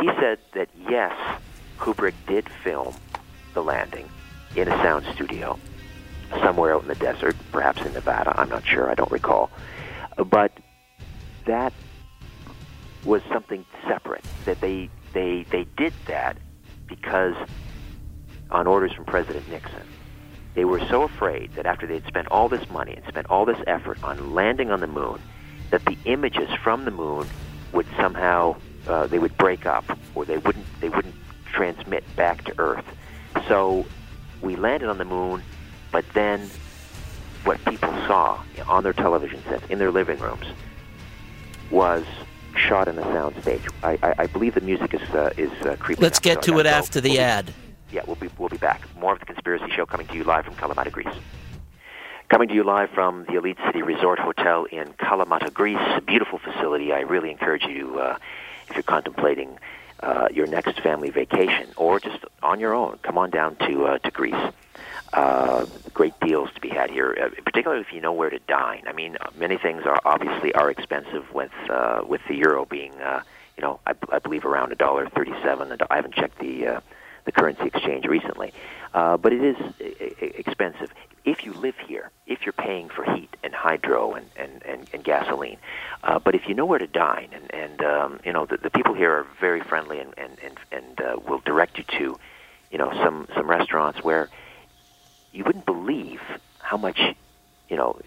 [0.00, 1.12] He said that yes,
[1.78, 2.94] Kubrick did film
[3.54, 4.08] the landing
[4.56, 5.58] in a sound studio
[6.40, 8.38] somewhere out in the desert, perhaps in Nevada.
[8.38, 8.90] I'm not sure.
[8.90, 9.50] I don't recall.
[10.16, 10.52] But
[11.44, 11.72] that
[13.04, 14.24] was something separate.
[14.44, 16.36] That they they they did that
[16.86, 17.34] because
[18.50, 19.86] on orders from President Nixon.
[20.54, 23.58] They were so afraid that after they'd spent all this money and spent all this
[23.66, 25.18] effort on landing on the moon,
[25.70, 27.26] that the images from the moon
[27.72, 28.56] would somehow
[28.86, 29.84] uh, they would break up
[30.14, 31.14] or they wouldn't they wouldn't
[31.46, 32.84] transmit back to Earth.
[33.48, 33.86] So
[34.42, 35.42] we landed on the moon,
[35.90, 36.50] but then
[37.44, 40.46] what people saw on their television sets, in their living rooms,
[41.70, 42.04] was
[42.56, 43.62] shot in a sound stage.
[43.82, 46.02] I, I, I believe the music is uh, is uh, creeping.
[46.02, 47.46] Let's up, get so to it after the we'll ad.
[47.46, 47.52] Be,
[47.96, 48.82] yeah, we'll be we'll be back.
[48.98, 51.14] More of the Conspiracy Show coming to you live from Kalamata, Greece.
[52.28, 55.76] Coming to you live from the Elite City Resort Hotel in Kalamata, Greece.
[55.96, 56.92] A beautiful facility.
[56.92, 58.18] I really encourage you, to, uh,
[58.68, 59.58] if you're contemplating
[60.00, 63.98] uh, your next family vacation or just on your own, come on down to uh,
[63.98, 64.34] to Greece.
[65.12, 68.84] Uh, great deals to be had here, uh, particularly if you know where to dine.
[68.86, 73.20] I mean, many things are obviously are expensive with uh, with the euro being, uh,
[73.56, 75.76] you know, I, I believe around a dollar thirty-seven.
[75.90, 76.80] I haven't checked the uh,
[77.26, 78.54] the currency exchange recently,
[78.94, 79.56] uh, but it is
[80.20, 80.90] expensive.
[81.26, 85.04] If you live here, if you're paying for heat and hydro and and and, and
[85.04, 85.58] gasoline,
[86.02, 88.70] uh, but if you know where to dine, and and um, you know the, the
[88.70, 92.18] people here are very friendly and and and, and uh, will direct you to,
[92.70, 94.30] you know, some some restaurants where
[95.32, 96.20] you wouldn't believe
[96.58, 96.98] how much,
[97.68, 97.98] you know,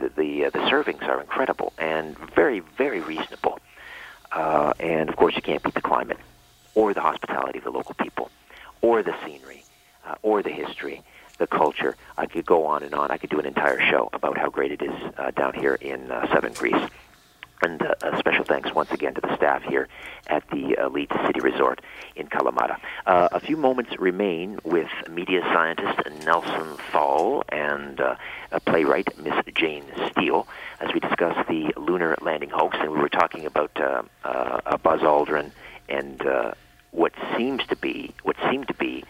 [0.00, 3.58] the the, uh, the servings are incredible and very very reasonable,
[4.32, 6.18] uh, and of course you can't beat the climate
[6.74, 8.30] or the hospitality of the local people
[8.80, 9.64] or the scenery,
[10.06, 11.02] uh, or the history,
[11.38, 11.96] the culture.
[12.16, 13.10] I could go on and on.
[13.10, 16.10] I could do an entire show about how great it is uh, down here in
[16.10, 16.88] uh, southern Greece.
[17.62, 19.88] And uh, special thanks once again to the staff here
[20.28, 21.80] at the Elite City Resort
[22.14, 22.78] in Kalamata.
[23.06, 28.16] Uh, a few moments remain with media scientist Nelson Thall and uh,
[28.64, 30.46] playwright Miss Jane Steele
[30.80, 32.76] as we discuss the lunar landing hoax.
[32.80, 35.50] And we were talking about uh, uh, Buzz Aldrin
[35.88, 36.52] and uh,
[36.90, 39.04] what seems to be what seemed to be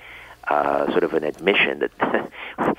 [0.50, 2.30] uh, sort of an admission that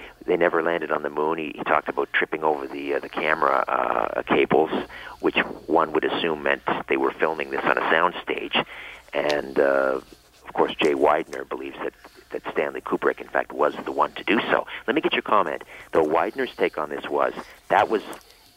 [0.26, 1.38] they never landed on the moon.
[1.38, 4.72] He, he talked about tripping over the uh, the camera uh, cables,
[5.20, 5.38] which
[5.68, 8.66] one would assume meant they were filming this on a soundstage.
[9.14, 10.02] And uh,
[10.46, 11.94] of course, Jay Weidner believes that
[12.32, 14.68] that Stanley Kubrick, in fact, was the one to do so.
[14.88, 15.64] Let me get your comment.
[15.92, 17.34] Though Weidner's take on this was
[17.70, 18.04] that was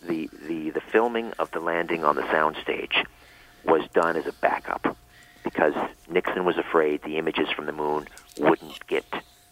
[0.06, 3.06] the the the filming of the landing on the soundstage
[3.64, 4.96] was done as a backup
[5.42, 5.74] because
[6.08, 8.08] Nixon was afraid the images from the moon
[8.38, 9.04] wouldn't get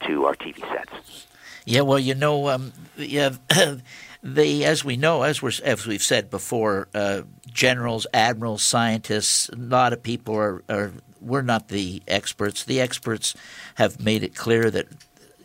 [0.07, 1.27] to our TV sets.
[1.65, 3.31] Yeah, well, you know, um, yeah,
[4.23, 9.57] they, as we know, as we as we've said before, uh, generals, admirals, scientists, a
[9.57, 12.65] lot of people are, are we're not the experts.
[12.65, 13.35] The experts
[13.75, 14.87] have made it clear that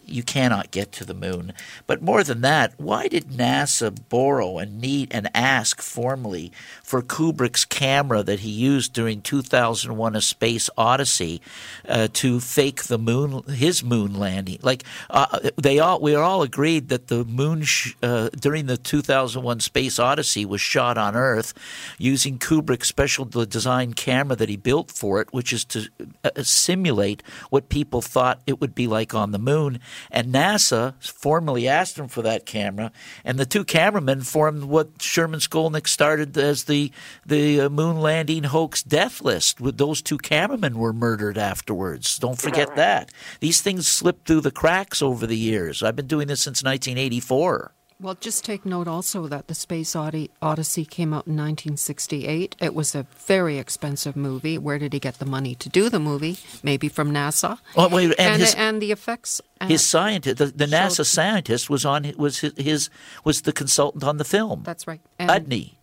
[0.08, 1.54] you cannot get to the moon.
[1.88, 6.52] But more than that, why did NASA borrow and need and ask formally
[6.84, 11.42] for Kubrick's camera that he used during 2001: A Space Odyssey
[11.88, 14.60] uh, to fake the moon, his moon landing?
[14.62, 18.78] Like uh, they all, we are all agreed that the moon sh- uh, during the
[18.78, 21.54] 2001: Space Odyssey was shot on Earth
[21.98, 25.88] using Kubrick's special design camera that he built for it, which is to
[26.24, 29.80] uh, simulate what people thought it would be like on the moon.
[30.10, 32.92] And NASA formally asked him for that camera,
[33.24, 36.92] and the two cameramen formed what Sherman Skolnick started as the
[37.26, 39.62] the uh, moon landing hoax death list.
[39.62, 42.18] With those two cameramen were murdered afterwards.
[42.18, 43.12] Don't forget that.
[43.40, 45.84] These things slipped through the cracks over the years.
[45.84, 47.75] I've been doing this since 1984.
[48.00, 52.56] Well, just take note also that the Space Odyssey came out in 1968.
[52.60, 54.58] It was a very expensive movie.
[54.58, 56.38] Where did he get the money to do the movie?
[56.62, 57.58] Maybe from NASA.
[57.78, 59.40] Oh, wait, and, and, his, and the effects.
[59.62, 62.90] Uh, his scientist, the, the NASA showed- scientist, was on was his, his
[63.24, 64.64] was the consultant on the film.
[64.64, 65.02] That's right.
[65.18, 65.76] And Udney.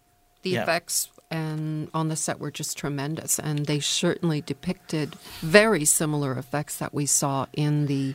[0.42, 0.62] the yeah.
[0.62, 6.76] effects and on the set were just tremendous, and they certainly depicted very similar effects
[6.76, 8.14] that we saw in the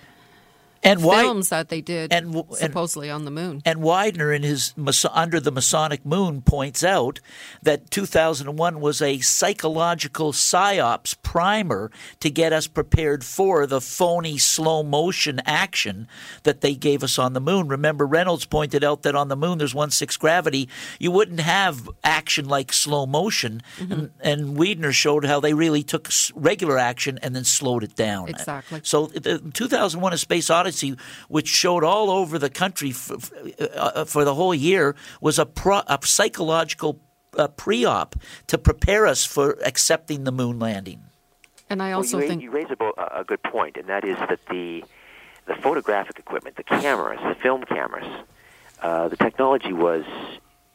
[0.88, 3.61] and why, films that they did and, and supposedly on the moon.
[3.65, 4.73] And Weidner, in his
[5.11, 7.19] Under the Masonic Moon, points out
[7.61, 14.84] that 2001 was a psychological psyops primer to get us prepared for the phony slow
[14.84, 16.07] motion action
[16.43, 17.68] that they gave us on the moon.
[17.68, 20.69] Remember, Reynolds pointed out that on the moon there's one six gravity.
[20.99, 23.91] You wouldn't have action like slow motion, mm-hmm.
[23.91, 28.30] and, and Weidner showed how they really took regular action and then slowed it down.
[28.30, 28.81] Exactly.
[28.84, 30.97] So, the 2001: A Space Odyssey Odyssey,
[31.27, 33.17] which showed all over the country for,
[33.75, 36.99] uh, for the whole year, was a, pro, a psychological
[37.37, 38.15] uh, pre-op
[38.47, 41.03] to prepare us for accepting the moon landing.
[41.69, 44.17] And I also well, you think you raise a, a good point, and that is
[44.17, 44.83] that the
[45.47, 48.05] the photographic equipment, the cameras, the film cameras,
[48.81, 50.03] uh, the technology was,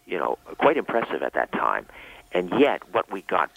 [0.07, 1.85] you know, quite impressive at that time,
[2.33, 3.51] and yet what we got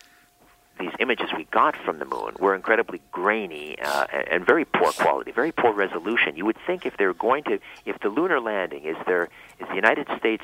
[0.79, 5.31] these images we got from the moon were incredibly grainy uh, and very poor quality,
[5.31, 6.35] very poor resolution.
[6.35, 9.29] You would think if they're going to, if the lunar landing is their,
[9.59, 10.43] is the United States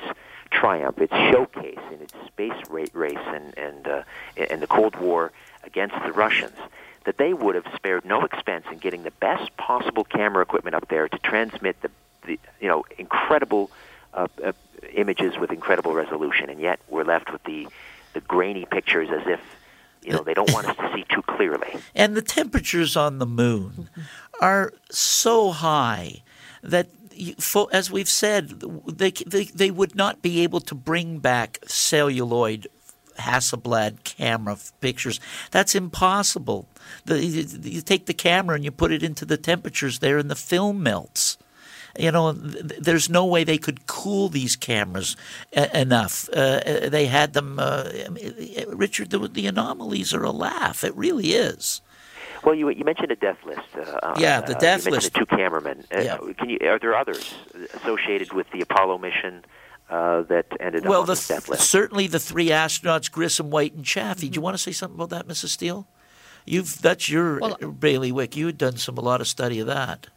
[0.50, 2.52] triumph, its showcase in its space
[2.92, 4.02] race and and uh,
[4.36, 5.32] in the Cold War
[5.64, 6.56] against the Russians,
[7.04, 10.88] that they would have spared no expense in getting the best possible camera equipment up
[10.88, 11.90] there to transmit the,
[12.26, 13.70] the you know incredible
[14.14, 14.52] uh, uh,
[14.94, 17.66] images with incredible resolution, and yet we're left with the
[18.12, 19.40] the grainy pictures as if
[20.02, 21.78] you know, they don't want us to see too clearly.
[21.94, 23.88] And the temperatures on the moon
[24.40, 26.22] are so high
[26.62, 26.88] that
[27.72, 32.66] as we've said, they, they, they would not be able to bring back celluloid
[33.18, 35.20] Hasselblad camera pictures.
[35.50, 36.68] That's impossible.
[37.04, 40.30] The, you, you, take the camera and you put it into the temperatures there, and
[40.30, 41.36] the film melts
[41.98, 45.16] you know, there's no way they could cool these cameras
[45.52, 46.28] enough.
[46.34, 47.90] Uh, uh, they had them, uh,
[48.68, 49.10] Richard.
[49.10, 50.84] The, the, anomalies are a laugh.
[50.84, 51.82] It really is.
[52.44, 53.60] Well, you you mentioned a death list.
[53.76, 55.12] Uh, yeah, the death you list.
[55.12, 55.84] The two cameramen.
[55.92, 56.16] Yeah.
[56.38, 56.58] Can you?
[56.62, 57.34] Are there others
[57.74, 59.44] associated with the Apollo mission?
[59.90, 61.68] Uh, that ended well, up on the, death list.
[61.68, 64.26] certainly the three astronauts, Grissom, White, and Chaffee.
[64.26, 64.32] Mm-hmm.
[64.32, 65.48] Do you want to say something about that, Mrs.
[65.48, 65.86] Steele?
[66.46, 68.34] You've that's your well, bailiwick.
[68.34, 70.08] You had done some a lot of study of that.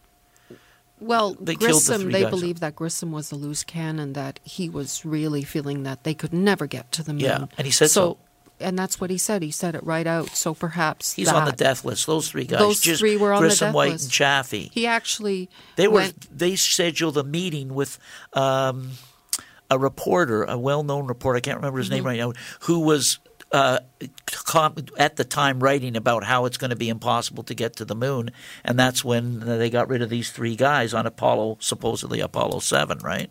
[0.99, 2.29] Well, they Grissom, the they guys.
[2.29, 6.33] believe that Grissom was a loose cannon, that he was really feeling that they could
[6.33, 7.21] never get to the moon.
[7.21, 8.17] Yeah, and he said so.
[8.57, 9.41] And that's what he said.
[9.41, 10.29] He said it right out.
[10.29, 12.07] So perhaps he's that, on the death list.
[12.07, 12.59] Those three guys.
[12.59, 14.05] Those just three were on Grissom, the death White, list.
[14.05, 14.71] and Chaffee.
[14.73, 15.95] He actually they were.
[15.95, 17.99] went, They scheduled a meeting with.
[18.33, 18.91] Um,
[19.71, 21.95] a reporter, a well-known reporter, I can't remember his mm-hmm.
[21.95, 23.17] name right now, who was
[23.55, 23.79] uh,
[24.97, 27.95] at the time writing about how it's going to be impossible to get to the
[27.95, 28.31] moon,
[28.65, 32.99] and that's when they got rid of these three guys on Apollo, supposedly Apollo Seven,
[32.99, 33.29] right?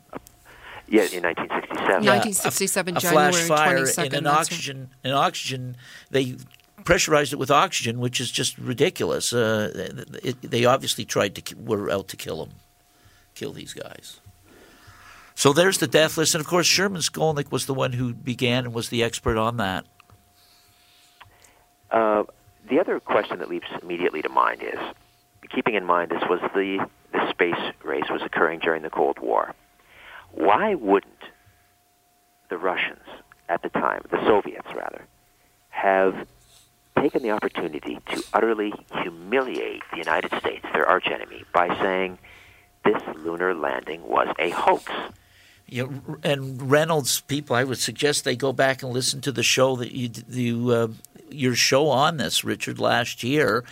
[0.89, 2.07] Yeah, in 1967.
[2.07, 4.91] 1967, a, a January flash fire 22nd, in an that's oxygen.
[5.05, 5.77] In oxygen,
[6.11, 6.37] they
[6.85, 9.33] pressurized it with oxygen, which is just ridiculous.
[9.33, 12.55] Uh, it, they obviously tried to were out to kill them,
[13.35, 14.21] kill these guys.
[15.35, 18.65] So there's the death list, and of course Sherman Skolnick was the one who began
[18.65, 19.85] and was the expert on that.
[21.95, 22.25] Uh,
[22.69, 24.81] the other question that leaps immediately to mind is,
[25.49, 29.55] keeping in mind this was the, the space race was occurring during the Cold War,
[30.33, 31.13] why wouldn't
[32.51, 33.05] the Russians
[33.49, 35.05] at the time, the Soviets rather,
[35.69, 36.27] have
[36.99, 38.73] taken the opportunity to utterly
[39.03, 42.19] humiliate the United States, their archenemy, by saying
[42.85, 44.91] this lunar landing was a hoax?
[46.25, 49.93] And Reynolds people, I would suggest they go back and listen to the show that
[49.93, 50.89] you you uh,
[51.31, 53.65] your show on this, Richard, last year,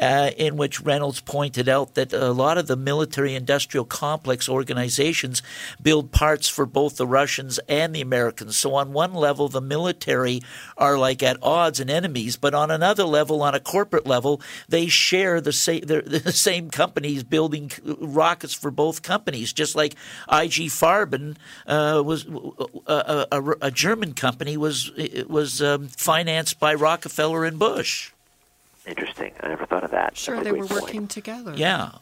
[0.00, 5.42] uh, in which Reynolds pointed out that a lot of the military industrial complex organizations
[5.82, 8.56] build parts for both the Russians and the Americans.
[8.56, 10.40] So, on one level, the military
[10.76, 14.86] are like at odds and enemies, but on another level, on a corporate level, they
[14.86, 19.94] share the, sa- the same companies building rockets for both companies, just like
[20.30, 21.36] IG Farben
[21.66, 22.26] uh, was
[22.86, 24.90] a, a, a, German company was
[25.28, 28.10] was um, financed by Rockefeller and Bush.
[28.84, 29.32] Interesting.
[29.40, 30.16] I never thought of that.
[30.16, 31.54] Sure, they were working together.
[31.54, 31.92] Yeah.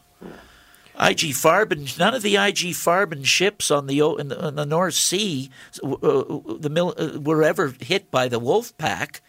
[0.99, 4.95] IG Farben, none of the IG Farben ships on the in the, in the North
[4.95, 5.51] Sea,
[5.83, 6.25] uh,
[6.59, 9.21] the mil, uh, were ever hit by the Wolf Pack,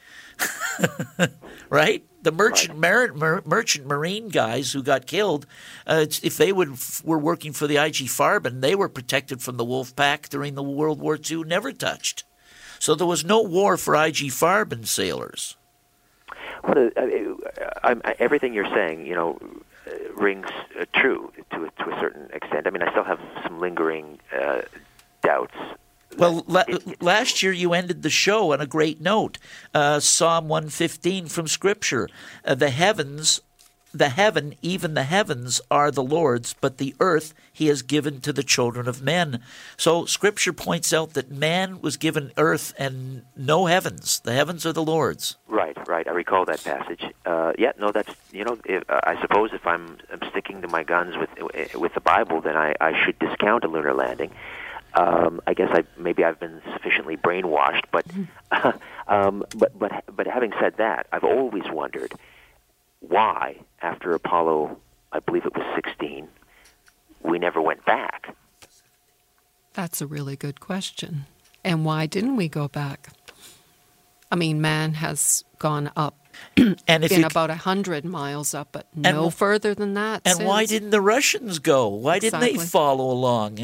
[1.70, 2.06] right?
[2.22, 3.14] The merchant right.
[3.14, 5.46] mar- merchant marine guys who got killed,
[5.86, 9.66] uh, if they would were working for the IG Farben, they were protected from the
[9.66, 12.24] Wolf Pack during the World War II, never touched.
[12.80, 15.56] So there was no war for IG Farben sailors.
[16.64, 17.36] Well, uh,
[17.84, 19.40] uh, everything you're saying, you know,
[20.16, 20.48] rings
[20.80, 22.68] uh, true to a, to a certain extent.
[22.68, 24.62] I mean, I still have some lingering uh,
[25.22, 25.56] doubts
[26.18, 26.64] Well, la-
[27.00, 29.38] last year you ended the show on a great note.
[29.74, 32.10] Uh, Psalm 115 from Scripture.
[32.44, 33.42] Uh, the heavens
[33.98, 38.32] the heaven, even the heavens, are the Lord's, but the earth he has given to
[38.32, 39.42] the children of men.
[39.78, 44.20] So Scripture points out that man was given earth and no heavens.
[44.20, 45.38] The heavens are the Lord's.
[45.48, 46.08] Right, right.
[46.08, 47.04] I recall that passage.
[47.26, 48.58] Uh, yeah, no, that's you know.
[48.66, 51.30] If, uh, I suppose if I'm, I'm sticking to my guns with
[51.76, 54.32] with the Bible, then I, I should discount a lunar landing.
[54.94, 58.06] Um, I guess I maybe I've been sufficiently brainwashed, but
[59.08, 62.14] um, but but but having said that, I've always wondered
[63.00, 64.78] why, after Apollo,
[65.12, 66.28] I believe it was 16,
[67.24, 68.36] we never went back.
[69.74, 71.26] That's a really good question.
[71.64, 73.10] And why didn't we go back?
[74.32, 76.28] I mean, man has gone up
[76.88, 80.22] and if in you, about a hundred miles up, but no further than that.
[80.26, 80.48] And since.
[80.48, 81.88] why didn't the Russians go?
[81.88, 82.48] Why exactly.
[82.48, 83.60] didn't they follow along?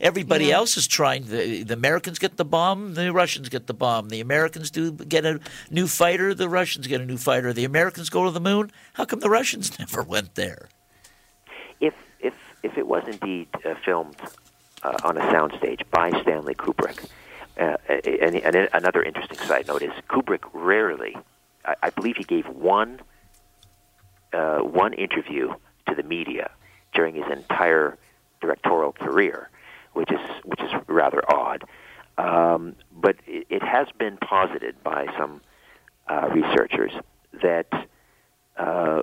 [0.00, 0.56] Everybody yeah.
[0.56, 1.24] else is trying.
[1.24, 2.94] The, the, Americans get the bomb.
[2.94, 4.08] The Russians get the bomb.
[4.08, 6.34] The Americans do get a new fighter.
[6.34, 7.52] The Russians get a new fighter.
[7.52, 8.70] The Americans go to the moon.
[8.94, 10.68] How come the Russians never went there?
[11.80, 14.16] If if if it was indeed uh, filmed
[14.82, 17.08] uh, on a soundstage by Stanley Kubrick.
[17.58, 21.16] Uh, and, and, another interesting side note is Kubrick rarely
[21.64, 23.00] I, I believe he gave one
[24.32, 25.54] uh, one interview
[25.88, 26.50] to the media
[26.92, 27.96] during his entire
[28.40, 29.48] directorial career,
[29.92, 31.64] which is which is rather odd.
[32.16, 35.40] Um, but it, it has been posited by some
[36.08, 36.92] uh, researchers
[37.42, 37.66] that
[38.56, 39.02] uh,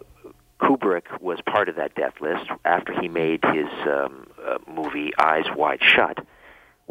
[0.62, 5.46] Kubrick was part of that death list after he made his um, uh, movie Eyes
[5.56, 6.26] Wide Shut,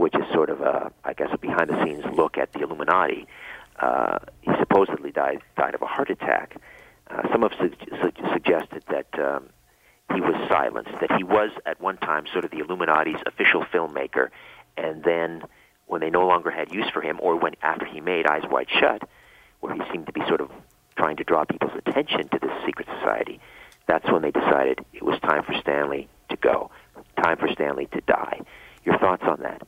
[0.01, 3.27] which is sort of a, I guess, a behind-the-scenes look at the Illuminati.
[3.79, 6.57] Uh, he supposedly died died of a heart attack.
[7.11, 9.51] Uh, some have su- su- suggested that um,
[10.15, 14.31] he was silenced, that he was at one time sort of the Illuminati's official filmmaker,
[14.79, 15.43] and then
[15.87, 18.71] when they no longer had use for him, or when after he made Eyes Wide
[18.71, 19.03] Shut,
[19.61, 20.51] where he seemed to be sort of
[20.97, 23.39] trying to draw people's attention to this secret society,
[23.87, 26.71] that's when they decided it was time for Stanley to go,
[27.23, 28.41] time for Stanley to die.
[28.87, 29.61] Your thoughts on that?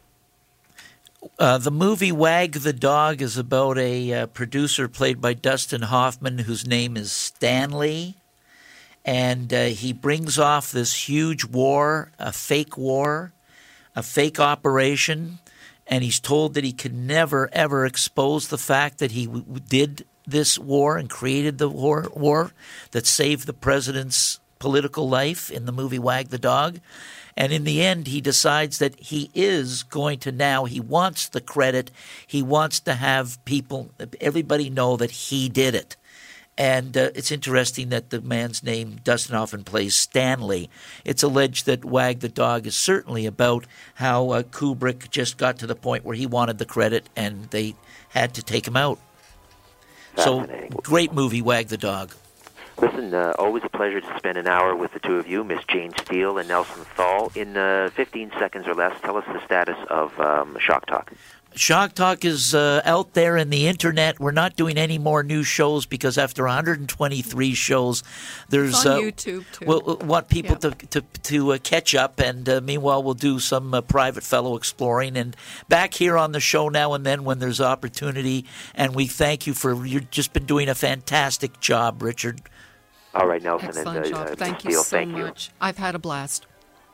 [1.39, 6.39] Uh, the movie Wag the Dog is about a uh, producer played by Dustin Hoffman
[6.39, 8.17] whose name is Stanley.
[9.05, 13.33] And uh, he brings off this huge war, a fake war,
[13.95, 15.39] a fake operation.
[15.87, 20.05] And he's told that he can never, ever expose the fact that he w- did
[20.27, 22.53] this war and created the war, war
[22.91, 26.81] that saved the president's political life in the movie Wag the Dog.
[27.37, 31.41] And in the end, he decides that he is going to now, he wants the
[31.41, 31.91] credit.
[32.27, 33.91] He wants to have people,
[34.21, 35.97] everybody know that he did it.
[36.59, 40.69] And uh, it's interesting that the man's name, Dustin Hoffman plays Stanley.
[41.05, 45.67] It's alleged that Wag the Dog is certainly about how uh, Kubrick just got to
[45.67, 47.75] the point where he wanted the credit and they
[48.11, 48.99] had to take him out.
[50.19, 50.47] So,
[50.83, 52.15] great movie, Wag the Dog.
[52.81, 55.63] Listen, uh, always a pleasure to spend an hour with the two of you, Miss
[55.65, 57.31] Jane Steele and Nelson Thall.
[57.35, 61.13] In uh, 15 seconds or less, tell us the status of um, Shock Talk.
[61.55, 64.19] Shock Talk is uh, out there in the internet.
[64.19, 68.03] We're not doing any more new shows because after 123 shows,
[68.49, 69.67] there's it's on YouTube too.
[69.67, 70.71] We'll want people yeah.
[70.71, 74.57] to to to uh, catch up, and uh, meanwhile, we'll do some uh, private fellow
[74.57, 75.37] exploring and
[75.69, 78.45] back here on the show now and then when there's opportunity.
[78.75, 82.41] And we thank you for you've just been doing a fantastic job, Richard.
[83.15, 84.29] All right, Nelson Excellent and job.
[84.29, 85.51] uh, thank Steele, you so thank much.
[85.61, 86.47] I've had a blast.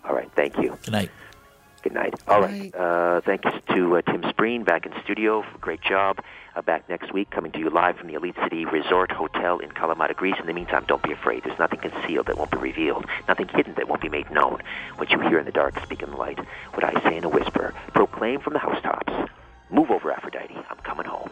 [0.05, 0.77] All right, thank you.
[0.83, 1.11] Good night.
[1.83, 2.15] Good night.
[2.27, 2.75] All right.
[2.75, 5.45] Uh, thank you to uh, Tim Spreen back in studio.
[5.61, 6.19] Great job.
[6.57, 9.71] Uh, back next week, coming to you live from the Elite City Resort Hotel in
[9.71, 10.35] Kalamata, Greece.
[10.41, 11.45] In the meantime, don't be afraid.
[11.45, 14.61] There's nothing concealed that won't be revealed, nothing hidden that won't be made known.
[14.97, 16.39] What you hear in the dark, speak in the light.
[16.75, 19.13] What I say in a whisper, proclaim from the housetops.
[19.71, 20.57] Move over, Aphrodite.
[20.69, 21.31] I'm coming home.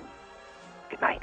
[0.90, 1.22] Good night.